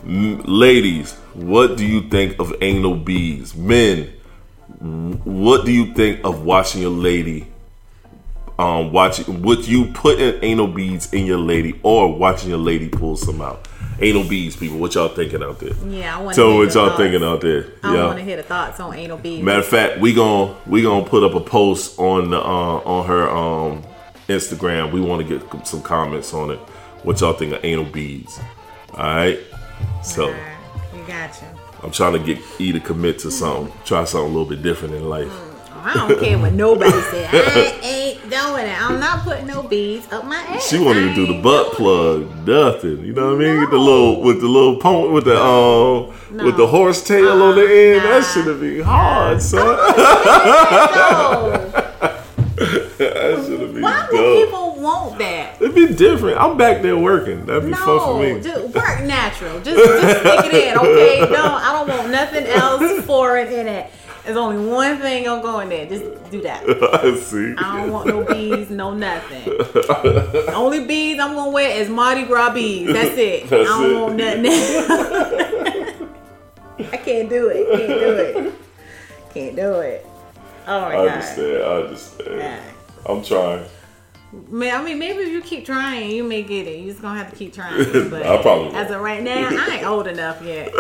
m- 0.06 0.42
ladies, 0.46 1.14
what 1.34 1.76
do 1.76 1.86
you 1.86 2.08
think 2.10 2.40
of 2.40 2.54
anal 2.62 2.96
beads? 2.96 3.54
Men, 3.54 4.14
what 5.24 5.66
do 5.66 5.72
you 5.72 5.94
think 5.94 6.24
of 6.24 6.44
watching 6.44 6.82
your 6.82 6.92
lady? 6.92 7.48
Um, 8.58 8.94
watching 8.94 9.42
would 9.42 9.68
you 9.68 9.86
put 9.88 10.20
in 10.20 10.42
anal 10.44 10.68
beads 10.68 11.12
in 11.14 11.26
your 11.26 11.40
lady 11.40 11.78
or 11.84 12.16
watching 12.18 12.50
your 12.50 12.60
lady 12.60 12.88
pull 12.88 13.18
some 13.18 13.42
out? 13.42 13.68
Anal 14.00 14.24
beads, 14.24 14.56
people. 14.56 14.78
What 14.78 14.94
y'all 14.96 15.08
thinking 15.10 15.42
out 15.44 15.60
there? 15.60 15.74
Yeah, 15.88 16.18
I 16.18 16.22
want 16.22 16.36
to 16.36 16.42
Tell 16.42 16.52
me 16.52 16.58
what 16.66 16.74
y'all 16.74 16.98
thinking 16.98 17.24
out 17.24 17.42
there. 17.42 17.68
I 17.84 17.94
Yeah. 17.96 18.06
want 18.08 18.20
to 18.20 18.24
hear 18.26 18.38
the 18.38 18.44
thoughts 18.44 18.80
on 18.80 18.94
anal 18.94 19.18
beads. 19.18 19.44
Matter 19.44 19.60
of 19.60 19.66
fact, 19.66 20.00
we 20.00 20.14
gon' 20.14 20.56
we 20.68 20.82
gonna 20.82 21.06
put 21.06 21.24
up 21.24 21.34
a 21.34 21.40
post 21.42 22.00
on 22.00 22.30
the 22.32 22.38
uh, 22.40 22.42
on 22.86 23.06
her 23.08 23.30
um 23.30 23.84
Instagram. 24.30 24.92
We 24.92 25.02
want 25.02 25.28
to 25.28 25.38
get 25.40 25.68
some 25.68 25.82
comments 25.82 26.34
on 26.34 26.52
it. 26.52 26.60
What 27.04 27.22
y'all 27.22 27.34
think 27.34 27.54
of 27.54 27.64
anal 27.64 27.86
beads? 27.86 28.40
All 28.94 29.04
right. 29.04 29.40
So 30.04 30.26
Alright, 30.28 30.42
you 30.96 31.04
got 31.08 31.42
you. 31.42 31.55
I'm 31.86 31.92
trying 31.92 32.14
to 32.14 32.20
get 32.20 32.40
E 32.60 32.72
to 32.72 32.80
commit 32.80 33.20
to 33.20 33.30
something. 33.30 33.72
Try 33.86 34.06
something 34.06 34.26
a 34.26 34.36
little 34.36 34.50
bit 34.50 34.64
different 34.64 34.96
in 34.96 35.08
life. 35.08 35.32
I 35.84 35.94
don't 35.94 36.20
care 36.20 36.40
what 36.40 36.54
nobody 36.54 36.90
said. 37.12 37.30
I 37.32 37.80
ain't 37.84 38.22
doing 38.22 38.66
it. 38.66 38.82
I'm 38.82 39.00
not 39.00 39.24
putting 39.24 39.46
no 39.46 39.62
beads 39.62 40.12
up 40.12 40.26
my 40.26 40.38
ass. 40.38 40.68
She 40.68 40.80
won't 40.80 40.98
even 40.98 41.14
do 41.14 41.28
the 41.28 41.40
butt 41.40 41.74
plug, 41.74 42.28
nothing. 42.48 43.06
You 43.06 43.14
know 43.14 43.36
what 43.36 43.46
I 43.46 43.46
mean? 43.46 43.60
Get 43.60 43.70
the 43.70 43.78
little 43.78 44.20
with 44.22 44.42
the 44.42 44.48
little 44.48 44.78
pony 44.78 45.14
with 45.14 45.26
the 45.26 45.40
um 45.40 46.08
with 46.44 46.58
the 46.58 46.66
horse 46.66 47.04
tail 47.04 47.40
on 47.44 47.56
the 47.56 47.68
end. 47.70 48.04
nah. 48.04 48.10
That 48.10 48.24
should 48.34 48.48
have 48.48 48.60
been 48.62 48.82
hard, 48.82 49.40
son. 49.44 49.78
No. 53.00 53.68
be 53.74 53.82
Why 53.82 54.08
would 54.12 54.18
dope. 54.18 54.46
people 54.46 54.76
want 54.82 55.18
that? 55.20 55.62
It'd 55.62 55.76
be 55.76 55.88
different. 55.94 56.38
I'm 56.40 56.58
back 56.58 56.82
there 56.82 56.98
working. 56.98 57.46
That'd 57.46 57.66
be 57.66 57.74
fun 57.74 57.86
for 58.00 58.24
No, 58.24 58.36
me. 58.36 58.42
just 58.42 58.74
work 58.76 59.04
natural. 59.04 59.60
Just, 59.62 59.78
just 59.78 60.20
stick 60.22 60.54
it 60.54 60.68
in, 60.74 60.78
okay? 60.78 61.20
No, 61.32 61.44
I 61.56 61.72
don't 61.74 61.88
want 61.98 62.10
nothing 62.12 62.46
else 62.46 63.04
foreign 63.06 63.48
in 63.52 63.68
it. 63.68 63.92
There's 64.24 64.38
only 64.38 64.66
one 64.72 64.98
thing 65.00 65.28
I'm 65.30 65.42
going 65.44 65.70
there. 65.70 65.86
Just 65.86 66.04
do 66.32 66.42
that. 66.42 66.64
I 67.04 67.16
see. 67.18 67.54
I 67.60 67.78
don't 67.82 67.92
want 67.92 68.08
no 68.08 68.24
beads, 68.24 68.72
no 68.72 68.92
nothing. 68.94 69.44
The 69.46 70.52
only 70.56 70.86
beads 70.86 71.20
I'm 71.20 71.36
gonna 71.36 71.52
wear 71.52 71.70
is 71.80 71.90
Mardi 71.90 72.24
Gras 72.24 72.52
beads. 72.54 72.92
That's 72.92 73.16
it. 73.18 73.48
That's 73.50 73.70
I 73.70 73.82
don't 73.84 73.92
it. 73.92 74.00
want 74.02 74.16
nothing 74.16 74.46
else. 74.48 74.90
I 76.92 76.98
can't 76.98 77.30
do 77.30 77.48
it. 77.50 77.68
Can't 77.78 77.88
do 77.88 78.16
it. 78.16 78.54
Can't 79.34 79.56
do 79.56 79.74
it. 79.82 80.06
Oh 80.68 80.82
my 80.82 80.88
I 80.88 80.92
god. 80.94 81.08
understand. 81.10 81.64
I 81.64 81.68
understand. 81.84 82.40
Yeah. 82.40 82.60
I'm 83.06 83.24
trying. 83.24 83.66
Man, 84.50 84.82
I 84.82 84.84
mean, 84.84 85.00
maybe 85.00 85.20
if 85.20 85.30
you 85.30 85.42
keep 85.42 85.66
trying, 85.66 86.12
you 86.12 86.24
may 86.24 86.44
get 86.44 86.68
it. 86.68 86.80
You 86.80 86.90
just 86.90 87.02
gonna 87.02 87.18
have 87.18 87.32
to 87.32 87.38
keep 87.38 87.54
trying. 87.54 88.10
But 88.10 88.26
I 88.26 88.42
probably 88.42 88.76
as 88.76 88.92
of 88.92 89.00
right 89.02 89.24
now, 89.24 89.50
I 89.50 89.76
ain't 89.78 89.86
old 89.86 90.08
enough 90.08 90.42
yet. 90.44 90.72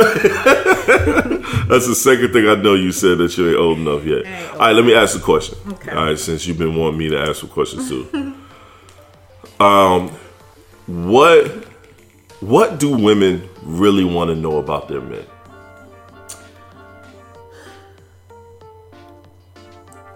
That's 1.69 1.87
the 1.87 1.95
second 1.95 2.33
thing 2.33 2.47
I 2.47 2.55
know 2.55 2.73
you 2.73 2.91
said 2.91 3.17
that 3.19 3.37
you 3.37 3.49
ain't 3.49 3.57
old 3.57 3.77
enough 3.77 4.03
yet. 4.03 4.25
Old 4.25 4.51
All 4.51 4.59
right, 4.59 4.75
let 4.75 4.83
me 4.83 4.93
ask 4.93 5.17
a 5.17 5.21
question. 5.21 5.57
Okay. 5.73 5.91
All 5.91 6.05
right, 6.05 6.19
since 6.19 6.45
you've 6.45 6.57
been 6.57 6.75
wanting 6.75 6.97
me 6.97 7.09
to 7.09 7.17
ask 7.17 7.39
some 7.39 7.49
questions 7.49 7.87
too. 7.87 8.35
um, 9.63 10.09
what 10.87 11.47
what 12.41 12.79
do 12.79 12.89
women 12.97 13.47
really 13.63 14.03
want 14.03 14.29
to 14.29 14.35
know 14.35 14.57
about 14.57 14.89
their 14.89 15.01
men? 15.01 15.25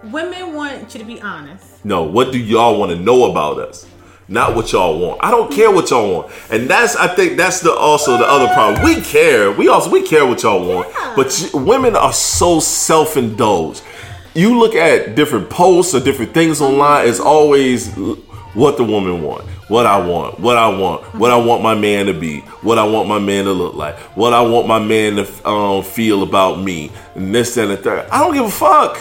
Women 0.02 0.54
want 0.54 0.94
you 0.94 1.00
to 1.00 1.04
be 1.06 1.20
honest. 1.20 1.84
No, 1.84 2.04
what 2.04 2.32
do 2.32 2.38
y'all 2.38 2.78
want 2.78 2.90
to 2.92 2.98
know 2.98 3.30
about 3.30 3.58
us? 3.58 3.86
Not 4.28 4.54
what 4.54 4.72
y'all 4.72 4.98
want. 4.98 5.22
I 5.22 5.30
don't 5.30 5.52
care 5.52 5.70
what 5.70 5.90
y'all 5.90 6.14
want, 6.14 6.32
and 6.50 6.68
that's 6.70 6.94
I 6.96 7.08
think 7.08 7.36
that's 7.36 7.60
the 7.60 7.72
also 7.72 8.16
the 8.16 8.24
other 8.24 8.46
problem. 8.54 8.84
We 8.84 9.00
care. 9.02 9.50
We 9.50 9.68
also 9.68 9.90
we 9.90 10.02
care 10.06 10.24
what 10.24 10.42
y'all 10.44 10.64
want, 10.66 10.88
but 11.16 11.50
y- 11.52 11.60
women 11.62 11.96
are 11.96 12.12
so 12.12 12.60
self 12.60 13.16
indulged. 13.16 13.82
You 14.34 14.58
look 14.58 14.76
at 14.76 15.16
different 15.16 15.50
posts 15.50 15.94
or 15.94 16.00
different 16.00 16.32
things 16.32 16.60
online. 16.60 17.08
It's 17.08 17.18
always 17.18 17.92
what 18.54 18.76
the 18.76 18.84
woman 18.84 19.22
want, 19.24 19.44
what 19.68 19.84
I 19.84 19.98
want, 20.04 20.38
what 20.38 20.56
I 20.56 20.68
want, 20.68 21.02
what 21.16 21.32
I 21.32 21.36
want 21.36 21.62
my 21.64 21.74
man 21.74 22.06
to 22.06 22.14
be, 22.14 22.38
what 22.62 22.78
I 22.78 22.84
want 22.84 23.08
my 23.08 23.18
man 23.18 23.44
to 23.46 23.52
look 23.52 23.74
like, 23.74 23.96
what 24.16 24.32
I 24.32 24.42
want 24.42 24.68
my 24.68 24.78
man 24.78 25.16
to 25.16 25.48
um, 25.48 25.82
feel 25.82 26.22
about 26.22 26.60
me, 26.62 26.92
and 27.16 27.34
this 27.34 27.56
and 27.56 27.68
the 27.72 27.76
third. 27.76 28.08
I 28.10 28.20
don't 28.20 28.32
give 28.32 28.44
a 28.44 28.50
fuck. 28.50 29.00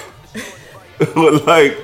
like, 1.45 1.77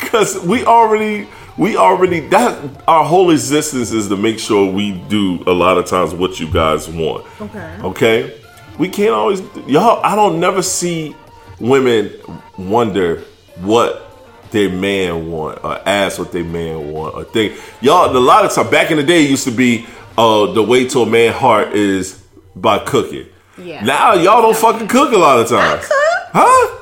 cause 0.00 0.38
we 0.40 0.64
already, 0.64 1.28
we 1.56 1.76
already 1.76 2.20
that 2.28 2.82
our 2.88 3.04
whole 3.04 3.30
existence 3.30 3.92
is 3.92 4.08
to 4.08 4.16
make 4.16 4.38
sure 4.38 4.70
we 4.70 4.92
do 5.08 5.42
a 5.46 5.52
lot 5.52 5.78
of 5.78 5.86
times 5.86 6.14
what 6.14 6.40
you 6.40 6.50
guys 6.50 6.88
want. 6.88 7.26
Okay. 7.40 7.78
Okay, 7.82 8.40
we 8.78 8.88
can't 8.88 9.12
always 9.12 9.40
y'all. 9.66 10.04
I 10.04 10.14
don't 10.14 10.40
never 10.40 10.62
see 10.62 11.14
women 11.58 12.12
wonder 12.58 13.20
what 13.56 14.06
their 14.50 14.70
man 14.70 15.30
want 15.30 15.62
or 15.64 15.76
ask 15.88 16.18
what 16.18 16.32
their 16.32 16.44
man 16.44 16.92
want 16.92 17.14
or 17.14 17.24
think 17.24 17.58
y'all. 17.80 18.14
A 18.14 18.18
lot 18.18 18.44
of 18.44 18.52
time 18.52 18.70
back 18.70 18.90
in 18.90 18.96
the 18.96 19.02
day, 19.02 19.24
it 19.24 19.30
used 19.30 19.44
to 19.44 19.52
be 19.52 19.86
uh, 20.18 20.52
the 20.52 20.62
way 20.62 20.86
to 20.88 21.00
a 21.00 21.06
man 21.06 21.32
heart 21.32 21.74
is 21.74 22.22
by 22.56 22.78
cooking. 22.78 23.26
Yeah. 23.58 23.84
Now 23.84 24.14
y'all 24.14 24.42
don't 24.42 24.56
fucking 24.56 24.88
cook 24.88 25.12
a 25.12 25.18
lot 25.18 25.40
of 25.40 25.48
times. 25.48 25.86
Huh? 26.32 26.79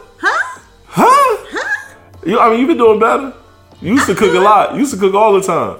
You, 2.28 2.38
I 2.38 2.50
mean, 2.50 2.60
you've 2.60 2.68
been 2.68 2.76
doing 2.76 3.00
better. 3.00 3.32
You 3.80 3.94
used 3.94 4.04
to 4.04 4.14
cook 4.14 4.34
a 4.34 4.38
lot. 4.38 4.74
You 4.74 4.80
used 4.80 4.92
to 4.92 5.00
cook 5.00 5.14
all 5.14 5.32
the 5.32 5.40
time. 5.40 5.78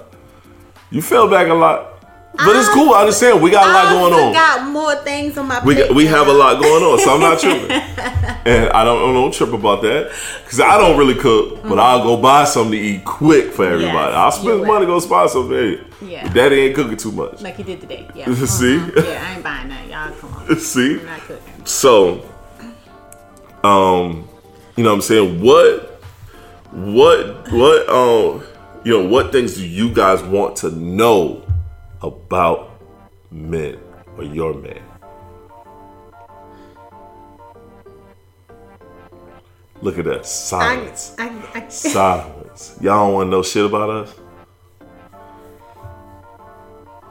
You 0.91 1.03
fell 1.03 1.29
back 1.29 1.49
a 1.49 1.53
lot. 1.53 2.03
But 2.33 2.57
it's 2.57 2.71
cool. 2.71 2.95
I 2.95 3.01
understand. 3.01 3.43
We 3.43 3.51
got 3.51 3.69
a 3.69 3.73
lot 3.73 3.87
I 3.87 3.93
going 3.93 4.15
on. 4.15 4.33
got 4.33 4.71
more 4.71 4.95
things 4.97 5.37
on 5.37 5.47
my 5.49 5.63
We, 5.63 5.75
got, 5.75 5.95
we 5.95 6.07
have 6.07 6.27
a 6.27 6.33
lot 6.33 6.59
going 6.63 6.83
on, 6.85 6.99
so 7.01 7.15
I'm 7.15 7.21
not 7.21 7.39
tripping. 7.39 7.71
and 8.47 8.71
I 8.71 8.83
don't, 8.85 9.13
don't 9.13 9.35
trip 9.35 9.53
about 9.53 9.83
that. 9.83 10.11
Because 10.45 10.61
I 10.61 10.79
don't 10.79 10.97
really 10.97 11.17
cook, 11.17 11.63
but 11.65 11.79
I'll 11.79 12.03
go 12.03 12.17
buy 12.17 12.45
something 12.45 12.73
to 12.73 12.79
eat 12.79 13.05
quick 13.05 13.53
for 13.53 13.67
everybody. 13.67 14.13
Yes, 14.13 14.15
I'll 14.15 14.33
spend 14.33 14.63
money 14.65 14.87
to 14.87 14.87
go 14.87 15.07
buy 15.07 15.27
something. 15.27 15.85
Yeah. 16.01 16.33
daddy 16.33 16.61
ain't 16.61 16.77
cooking 16.77 16.97
too 16.97 17.13
much. 17.13 17.43
like 17.43 17.57
he 17.57 17.63
did 17.63 17.83
today. 17.83 18.09
Yeah. 18.15 18.33
See? 18.47 18.79
Mhm. 18.79 18.97
Yeah, 19.05 19.27
I 19.27 19.35
ain't 19.35 19.43
buying 19.43 19.69
that. 19.69 19.87
Y'all 19.89 20.15
come 20.15 20.33
on. 20.33 20.57
See? 20.61 21.01
I'm 21.01 21.05
not 21.05 21.21
cooking. 21.21 21.67
So, 21.67 22.25
um, 23.65 24.29
you 24.77 24.85
know 24.85 24.91
what 24.91 24.97
I'm 24.97 25.03
saying? 25.03 25.43
What, 25.43 25.88
what, 26.71 27.51
what, 27.51 27.89
um, 27.89 28.43
you 28.85 28.93
know, 28.93 29.09
what 29.09 29.33
things 29.33 29.55
do 29.55 29.67
you 29.67 29.93
guys 29.93 30.23
want 30.23 30.57
to 30.57 30.71
know 30.71 31.43
about 32.03 32.71
men 33.31 33.79
or 34.17 34.25
your 34.25 34.55
man? 34.55 34.83
Look 39.81 39.99
at 39.99 40.05
that 40.07 40.21
I, 40.21 40.23
silence. 40.23 41.15
I, 41.19 41.43
I, 41.55 41.69
silence. 41.69 42.77
Y'all 42.81 43.07
don't 43.07 43.15
want 43.15 43.27
to 43.29 43.31
know 43.31 43.43
shit 43.43 43.65
about 43.65 43.91
us? 43.91 44.15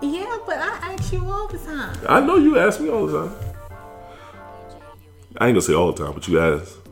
yeah, 0.02 0.38
but 0.46 0.58
I 0.58 0.94
ask 0.94 1.12
you 1.12 1.26
all 1.30 1.48
the 1.48 1.58
time. 1.58 1.98
I 2.08 2.20
know 2.20 2.36
you 2.36 2.60
ask 2.60 2.80
me 2.80 2.90
all 2.90 3.08
the 3.08 3.28
time. 3.28 3.36
I 5.38 5.48
ain't 5.48 5.56
gonna 5.56 5.62
say 5.62 5.74
all 5.74 5.92
the 5.92 6.04
time, 6.04 6.14
but 6.14 6.28
you 6.28 6.40
ask. 6.40 6.87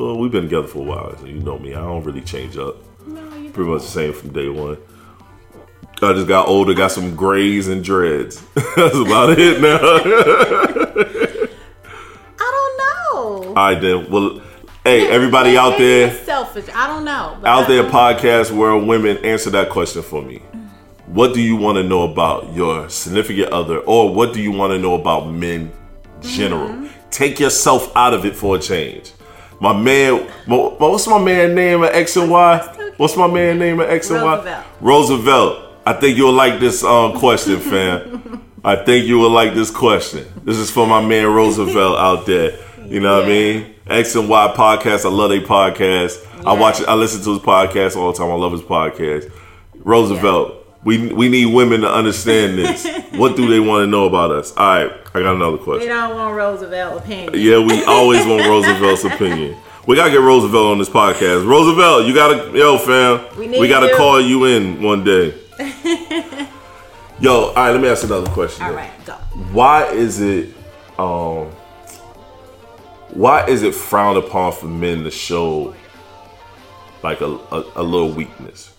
Well, 0.00 0.16
we've 0.16 0.32
been 0.32 0.44
together 0.44 0.66
for 0.66 0.78
a 0.78 0.82
while, 0.82 1.14
so 1.18 1.26
you 1.26 1.40
know 1.40 1.58
me. 1.58 1.74
I 1.74 1.80
don't 1.80 2.02
really 2.02 2.22
change 2.22 2.56
up. 2.56 2.76
No, 3.06 3.20
you 3.36 3.50
Pretty 3.50 3.68
much 3.68 3.82
the 3.82 3.88
same 3.88 4.14
from 4.14 4.32
day 4.32 4.48
one. 4.48 4.78
I 6.00 6.14
just 6.14 6.26
got 6.26 6.48
older, 6.48 6.72
got 6.72 6.90
some 6.90 7.14
grays 7.14 7.68
and 7.68 7.84
dreads. 7.84 8.42
That's 8.54 8.96
about 8.96 9.38
it 9.38 9.60
now. 9.60 9.76
I 12.40 12.50
don't 12.50 12.78
know. 12.78 13.48
all 13.48 13.54
right, 13.54 13.78
then. 13.78 14.10
Well, 14.10 14.40
hey, 14.84 15.06
everybody 15.06 15.58
out 15.58 15.76
there, 15.76 16.14
selfish. 16.24 16.70
I 16.74 16.86
don't 16.86 17.04
know. 17.04 17.36
but 17.38 17.46
out 17.46 17.68
there, 17.68 17.84
podcast 17.84 18.52
world, 18.52 18.88
women, 18.88 19.18
answer 19.18 19.50
that 19.50 19.68
question 19.68 20.00
for 20.00 20.22
me. 20.22 20.38
What 21.04 21.34
do 21.34 21.42
you 21.42 21.56
want 21.56 21.76
to 21.76 21.82
know 21.82 22.10
about 22.10 22.54
your 22.54 22.88
significant 22.88 23.52
other, 23.52 23.80
or 23.80 24.14
what 24.14 24.32
do 24.32 24.40
you 24.40 24.52
want 24.52 24.72
to 24.72 24.78
know 24.78 24.94
about 24.94 25.28
men 25.28 25.70
general? 26.22 26.70
Mm-hmm. 26.70 27.10
Take 27.10 27.38
yourself 27.38 27.94
out 27.94 28.14
of 28.14 28.24
it 28.24 28.34
for 28.34 28.56
a 28.56 28.58
change. 28.58 29.12
My 29.60 29.76
man, 29.78 30.26
wha- 30.46 30.70
what's 30.78 31.06
my 31.06 31.18
man 31.22 31.54
name 31.54 31.84
at 31.84 31.94
X 31.94 32.16
and 32.16 32.30
Y? 32.30 32.92
What's 32.96 33.16
my 33.16 33.26
man 33.26 33.58
name 33.58 33.80
at 33.80 33.90
X 33.90 34.10
and 34.10 34.22
Y? 34.22 34.34
Roosevelt. 34.34 34.66
Roosevelt. 34.80 35.66
I 35.86 35.92
think 35.94 36.16
you'll 36.16 36.32
like 36.32 36.60
this 36.60 36.82
um, 36.82 37.18
question, 37.18 37.58
fam. 37.60 38.42
I 38.64 38.76
think 38.76 39.06
you 39.06 39.18
will 39.18 39.30
like 39.30 39.54
this 39.54 39.70
question. 39.70 40.26
This 40.44 40.58
is 40.58 40.70
for 40.70 40.86
my 40.86 41.00
man 41.06 41.26
Roosevelt 41.26 41.98
out 41.98 42.26
there. 42.26 42.58
You 42.86 43.00
know 43.00 43.16
what 43.16 43.24
I 43.24 43.28
mean? 43.28 43.74
X 43.86 44.14
and 44.14 44.28
Y 44.28 44.54
podcast. 44.56 45.04
I 45.04 45.08
love 45.08 45.30
their 45.30 45.40
podcast. 45.40 46.26
I 46.46 46.52
watch. 46.54 46.80
I 46.82 46.94
listen 46.94 47.22
to 47.24 47.34
his 47.34 47.42
podcast 47.42 47.96
all 47.96 48.12
the 48.12 48.18
time. 48.18 48.30
I 48.30 48.34
love 48.34 48.52
his 48.52 48.62
podcast. 48.62 49.30
Roosevelt. 49.74 50.59
We 50.82 51.12
we 51.12 51.28
need 51.28 51.46
women 51.46 51.82
to 51.82 51.92
understand 51.92 52.58
this. 52.58 52.86
what 53.12 53.36
do 53.36 53.46
they 53.48 53.60
want 53.60 53.82
to 53.82 53.86
know 53.86 54.06
about 54.06 54.30
us? 54.30 54.56
All 54.56 54.66
right, 54.66 54.90
I 55.14 55.20
got 55.20 55.34
another 55.36 55.58
We 55.58 55.62
question. 55.64 55.88
don't 55.88 56.14
want 56.14 56.34
Roosevelt's 56.36 57.04
opinion. 57.04 57.34
Yeah, 57.34 57.58
we 57.58 57.84
always 57.96 58.24
want 58.26 58.46
Roosevelt's 58.46 59.04
opinion. 59.04 59.56
We 59.86 59.96
gotta 59.96 60.10
get 60.10 60.20
Roosevelt 60.20 60.66
on 60.72 60.78
this 60.78 60.88
podcast. 60.88 61.46
Roosevelt, 61.46 62.06
you 62.06 62.14
gotta 62.14 62.56
yo 62.56 62.78
fam. 62.78 63.38
We 63.38 63.48
We, 63.60 63.68
gotta 63.68 63.88
you. 63.88 63.96
call 63.96 64.20
you 64.20 64.44
in 64.46 64.82
one 64.82 65.04
day. 65.04 65.34
yo, 67.20 67.32
all 67.32 67.54
right. 67.54 67.70
Let 67.72 67.80
me 67.80 67.88
ask 67.88 68.04
another 68.04 68.30
question. 68.30 68.62
All 68.64 68.72
then. 68.72 68.78
right, 68.78 69.04
go. 69.06 69.12
Why 69.52 69.86
is 69.90 70.20
it 70.20 70.54
um 70.98 71.50
why 73.10 73.44
is 73.46 73.62
it 73.62 73.74
frowned 73.74 74.16
upon 74.18 74.52
for 74.52 74.66
men 74.66 75.02
to 75.04 75.10
show 75.10 75.74
like 77.02 77.20
a, 77.20 77.26
a, 77.26 77.64
a 77.76 77.82
little 77.82 78.12
weakness? 78.12 78.72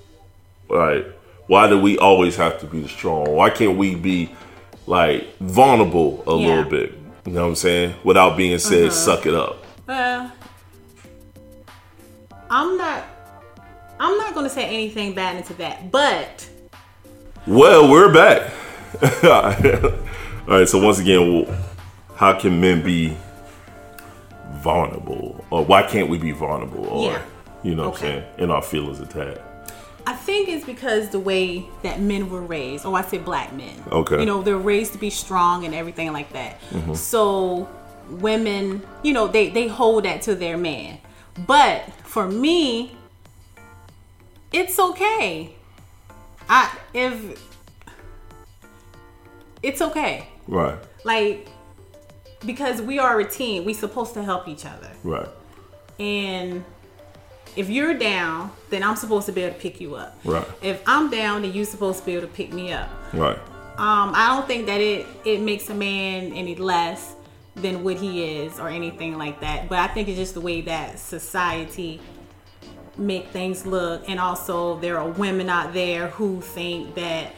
Right? 0.69 1.05
Why 1.51 1.67
do 1.67 1.77
we 1.77 1.97
always 1.97 2.37
have 2.37 2.61
to 2.61 2.65
be 2.65 2.87
strong? 2.87 3.29
Why 3.29 3.49
can't 3.49 3.77
we 3.77 3.93
be 3.95 4.33
like 4.87 5.35
vulnerable 5.39 6.23
a 6.25 6.37
Yeah. 6.37 6.47
little 6.47 6.63
bit? 6.71 6.97
You 7.25 7.33
know 7.33 7.41
what 7.41 7.47
I'm 7.49 7.55
saying? 7.55 7.95
Without 8.05 8.37
being 8.37 8.57
said, 8.57 8.91
mm-hmm. 8.91 8.93
suck 8.93 9.25
it 9.25 9.33
up. 9.33 9.61
Well, 9.85 10.31
I'm 12.49 12.77
not. 12.77 13.03
I'm 13.99 14.17
not 14.17 14.33
going 14.33 14.45
to 14.45 14.49
say 14.49 14.63
anything 14.63 15.13
bad 15.13 15.35
into 15.35 15.53
that, 15.55 15.91
but 15.91 16.47
Well, 17.45 17.91
we're 17.91 18.13
back. 18.13 18.53
All 19.25 19.91
right. 20.47 20.69
So 20.69 20.81
once 20.81 20.99
again, 20.99 21.53
how 22.15 22.39
can 22.39 22.61
men 22.61 22.81
be 22.81 23.17
vulnerable, 24.63 25.43
or 25.49 25.65
why 25.65 25.83
can't 25.83 26.07
we 26.07 26.17
be 26.17 26.31
vulnerable, 26.31 26.85
or 26.87 27.11
Yeah. 27.11 27.21
you 27.61 27.75
know, 27.75 27.89
what 27.89 27.95
I'm 27.95 28.07
saying, 28.07 28.23
in 28.37 28.51
our 28.51 28.61
feelings 28.61 29.01
attacked? 29.01 29.50
I 30.05 30.13
think 30.13 30.49
it's 30.49 30.65
because 30.65 31.09
the 31.09 31.19
way 31.19 31.65
that 31.83 31.99
men 31.99 32.29
were 32.29 32.41
raised, 32.41 32.85
or 32.85 32.97
I 32.97 33.01
say 33.01 33.17
black 33.17 33.53
men. 33.53 33.83
Okay. 33.91 34.19
You 34.19 34.25
know, 34.25 34.41
they're 34.41 34.57
raised 34.57 34.93
to 34.93 34.97
be 34.97 35.09
strong 35.09 35.65
and 35.65 35.73
everything 35.73 36.11
like 36.11 36.33
that. 36.33 36.59
Mm-hmm. 36.71 36.93
So 36.95 37.69
women, 38.09 38.81
you 39.03 39.13
know, 39.13 39.27
they 39.27 39.49
they 39.49 39.67
hold 39.67 40.05
that 40.05 40.21
to 40.23 40.35
their 40.35 40.57
man. 40.57 40.99
But 41.47 41.85
for 42.03 42.27
me, 42.27 42.95
it's 44.51 44.79
okay. 44.79 45.55
I 46.49 46.75
if 46.93 47.41
it's 49.63 49.81
okay. 49.81 50.27
Right. 50.47 50.77
Like 51.03 51.47
because 52.45 52.81
we 52.81 52.99
are 52.99 53.19
a 53.19 53.25
team, 53.25 53.65
we 53.65 53.73
supposed 53.73 54.13
to 54.15 54.23
help 54.23 54.47
each 54.47 54.65
other. 54.65 54.89
Right. 55.03 55.29
And 55.99 56.65
if 57.55 57.69
you're 57.69 57.93
down, 57.93 58.51
then 58.69 58.83
I'm 58.83 58.95
supposed 58.95 59.25
to 59.27 59.31
be 59.31 59.41
able 59.41 59.55
to 59.55 59.61
pick 59.61 59.81
you 59.81 59.95
up. 59.95 60.17
Right. 60.23 60.47
If 60.61 60.81
I'm 60.85 61.09
down, 61.09 61.41
then 61.41 61.53
you're 61.53 61.65
supposed 61.65 61.99
to 61.99 62.05
be 62.05 62.13
able 62.13 62.27
to 62.27 62.33
pick 62.33 62.53
me 62.53 62.71
up. 62.71 62.89
Right. 63.13 63.37
Um, 63.77 64.11
I 64.13 64.35
don't 64.35 64.47
think 64.47 64.67
that 64.67 64.79
it 64.79 65.07
it 65.25 65.41
makes 65.41 65.69
a 65.69 65.73
man 65.73 66.33
any 66.33 66.55
less 66.55 67.15
than 67.55 67.83
what 67.83 67.97
he 67.97 68.23
is 68.23 68.59
or 68.59 68.69
anything 68.69 69.17
like 69.17 69.41
that. 69.41 69.69
But 69.69 69.79
I 69.79 69.87
think 69.87 70.07
it's 70.07 70.17
just 70.17 70.33
the 70.33 70.41
way 70.41 70.61
that 70.61 70.99
society 70.99 71.99
make 72.97 73.27
things 73.29 73.65
look, 73.65 74.07
and 74.07 74.19
also 74.19 74.79
there 74.79 74.97
are 74.97 75.09
women 75.09 75.49
out 75.49 75.73
there 75.73 76.07
who 76.07 76.41
think 76.41 76.95
that 76.95 77.33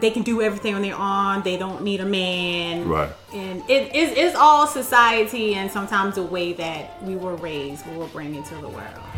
they 0.00 0.10
can 0.10 0.22
do 0.22 0.40
everything 0.40 0.74
on 0.74 0.82
their 0.82 0.96
own. 0.96 1.42
They 1.42 1.56
don't 1.56 1.82
need 1.82 2.00
a 2.00 2.06
man. 2.06 2.88
Right. 2.88 3.12
And 3.32 3.62
it 3.68 3.94
is 3.94 4.16
it's 4.16 4.36
all 4.36 4.66
society 4.66 5.54
and 5.54 5.70
sometimes 5.70 6.14
the 6.16 6.22
way 6.22 6.54
that 6.54 7.02
we 7.02 7.16
were 7.16 7.36
raised, 7.36 7.86
we 7.86 7.96
were 7.96 8.06
bring 8.06 8.34
into 8.34 8.54
the 8.56 8.68
world. 8.68 9.11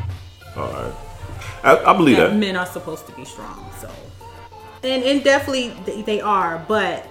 All 0.57 0.73
right. 0.73 0.95
I, 1.63 1.77
I 1.79 1.97
believe 1.97 2.17
that 2.17 2.31
that. 2.31 2.37
men 2.37 2.57
are 2.57 2.67
supposed 2.67 3.07
to 3.07 3.13
be 3.13 3.25
strong. 3.25 3.71
So, 3.81 3.91
and 4.83 5.03
and 5.03 5.25
definitely 5.25 5.71
they, 5.85 6.03
they 6.03 6.21
are, 6.21 6.65
but 6.69 7.09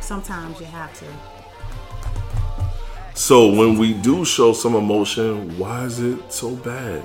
sometimes 0.00 0.60
you 0.60 0.66
have 0.66 0.92
to. 0.98 1.06
So 3.14 3.52
when 3.52 3.78
we 3.78 3.94
do 3.94 4.24
show 4.24 4.52
some 4.52 4.76
emotion, 4.76 5.58
why 5.58 5.84
is 5.84 5.98
it 5.98 6.32
so 6.32 6.54
bad? 6.54 7.04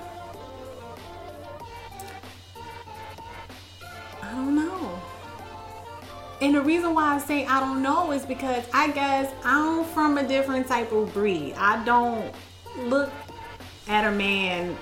I 4.21 4.31
don't 4.31 4.55
know. 4.55 5.01
And 6.39 6.53
the 6.53 6.61
reason 6.61 6.93
why 6.93 7.15
I 7.15 7.17
say 7.17 7.47
I 7.47 7.59
don't 7.59 7.81
know 7.81 8.11
is 8.11 8.25
because 8.27 8.63
I 8.73 8.91
guess 8.91 9.33
I'm 9.43 9.85
from 9.85 10.19
a 10.19 10.27
different 10.27 10.67
type 10.67 10.91
of 10.91 11.11
breed. 11.13 11.55
I 11.57 11.83
don't 11.83 12.31
look 12.77 13.11
at 13.87 14.05
a 14.05 14.11
man. 14.11 14.77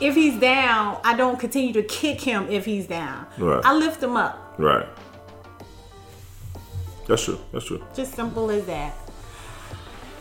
If 0.00 0.14
he's 0.14 0.38
down, 0.40 0.98
I 1.04 1.16
don't 1.16 1.38
continue 1.38 1.72
to 1.74 1.82
kick 1.82 2.20
him 2.20 2.48
if 2.50 2.64
he's 2.64 2.86
down. 2.86 3.26
Right. 3.38 3.64
I 3.64 3.74
lift 3.74 4.02
him 4.02 4.16
up. 4.16 4.54
Right. 4.58 4.86
That's 7.06 7.24
true. 7.24 7.38
That's 7.52 7.64
true. 7.64 7.84
Just 7.94 8.14
simple 8.14 8.50
as 8.50 8.66
that. 8.66 8.94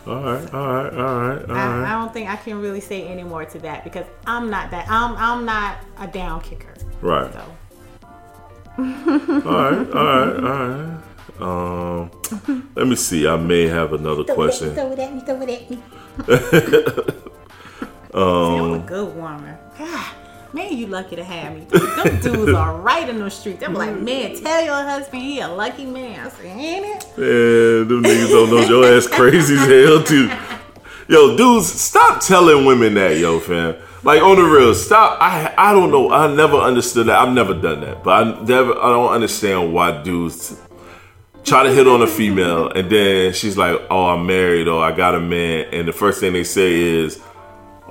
All 0.08 0.16
right, 0.16 0.54
all 0.54 0.74
right, 0.74 0.94
all 0.94 1.30
right, 1.30 1.50
all 1.50 1.56
I, 1.56 1.86
I 1.86 1.92
don't 1.92 2.12
think 2.12 2.28
I 2.28 2.36
can 2.36 2.60
really 2.60 2.82
say 2.82 3.08
any 3.08 3.22
more 3.22 3.46
to 3.46 3.60
that 3.60 3.84
because 3.84 4.08
I'm 4.26 4.50
not 4.50 4.72
that. 4.72 4.90
I'm 4.90 5.16
I'm 5.16 5.46
not 5.46 5.78
a 6.00 6.08
down 6.08 6.42
kicker. 6.42 6.74
Right. 7.02 7.32
So 7.32 7.40
All 8.80 8.84
right, 8.84 9.92
all 9.92 10.06
right, 10.06 10.44
all 10.44 10.68
right. 10.68 11.02
Um, 11.40 12.72
let 12.76 12.88
me 12.88 12.96
see. 12.96 13.28
I 13.28 13.36
may 13.36 13.68
have 13.68 13.94
another 13.94 14.24
question. 14.24 14.74
Throw 14.74 14.92
it 14.92 15.00
at 15.00 15.14
me. 15.14 15.22
Throw 15.22 15.40
it 15.42 15.50
at 15.50 15.70
me. 15.70 17.14
Um, 18.14 18.54
See, 18.54 18.60
I'm 18.60 18.74
a 18.74 18.80
good 18.80 19.16
woman. 19.16 19.58
God, 19.78 20.12
man, 20.54 20.76
you 20.76 20.88
lucky 20.88 21.16
to 21.16 21.24
have 21.24 21.56
me. 21.56 21.66
Them 21.66 22.20
dudes 22.20 22.54
are 22.54 22.76
right 22.82 23.08
in 23.08 23.20
the 23.20 23.30
street. 23.30 23.60
They're 23.60 23.70
like, 23.70 23.98
man, 24.00 24.36
tell 24.42 24.64
your 24.64 24.84
husband 24.84 25.22
he 25.22 25.40
a 25.40 25.48
lucky 25.48 25.86
man. 25.86 26.20
I 26.20 26.30
say, 26.30 26.50
ain't 26.50 26.86
it? 26.86 27.18
Man, 27.18 27.88
them 27.88 28.04
niggas 28.04 28.30
don't 28.30 28.50
know 28.50 28.62
your 28.68 28.98
ass 28.98 29.08
crazy 29.08 29.56
as 29.56 29.68
hell 29.68 30.04
too. 30.04 30.30
Yo, 31.08 31.36
dudes, 31.38 31.68
stop 31.68 32.22
telling 32.22 32.66
women 32.66 32.94
that, 32.96 33.18
yo, 33.18 33.40
fam. 33.40 33.76
Like 34.04 34.22
on 34.22 34.36
the 34.36 34.44
real, 34.44 34.74
stop. 34.74 35.22
I 35.22 35.54
I 35.58 35.74
don't 35.74 35.92
know. 35.92 36.12
I 36.12 36.34
never 36.34 36.58
understood 36.58 37.06
that. 37.08 37.20
I've 37.20 37.34
never 37.34 37.54
done 37.54 37.82
that, 37.82 38.04
but 38.04 38.12
I 38.12 38.42
never. 38.44 38.74
I 38.74 38.90
don't 38.90 39.14
understand 39.14 39.74
why 39.74 40.02
dudes 40.02 40.60
try 41.44 41.64
to 41.64 41.74
hit 41.74 41.88
on 41.88 42.02
a 42.02 42.08
female 42.08 42.70
and 42.70 42.90
then 42.90 43.34
she's 43.34 43.58
like, 43.58 43.80
"Oh, 43.92 44.08
I'm 44.10 44.26
married," 44.26 44.68
or 44.68 44.84
"I 44.84 44.92
got 44.92 45.14
a 45.14 45.20
man," 45.20 45.68
and 45.72 45.88
the 45.88 45.94
first 45.94 46.20
thing 46.20 46.34
they 46.34 46.44
say 46.44 46.74
is, 46.82 47.20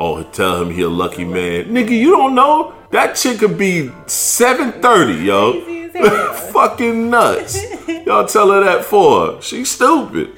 "Oh, 0.01 0.22
tell 0.24 0.61
him 0.62 0.70
he 0.72 0.82
a 0.82 0.88
lucky 0.88 1.24
man." 1.24 1.66
Nigga, 1.66 1.90
you 1.90 2.11
don't 2.11 2.34
know 2.34 2.74
that 2.90 3.14
chick 3.14 3.38
could 3.38 3.57
be 3.57 3.92
seven 4.07 4.72
thirty, 4.82 5.24
yo. 5.24 5.62
Crazy 5.62 5.82
as 5.84 5.94
hell. 5.94 6.32
Fucking 6.53 7.11
nuts. 7.11 7.62
Y'all 8.07 8.26
tell 8.26 8.51
her 8.51 8.64
that 8.64 8.84
for? 8.84 9.40
She's 9.42 9.70
stupid. 9.70 10.32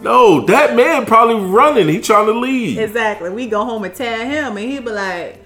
No, 0.00 0.46
that 0.46 0.76
man 0.76 1.04
probably 1.04 1.34
running. 1.50 1.88
He 1.88 2.00
trying 2.00 2.26
to 2.26 2.32
leave. 2.38 2.78
Exactly. 2.78 3.28
We 3.30 3.48
go 3.48 3.64
home 3.64 3.84
and 3.84 3.94
tell 3.94 4.24
him, 4.24 4.56
and 4.56 4.70
he 4.70 4.78
be 4.78 4.90
like, 4.90 5.44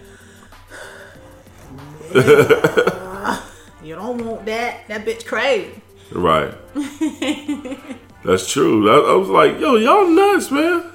"Yeah, 2.15 3.43
"You 3.83 3.95
don't 3.97 4.25
want 4.25 4.45
that. 4.47 4.87
That 4.89 5.05
bitch 5.05 5.25
crazy." 5.25 5.81
Right. 6.13 6.53
That's 8.25 8.51
true. 8.53 8.91
I, 8.91 9.13
I 9.13 9.15
was 9.15 9.29
like, 9.29 9.59
yo, 9.61 9.77
y'all 9.77 10.07
nuts, 10.09 10.51
man. 10.51 10.90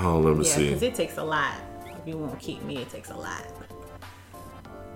Oh, 0.00 0.20
let 0.20 0.36
me 0.36 0.44
Yeah, 0.46 0.52
see. 0.52 0.64
because 0.66 0.82
it 0.82 0.94
takes 0.94 1.16
a 1.18 1.24
lot. 1.24 1.54
If 1.86 2.06
you 2.06 2.16
won't 2.18 2.38
keep 2.38 2.62
me, 2.62 2.76
it 2.78 2.90
takes 2.90 3.10
a 3.10 3.16
lot. 3.16 3.44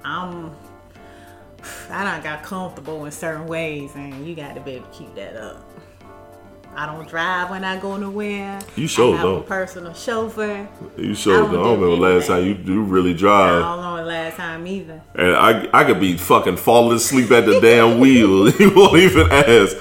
I'm. 0.05 0.53
I 1.91 2.05
done 2.05 2.23
got 2.23 2.43
comfortable 2.43 3.05
in 3.05 3.13
certain 3.13 3.47
ways, 3.47 3.93
and 3.95 4.27
you 4.27 4.35
got 4.35 4.55
to 4.55 4.61
be 4.61 4.73
able 4.73 4.87
to 4.87 4.93
keep 4.99 5.15
that 5.15 5.37
up. 5.37 5.69
I 6.75 6.87
don't 6.87 7.07
drive 7.07 7.51
when 7.51 7.65
I 7.65 7.79
go 7.79 7.99
nowhere. 7.99 8.59
You 8.77 8.87
sure 8.87 9.19
I 9.19 9.23
don't. 9.23 9.47
personal 9.47 9.93
chauffeur. 9.93 10.67
You 10.97 11.15
sure 11.15 11.35
I 11.35 11.39
don't. 11.41 11.51
I 11.51 11.53
don't 11.53 11.63
don't 11.65 11.81
remember 11.81 12.15
last 12.15 12.29
time 12.29 12.47
you 12.47 12.55
do 12.55 12.83
really 12.83 13.11
I 13.11 13.17
drive. 13.17 13.61
don't 13.63 13.83
know 13.83 13.97
the 13.99 14.05
last 14.05 14.37
time 14.39 14.67
either. 14.67 15.03
And 15.15 15.37
I 15.37 15.69
I 15.75 15.85
could 15.85 16.01
be 16.01 16.17
fucking 16.17 16.57
falling 16.57 16.97
asleep 16.97 17.31
at 17.31 17.45
the 17.45 17.61
damn 17.61 17.99
wheel. 18.01 18.51
You 18.59 18.73
won't 18.75 18.97
even 18.97 19.31
ask. 19.31 19.77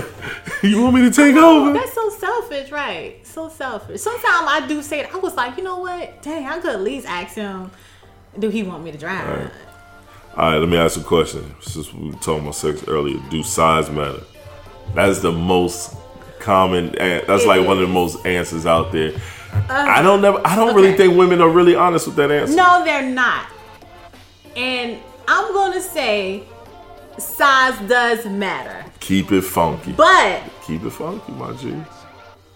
you 0.62 0.80
want 0.80 0.94
me 0.94 1.02
to 1.02 1.10
take 1.10 1.36
over? 1.36 1.74
That's 1.74 1.92
so 1.92 2.08
selfish, 2.10 2.70
right? 2.70 3.21
So 3.32 3.48
selfish. 3.48 4.02
Sometimes 4.02 4.46
I 4.46 4.66
do 4.68 4.82
say 4.82 5.00
it. 5.00 5.14
I 5.14 5.16
was 5.16 5.34
like, 5.36 5.56
you 5.56 5.64
know 5.64 5.78
what? 5.78 6.20
Dang, 6.20 6.46
I 6.46 6.58
could 6.58 6.74
at 6.74 6.82
least 6.82 7.06
ask 7.08 7.34
him, 7.34 7.70
do 8.38 8.50
he 8.50 8.62
want 8.62 8.84
me 8.84 8.92
to 8.92 8.98
drive? 8.98 9.26
Right. 9.26 9.52
All 10.36 10.50
right, 10.50 10.58
let 10.58 10.68
me 10.68 10.76
ask 10.76 11.00
a 11.00 11.02
question. 11.02 11.54
Since 11.62 11.94
we 11.94 12.10
were 12.10 12.16
talking 12.16 12.42
about 12.42 12.56
sex 12.56 12.86
earlier, 12.88 13.18
do 13.30 13.42
size 13.42 13.90
matter? 13.90 14.20
That's 14.94 15.20
the 15.20 15.32
most 15.32 15.96
common. 16.40 16.92
That's 16.92 17.46
like 17.46 17.66
one 17.66 17.78
of 17.78 17.88
the 17.88 17.92
most 17.92 18.24
answers 18.26 18.66
out 18.66 18.92
there. 18.92 19.14
Uh, 19.52 19.64
I 19.70 20.02
don't 20.02 20.20
never. 20.20 20.40
I 20.46 20.54
don't 20.54 20.74
really 20.74 20.94
think 20.94 21.16
women 21.16 21.40
are 21.40 21.50
really 21.50 21.74
honest 21.74 22.06
with 22.06 22.16
that 22.16 22.30
answer. 22.30 22.54
No, 22.54 22.84
they're 22.84 23.08
not. 23.08 23.46
And 24.56 24.98
I'm 25.26 25.52
going 25.54 25.72
to 25.72 25.80
say 25.80 26.44
size 27.18 27.78
does 27.88 28.26
matter. 28.26 28.84
Keep 29.00 29.32
it 29.32 29.42
funky. 29.42 29.92
But 29.92 30.42
Keep 30.66 30.84
it 30.84 30.90
funky, 30.90 31.32
my 31.32 31.52
G. 31.54 31.74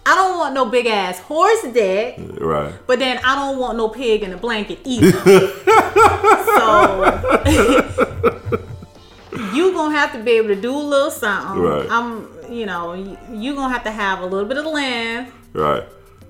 I 0.09 0.15
don't 0.15 0.37
want 0.37 0.53
no 0.55 0.65
big 0.65 0.85
ass 0.85 1.19
horse 1.19 1.63
dick. 1.73 2.15
Right. 2.39 2.73
But 2.87 2.99
then 2.99 3.19
I 3.25 3.35
don't 3.35 3.59
want 3.59 3.77
no 3.77 3.89
pig 3.89 4.23
in 4.23 4.31
a 4.31 4.37
blanket 4.37 4.79
either. 4.85 5.11
so 5.11 5.43
you 9.53 9.73
gonna 9.73 9.93
have 9.95 10.13
to 10.13 10.23
be 10.23 10.31
able 10.31 10.47
to 10.47 10.55
do 10.55 10.73
a 10.73 10.79
little 10.79 11.11
something. 11.11 11.61
Right. 11.61 11.87
I'm, 11.91 12.29
you 12.49 12.65
know, 12.65 12.93
you, 12.93 13.53
gonna 13.53 13.73
have 13.73 13.83
to 13.83 13.91
have 13.91 14.21
a 14.21 14.25
little 14.25 14.47
bit 14.47 14.57
of 14.57 14.65
length 14.65 15.33
Right. 15.51 15.83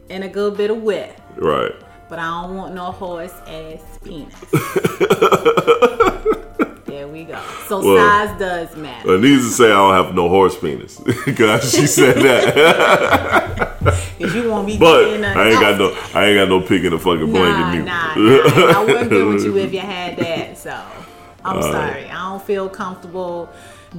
and 0.09 0.23
a 0.23 0.27
good 0.29 0.57
bit 0.57 0.71
of 0.71 0.81
width. 0.81 1.21
Right. 1.35 1.71
But 2.09 2.17
I 2.17 2.41
don't 2.41 2.55
want 2.55 2.73
no 2.73 2.85
horse 2.91 3.33
ass 3.45 3.99
penis. 4.03 4.33
there 6.97 7.07
we 7.07 7.23
go. 7.23 7.39
So 7.67 7.83
Well, 7.83 7.97
size 7.97 8.39
does 8.39 8.75
matter. 8.75 9.07
But 9.07 9.21
needs 9.21 9.43
to 9.43 9.51
say 9.51 9.65
I 9.65 9.75
don't 9.75 10.05
have 10.05 10.15
no 10.15 10.29
horse 10.29 10.57
penis. 10.57 10.97
Cause 11.37 11.71
she 11.71 11.85
said 11.85 12.15
that. 12.17 13.77
Cause 14.19 14.35
you 14.35 14.49
won't 14.49 14.65
be 14.65 14.77
But 14.77 15.23
I 15.23 15.49
ain't 15.49 15.59
got 15.59 15.77
no 15.77 15.95
I 16.13 16.25
ain't 16.25 16.37
got 16.39 16.49
no 16.49 16.61
pig 16.61 16.85
in 16.85 16.91
the 16.91 16.99
fucking 16.99 17.31
blanket 17.31 17.85
nah, 17.85 18.15
nah. 18.15 18.79
I 18.79 18.83
wouldn't 18.83 19.09
be 19.09 19.23
with 19.23 19.43
you 19.43 19.57
if 19.57 19.73
you 19.73 19.79
had 19.79 20.17
that. 20.17 20.57
So 20.57 20.71
I'm 21.45 21.61
sorry. 21.61 22.05
I 22.05 22.29
don't 22.29 22.43
feel 22.43 22.67
comfortable 22.67 23.49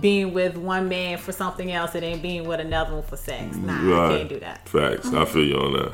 being 0.01 0.35
with 0.35 0.57
one 0.57 0.89
man 0.89 1.19
for 1.19 1.33
something 1.33 1.71
else 1.71 1.95
and 1.95 2.03
then 2.03 2.21
being 2.21 2.47
with 2.47 2.61
another 2.61 2.95
one 2.95 3.03
for 3.05 3.17
sex. 3.17 3.57
Nah, 3.57 4.07
I 4.07 4.17
can't 4.17 4.29
do 4.29 4.41
that. 4.41 4.69
Facts. 4.69 5.13
I 5.13 5.25
feel 5.25 5.45
you 5.45 5.57
on 5.57 5.73
that. 5.73 5.93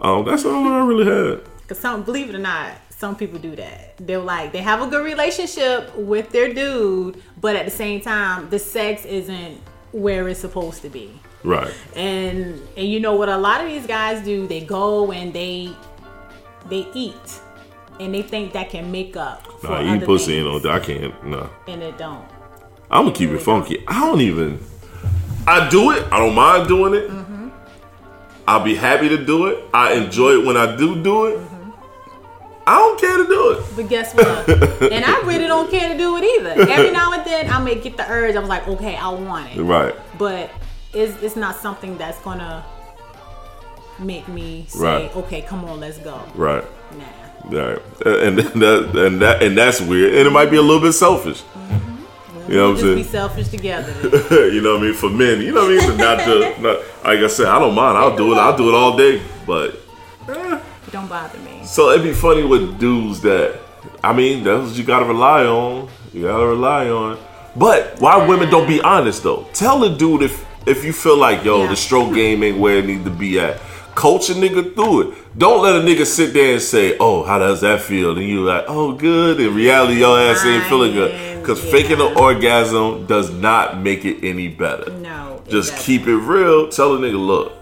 Um, 0.00 0.24
that's 0.24 0.44
all 0.44 0.66
I 0.66 0.84
really 0.86 1.04
had. 1.04 1.40
Cause 1.68 1.78
some, 1.78 2.02
believe 2.02 2.30
it 2.30 2.34
or 2.34 2.38
not, 2.38 2.72
some 3.00 3.16
people 3.16 3.38
do 3.38 3.56
that. 3.56 3.96
They're 3.96 4.18
like 4.18 4.52
they 4.52 4.58
have 4.58 4.82
a 4.82 4.86
good 4.86 5.02
relationship 5.04 5.96
with 5.96 6.28
their 6.30 6.52
dude, 6.52 7.20
but 7.40 7.56
at 7.56 7.64
the 7.64 7.70
same 7.70 8.02
time, 8.02 8.50
the 8.50 8.58
sex 8.58 9.06
isn't 9.06 9.58
where 9.92 10.28
it's 10.28 10.38
supposed 10.38 10.82
to 10.82 10.90
be. 10.90 11.18
Right. 11.42 11.72
And 11.96 12.60
and 12.76 12.86
you 12.86 13.00
know 13.00 13.16
what 13.16 13.30
a 13.30 13.38
lot 13.38 13.62
of 13.62 13.68
these 13.68 13.86
guys 13.86 14.22
do? 14.22 14.46
They 14.46 14.60
go 14.60 15.12
and 15.12 15.32
they 15.32 15.74
they 16.68 16.86
eat, 16.92 17.40
and 17.98 18.14
they 18.14 18.20
think 18.20 18.52
that 18.52 18.68
can 18.68 18.92
make 18.92 19.16
up 19.16 19.46
for 19.60 19.68
Nah, 19.68 19.76
other 19.76 19.96
eat 19.96 20.04
pussy 20.04 20.36
ain't 20.36 20.64
no. 20.64 20.70
I 20.70 20.78
can't. 20.78 21.26
Nah. 21.26 21.48
and 21.68 21.82
it 21.82 21.96
don't. 21.96 22.28
I'm 22.90 23.04
gonna 23.04 23.16
keep 23.16 23.30
it 23.30 23.38
funky. 23.38 23.82
I 23.88 24.00
don't 24.00 24.20
even. 24.20 24.60
I 25.46 25.70
do 25.70 25.92
it. 25.92 26.06
I 26.12 26.18
don't 26.18 26.34
mind 26.34 26.68
doing 26.68 26.92
it. 26.92 27.08
Mm-hmm. 27.08 27.48
I'll 28.46 28.62
be 28.62 28.74
happy 28.74 29.08
to 29.08 29.24
do 29.24 29.46
it. 29.46 29.64
I 29.72 29.94
enjoy 29.94 30.32
it 30.32 30.44
when 30.44 30.58
I 30.58 30.76
do 30.76 31.02
do 31.02 31.26
it. 31.26 31.49
Mm-hmm. 32.60 32.68
I 32.68 32.76
don't 32.76 33.00
care 33.00 33.16
to 33.16 33.26
do 33.26 33.50
it. 33.52 33.64
But 33.76 33.88
guess 33.88 34.14
what? 34.14 34.48
and 34.92 35.04
I 35.04 35.20
really 35.22 35.46
don't 35.46 35.70
care 35.70 35.88
to 35.88 35.96
do 35.98 36.16
it 36.16 36.24
either. 36.24 36.70
Every 36.70 36.90
now 36.90 37.12
and 37.12 37.24
then, 37.24 37.50
I 37.50 37.62
may 37.62 37.74
get 37.74 37.96
the 37.96 38.08
urge. 38.10 38.36
I'm 38.36 38.46
like, 38.46 38.66
okay, 38.68 38.96
I 38.96 39.08
want 39.08 39.56
it, 39.56 39.62
Right. 39.62 39.94
but 40.18 40.50
it's 40.92 41.22
it's 41.22 41.36
not 41.36 41.56
something 41.56 41.96
that's 41.98 42.18
gonna 42.20 42.64
make 43.98 44.26
me 44.28 44.66
say, 44.68 44.80
Right. 44.80 45.16
okay, 45.16 45.42
come 45.42 45.64
on, 45.64 45.80
let's 45.80 45.98
go. 45.98 46.20
Right. 46.34 46.64
Nah. 46.96 47.04
Right. 47.58 47.78
And 48.04 48.38
that 48.62 48.92
and 48.96 49.22
that 49.22 49.42
and 49.42 49.56
that's 49.56 49.80
weird. 49.80 50.14
And 50.14 50.26
it 50.28 50.30
might 50.30 50.50
be 50.50 50.56
a 50.56 50.62
little 50.62 50.80
bit 50.82 50.92
selfish. 50.92 51.42
You 52.48 52.56
know 52.56 52.70
what 52.70 52.78
I'm 52.80 52.84
Just 52.84 52.96
be 52.96 53.02
selfish 53.04 53.48
together. 53.48 53.92
you 54.52 54.60
know 54.60 54.74
what 54.74 54.82
I 54.82 54.86
mean? 54.86 54.94
For 54.94 55.08
men, 55.08 55.40
you 55.40 55.52
know 55.52 55.66
what 55.66 55.84
I 55.84 55.88
mean? 55.88 55.96
Not 55.98 56.18
to, 56.18 56.60
not, 56.60 56.78
like 57.04 57.20
I 57.20 57.26
said, 57.28 57.46
I 57.46 57.60
don't 57.60 57.74
mind. 57.76 57.96
I'll 57.96 58.16
do 58.16 58.32
it. 58.32 58.38
I'll 58.38 58.56
do 58.56 58.68
it 58.68 58.74
all 58.74 58.96
day. 58.96 59.22
But 59.46 59.76
don't 60.92 61.08
bother 61.08 61.38
me. 61.40 61.60
So 61.64 61.90
it'd 61.90 62.02
be 62.04 62.12
funny 62.12 62.44
with 62.44 62.78
dudes 62.78 63.20
that 63.22 63.58
I 64.02 64.12
mean, 64.12 64.44
that's 64.44 64.68
what 64.68 64.76
you 64.76 64.84
gotta 64.84 65.06
rely 65.06 65.44
on. 65.44 65.88
You 66.12 66.22
gotta 66.22 66.46
rely 66.46 66.88
on. 66.88 67.18
But 67.56 67.96
why 68.00 68.24
women 68.26 68.50
don't 68.50 68.68
be 68.68 68.80
honest 68.80 69.22
though? 69.22 69.46
Tell 69.52 69.78
the 69.80 69.90
dude 69.90 70.22
if 70.22 70.44
if 70.66 70.84
you 70.84 70.92
feel 70.92 71.16
like 71.16 71.44
yo, 71.44 71.62
Yeah. 71.62 71.68
the 71.70 71.76
stroke 71.76 72.14
game 72.14 72.42
ain't 72.42 72.58
where 72.58 72.78
it 72.78 72.86
need 72.86 73.04
to 73.04 73.10
be 73.10 73.40
at. 73.40 73.58
Coach 73.94 74.30
a 74.30 74.34
nigga 74.34 74.74
through 74.74 75.00
it. 75.02 75.38
Don't 75.38 75.62
let 75.62 75.74
a 75.76 75.80
nigga 75.80 76.06
sit 76.06 76.32
there 76.32 76.52
and 76.54 76.62
say, 76.62 76.96
"Oh, 77.00 77.22
how 77.24 77.38
does 77.38 77.60
that 77.62 77.80
feel?" 77.82 78.16
And 78.16 78.26
you 78.26 78.42
like, 78.44 78.64
"Oh, 78.68 78.92
good." 78.92 79.40
In 79.40 79.54
reality, 79.54 79.98
your 79.98 80.18
ass 80.18 80.44
ain't 80.46 80.64
feeling 80.64 80.92
good 80.94 81.12
because 81.40 81.62
Yeah. 81.64 81.70
faking 81.72 82.00
an 82.00 82.16
orgasm 82.16 83.04
does 83.06 83.30
not 83.30 83.82
make 83.82 84.04
it 84.04 84.18
any 84.22 84.48
better. 84.48 84.90
No. 85.02 85.40
Just 85.48 85.76
keep 85.78 86.06
it 86.06 86.16
real. 86.16 86.68
Tell 86.68 86.94
a 86.94 86.98
nigga, 86.98 87.18
look, 87.18 87.52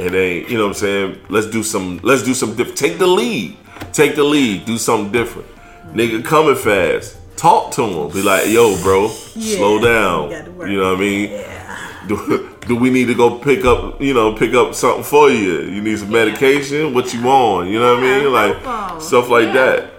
it 0.00 0.14
ain't. 0.14 0.48
You 0.50 0.56
know 0.58 0.64
what 0.64 0.68
I'm 0.70 0.74
saying? 0.74 1.20
Let's 1.28 1.46
do 1.48 1.62
some. 1.62 2.00
Let's 2.02 2.22
do 2.22 2.34
some 2.34 2.54
different. 2.56 2.78
Take 2.78 2.98
the 2.98 3.06
lead. 3.06 3.56
Take 3.92 4.14
the 4.16 4.24
lead. 4.24 4.64
Do 4.66 4.78
something 4.78 5.12
different. 5.12 5.48
Nigga 5.92 6.24
coming 6.24 6.54
fast. 6.56 7.16
Talk 7.36 7.72
to 7.72 7.82
him. 7.82 8.10
Be 8.12 8.22
like, 8.22 8.48
yo, 8.48 8.80
bro, 8.82 9.08
slow 9.08 9.80
down. 9.80 10.30
you 10.30 10.66
You 10.66 10.80
know 10.80 10.90
what 10.90 10.96
I 10.96 11.00
mean? 11.00 11.30
Yeah. 11.30 12.06
Do, 12.08 12.56
do 12.66 12.76
we 12.76 12.90
need 12.90 13.06
to 13.06 13.14
go 13.14 13.38
pick 13.38 13.64
up? 13.64 14.00
You 14.00 14.14
know, 14.14 14.34
pick 14.34 14.52
up 14.54 14.74
something 14.74 15.04
for 15.04 15.30
you? 15.30 15.60
You 15.62 15.80
need 15.80 15.98
some 15.98 16.10
medication? 16.10 16.92
What 16.94 17.12
you 17.14 17.22
want? 17.22 17.68
You 17.70 17.78
know 17.78 17.94
what 17.94 18.04
I 18.04 18.20
mean? 18.20 18.32
Like 18.32 19.00
stuff 19.00 19.28
like 19.30 19.46
Yeah. 19.46 19.52
that. 19.52 19.90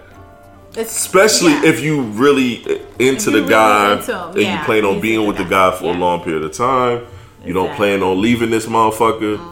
It's, 0.74 0.96
Especially 0.96 1.52
yeah. 1.52 1.66
if 1.66 1.80
you 1.82 2.02
really 2.02 2.62
into 2.98 3.30
you 3.30 3.36
the 3.36 3.42
really 3.42 3.48
guy 3.48 3.92
into 3.98 4.24
and 4.28 4.36
you 4.38 4.58
plan 4.64 4.84
on 4.86 5.00
being 5.00 5.26
with 5.26 5.36
the 5.36 5.44
guy 5.44 5.70
guy, 5.70 5.76
for 5.76 5.94
a 5.94 5.98
long 5.98 6.22
period 6.22 6.44
of 6.44 6.52
time, 6.52 7.06
You 7.44 7.52
don't 7.52 7.74
plan 7.76 8.02
on 8.02 8.22
leaving 8.22 8.50
this 8.50 8.66
motherfucker. 8.66 9.51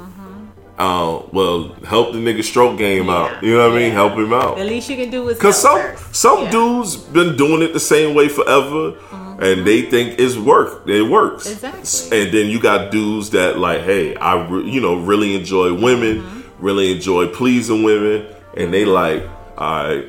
Uh, 0.80 1.22
well, 1.30 1.74
help 1.86 2.12
the 2.12 2.18
nigga 2.18 2.42
stroke 2.42 2.78
game 2.78 3.10
out. 3.10 3.42
You 3.42 3.54
know 3.54 3.68
what 3.68 3.76
I 3.76 3.80
mean? 3.80 3.92
Help 3.92 4.14
him 4.14 4.32
out. 4.32 4.56
The 4.56 4.64
least 4.64 4.88
you 4.88 4.96
can 4.96 5.10
do 5.10 5.28
is 5.28 5.38
Cause 5.38 5.60
some 5.60 5.78
first. 5.78 6.14
some 6.16 6.44
Yeah. 6.44 6.50
dudes 6.50 6.96
been 6.96 7.36
doing 7.36 7.60
it 7.60 7.74
the 7.74 7.80
same 7.94 8.14
way 8.14 8.28
forever, 8.28 8.94
and 9.40 9.66
they 9.66 9.82
think 9.82 10.18
it's 10.18 10.36
work. 10.38 10.88
It 10.88 11.02
works. 11.02 11.44
Exactly. 11.50 12.22
And 12.22 12.32
then 12.32 12.46
you 12.48 12.58
got 12.60 12.90
dudes 12.90 13.28
that 13.30 13.58
like, 13.58 13.82
hey, 13.82 14.16
I 14.16 14.40
re- 14.46 14.64
you 14.70 14.80
know 14.80 14.94
really 14.94 15.34
enjoy 15.34 15.74
women, 15.74 16.22
Mm-hmm. 16.22 16.40
really 16.64 16.92
enjoy 16.92 17.26
pleasing 17.28 17.82
women, 17.82 18.24
and 18.56 18.72
they 18.72 18.86
like, 18.86 19.22
all 19.58 19.84
right, 19.84 20.04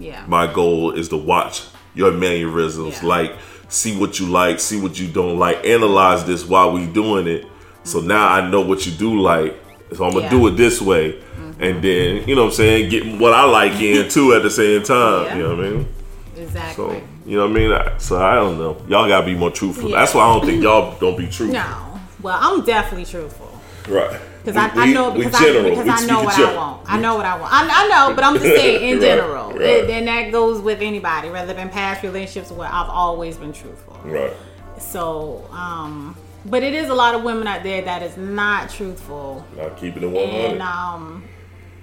Yeah. 0.00 0.24
my 0.26 0.52
goal 0.52 0.90
is 0.90 1.08
to 1.10 1.16
watch 1.16 1.62
your 1.94 2.10
mannerisms, 2.10 2.98
Yeah. 3.02 3.08
like 3.08 3.32
see 3.68 3.96
what 3.96 4.18
you 4.18 4.26
like, 4.26 4.58
see 4.58 4.80
what 4.80 4.98
you 4.98 5.06
don't 5.06 5.38
like, 5.38 5.64
analyze 5.64 6.24
this 6.24 6.44
while 6.44 6.72
we 6.72 6.86
doing 6.86 7.28
it. 7.28 7.46
So 7.84 8.00
now 8.00 8.26
I 8.28 8.40
know 8.50 8.62
what 8.62 8.84
you 8.84 8.90
do 8.92 9.20
like, 9.20 9.54
so 9.94 10.04
I'm 10.04 10.12
gonna 10.12 10.14
Mm-hmm. 10.14 10.18
Yeah. 10.20 10.28
Mm-hmm. 10.30 10.38
do 10.40 10.46
it 10.48 10.56
this 10.56 10.80
way, 10.82 11.20
and 11.60 11.82
then 11.82 12.28
you 12.28 12.34
know 12.34 12.42
what 12.44 12.50
I'm 12.50 12.54
saying, 12.54 12.90
get 12.90 13.20
what 13.20 13.32
I 13.32 13.44
like 13.44 13.80
in 13.80 14.08
too 14.16 14.32
at 14.34 14.42
the 14.42 14.50
same 14.50 14.82
time. 14.82 15.24
Yeah. 15.26 15.36
You 15.36 15.42
know 15.42 15.56
what 15.56 15.64
I 15.64 15.70
mean? 15.70 15.88
Exactly. 16.36 16.84
So 17.00 17.02
you 17.26 17.36
know 17.36 17.42
what 17.46 17.50
I 17.50 17.54
mean? 17.54 17.72
I- 17.72 17.98
So 17.98 18.16
I 18.20 18.34
don't 18.36 18.58
know. 18.58 18.76
Y'all 18.88 19.08
gotta 19.08 19.26
be 19.26 19.34
more 19.34 19.50
truthful. 19.50 19.90
Yeah. 19.90 19.98
That's 20.00 20.14
why 20.14 20.22
I 20.24 20.32
don't 20.34 20.46
think 20.46 20.62
y'all 20.62 20.98
don't 20.98 21.16
be 21.18 21.24
truthful. 21.26 21.48
no. 21.60 22.00
Well, 22.22 22.38
I'm 22.40 22.64
definitely 22.64 23.04
truthful. 23.06 23.46
Right. 23.88 24.20
Because 24.44 24.56
I, 24.56 24.68
I 24.82 24.92
know 24.92 25.10
because, 25.12 25.38
general. 25.38 25.66
I, 25.66 25.70
because 25.82 26.02
I 26.02 26.06
know 26.06 26.22
what 26.22 26.38
I 26.38 26.56
want. 26.56 26.82
I 26.90 26.98
know 27.00 27.16
what 27.16 27.26
I 27.26 27.38
want. 27.38 27.52
I, 27.52 27.68
I 27.84 27.88
know, 27.88 28.14
but 28.14 28.24
I'm 28.24 28.34
just 28.34 28.44
saying 28.46 28.82
in 28.88 28.94
Right, 28.98 29.02
general. 29.02 29.50
right. 29.52 29.60
It- 29.60 29.90
and 29.90 30.06
that 30.08 30.32
goes 30.32 30.60
with 30.60 30.80
anybody, 30.80 31.28
rather 31.28 31.52
than 31.54 31.68
past 31.68 32.02
relationships 32.02 32.50
where 32.50 32.68
I've 32.68 32.88
always 32.88 33.36
been 33.36 33.52
truthful. 33.52 33.98
Right. 34.04 34.32
So, 34.78 35.44
um, 35.52 36.16
but 36.48 36.62
it 36.62 36.74
is 36.74 36.88
a 36.88 36.94
lot 36.94 37.14
of 37.14 37.22
women 37.22 37.46
out 37.46 37.62
there 37.62 37.82
that 37.82 38.02
is 38.02 38.16
not 38.16 38.70
truthful, 38.70 39.44
Not 39.56 39.76
keeping 39.76 40.02
it 40.02 40.10
100. 40.10 40.52
and 40.52 40.62
um, 40.62 41.24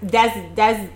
that's 0.02 0.38
that's 0.56 0.90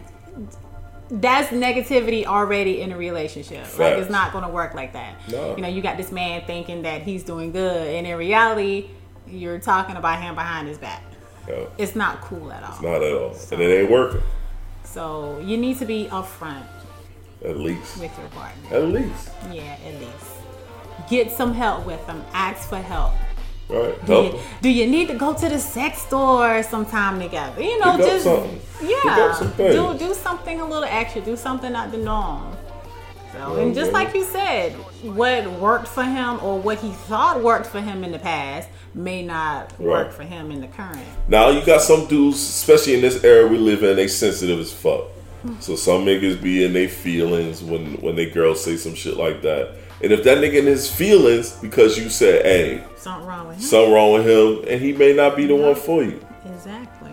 that's 1.12 1.48
negativity 1.50 2.26
already 2.26 2.82
in 2.82 2.92
a 2.92 2.98
relationship. 2.98 3.66
Like 3.80 3.98
it's 3.98 4.10
not 4.12 4.32
going 4.32 4.44
to 4.44 4.50
work 4.52 4.74
like 4.76 4.94
that. 4.94 5.16
No. 5.30 5.56
You 5.56 5.62
know, 5.64 5.68
you 5.68 5.82
got 5.82 5.98
this 5.98 6.12
man 6.12 6.44
thinking 6.46 6.84
that 6.84 7.02
he's 7.02 7.24
doing 7.24 7.52
good, 7.52 7.88
and 7.96 8.06
in 8.06 8.16
reality, 8.18 8.90
you're 9.28 9.60
talking 9.60 9.96
about 9.96 10.22
him 10.22 10.36
behind 10.36 10.68
his 10.68 10.78
back. 10.78 11.02
Yeah, 11.48 11.66
It's 11.80 11.96
not 11.96 12.22
cool 12.22 12.52
at 12.52 12.64
all. 12.64 12.80
not 12.82 13.02
at 13.02 13.12
all. 13.14 13.36
And 13.52 13.60
it 13.62 13.82
ain't 13.82 13.90
working. 13.92 14.22
So 14.84 15.40
you 15.44 15.58
need 15.58 15.80
to 15.80 15.86
be 15.86 16.08
upfront 16.12 16.64
At 17.44 17.58
least. 17.58 18.00
with 18.00 18.16
your 18.20 18.28
partner. 18.30 18.76
At 18.78 18.84
least. 18.90 19.30
Yeah, 19.52 19.78
at 19.88 20.00
least. 20.00 21.10
Get 21.10 21.32
some 21.32 21.54
help 21.54 21.88
with 21.88 22.06
them. 22.06 22.24
Ask 22.34 22.70
for 22.70 22.78
help. 22.78 23.14
Right. 23.70 24.06
Do 24.06 24.14
you, 24.14 24.40
do 24.64 24.70
you 24.70 24.88
need 24.88 25.10
to 25.10 25.14
go 25.14 25.34
to 25.34 25.48
the 25.48 25.60
sex 25.60 26.02
store 26.02 26.64
sometime 26.64 27.20
together? 27.20 27.62
You 27.62 27.80
know, 27.80 27.98
Pick 27.98 28.06
just. 28.06 28.26
Yeah, 28.82 29.52
do 29.58 29.98
do 29.98 30.14
something 30.14 30.60
a 30.60 30.66
little 30.66 30.86
extra. 30.86 31.22
Do 31.22 31.36
something 31.36 31.72
not 31.72 31.92
the 31.92 31.98
norm. 31.98 32.56
So, 33.34 33.58
and 33.58 33.76
just 33.76 33.92
yeah. 33.92 33.98
like 33.98 34.16
you 34.16 34.24
said, 34.24 34.74
what 35.04 35.46
worked 35.60 35.88
for 35.88 36.04
him 36.04 36.40
or 36.42 36.60
what 36.60 36.80
he 36.80 36.90
thought 36.90 37.44
worked 37.44 37.68
for 37.68 37.80
him 37.80 38.04
in 38.04 38.12
the 38.12 38.18
past 38.18 38.70
may 38.96 39.22
not 39.22 39.80
work 39.80 40.12
for 40.12 40.24
him 40.24 40.50
in 40.50 40.62
the 40.62 40.68
current. 40.68 41.06
Now 41.28 41.50
you 41.50 41.64
got 41.64 41.82
some 41.82 42.08
dudes, 42.08 42.38
especially 42.38 42.96
in 42.96 43.02
this 43.02 43.24
era 43.24 43.48
we 43.48 43.60
live 43.60 43.84
in, 43.84 43.96
they 43.98 44.08
sensitive 44.08 44.60
as 44.60 44.74
fuck. 44.74 45.06
Hmm. 45.44 45.60
So 45.60 45.76
some 45.76 46.06
niggas 46.06 46.42
be 46.42 46.66
in 46.66 46.74
their 46.74 46.90
feelings 46.90 47.64
when 47.64 48.02
when 48.02 48.16
they 48.16 48.30
girls 48.30 48.64
say 48.64 48.78
some 48.78 48.96
shit 48.96 49.16
like 49.16 49.44
that. 49.44 49.76
And 50.02 50.14
if 50.14 50.24
that 50.24 50.38
nigga 50.38 50.60
in 50.60 50.66
his 50.66 50.90
feelings 50.90 51.52
because 51.54 51.98
you 51.98 52.10
said, 52.10 52.46
hey, 52.46 52.84
Something 52.96 53.28
wrong 53.28 53.48
with 53.50 53.58
him. 53.58 53.64
something 53.64 53.94
wrong 53.94 54.14
with 54.14 54.26
him, 54.28 54.64
and 54.72 54.82
he 54.82 54.94
may 54.94 55.14
not 55.14 55.36
be 55.36 55.46
the 55.46 55.56
one 55.56 55.76
for 55.76 56.04
you. 56.04 56.22
Exactly. 56.54 57.12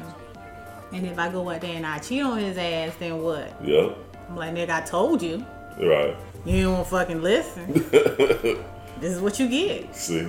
And 0.93 1.05
if 1.07 1.19
I 1.19 1.29
go 1.31 1.51
out 1.51 1.61
there 1.61 1.75
and 1.77 1.85
I 1.85 1.99
cheat 1.99 2.23
on 2.23 2.39
his 2.39 2.57
ass, 2.57 2.95
then 2.99 3.21
what? 3.23 3.53
Yeah. 3.65 3.91
I'm 4.29 4.37
like, 4.37 4.55
nigga, 4.55 4.71
I 4.71 4.81
told 4.83 5.21
you. 5.21 5.45
Right. 5.79 6.17
You 6.45 6.53
didn't 6.53 6.73
want 6.73 6.87
fucking 6.89 7.23
listen. 7.23 7.73
this 7.91 9.13
is 9.13 9.21
what 9.21 9.39
you 9.41 9.49
get. 9.49 9.95
See. 9.95 10.29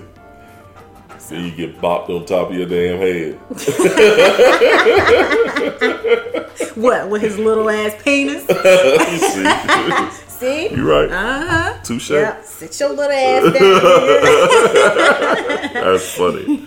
Then 1.29 1.45
you 1.45 1.51
get 1.51 1.79
bopped 1.81 2.09
on 2.09 2.25
top 2.25 2.49
of 2.49 2.55
your 2.55 2.67
damn 2.67 2.97
head. 2.99 3.39
What, 6.75 7.09
with 7.09 7.21
his 7.23 7.39
little 7.39 7.69
ass 7.71 7.95
penis? 8.03 8.45
see? 10.39 10.69
You 10.69 10.89
right. 10.89 11.11
Uh 11.11 11.47
huh. 11.47 11.73
Touche. 11.83 12.11
Yep. 12.11 12.45
Sit 12.45 12.79
your 12.79 12.89
little 12.89 13.11
ass 13.11 13.53
down. 15.73 15.73
That's 15.73 16.15
funny. 16.15 16.57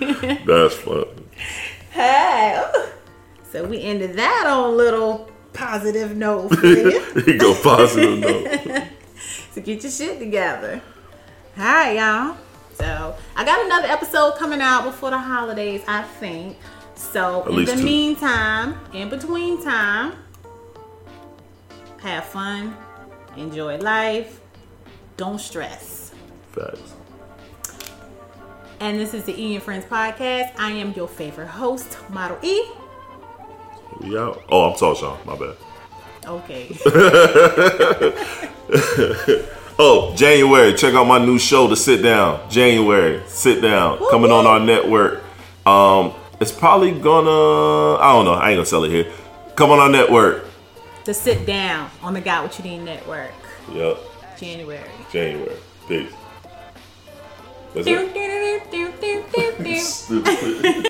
That's 0.47 0.75
funny. 0.75 1.07
hey. 1.91 2.63
So 3.53 3.65
we 3.65 3.83
ended 3.83 4.15
that 4.17 4.47
on 4.47 4.71
a 4.71 4.77
little 4.77 5.29
positive 5.53 6.17
note 6.17 6.55
for 6.55 6.67
you. 6.67 7.39
Go 7.39 7.55
positive 7.61 8.19
note. 8.19 8.85
so 9.53 9.61
get 9.61 9.83
your 9.83 9.91
shit 9.93 10.19
together. 10.21 10.81
All 11.59 11.65
right, 11.65 11.97
y'all. 11.97 12.37
So 12.75 13.17
I 13.37 13.45
got 13.45 13.65
another 13.67 13.89
episode 13.89 14.37
coming 14.37 14.61
out 14.61 14.85
before 14.85 15.11
the 15.11 15.19
holidays, 15.19 15.83
I 15.89 16.03
think. 16.03 16.57
So 16.95 17.43
in 17.49 17.65
the 17.65 17.77
two. 17.77 17.83
meantime, 17.83 18.79
in 18.95 19.09
between 19.11 19.63
time, 19.63 20.15
have 21.99 22.25
fun, 22.27 22.77
enjoy 23.37 23.79
life, 23.79 24.41
don't 25.17 25.41
stress. 25.41 26.13
Facts. 26.53 26.95
And 28.81 28.99
this 28.99 29.13
is 29.15 29.25
the 29.25 29.39
E 29.41 29.55
and 29.55 29.63
Friends 29.63 29.85
podcast. 29.85 30.53
I 30.59 30.71
am 30.71 30.93
your 30.95 31.09
favorite 31.09 31.49
host, 31.49 31.99
Model 32.11 32.39
E. 32.43 32.63
We 34.01 34.19
out. 34.19 34.43
Oh, 34.49 34.71
I'm 34.71 34.77
tall, 34.79 34.95
Sean. 34.95 35.19
My 35.27 35.37
bad. 35.37 35.57
Okay. 36.27 36.69
Oh, 39.83 40.15
January. 40.15 40.75
Check 40.75 40.93
out 40.93 41.07
my 41.07 41.17
new 41.17 41.39
show, 41.39 41.67
The 41.67 41.75
Sit 41.75 42.03
Down. 42.03 42.51
January. 42.51 43.23
Sit 43.27 43.63
Down. 43.63 43.97
Coming 44.11 44.31
on 44.31 44.47
our 44.47 44.61
network. 44.61 45.23
Um, 45.65 46.13
it's 46.39 46.53
probably 46.53 46.91
gonna. 46.93 47.95
I 47.99 48.13
don't 48.13 48.27
know. 48.27 48.35
I 48.35 48.51
ain't 48.51 48.59
gonna 48.59 48.67
sell 48.67 48.85
it 48.85 48.91
here. 48.91 49.11
Come 49.57 49.71
on 49.71 49.79
our 49.79 49.89
network. 49.89 50.45
To 51.11 51.15
sit 51.15 51.45
down 51.45 51.91
on 52.03 52.15
the 52.15 52.21
Got 52.21 52.45
What 52.45 52.57
You 52.57 52.65
Need 52.71 52.85
Network, 52.85 53.33
Yep. 53.73 53.99
January. 54.39 54.89
January. 55.11 55.57
Peace. 55.89 56.13
That's 57.75 57.85
Do, 57.85 58.09
it. 60.11 60.90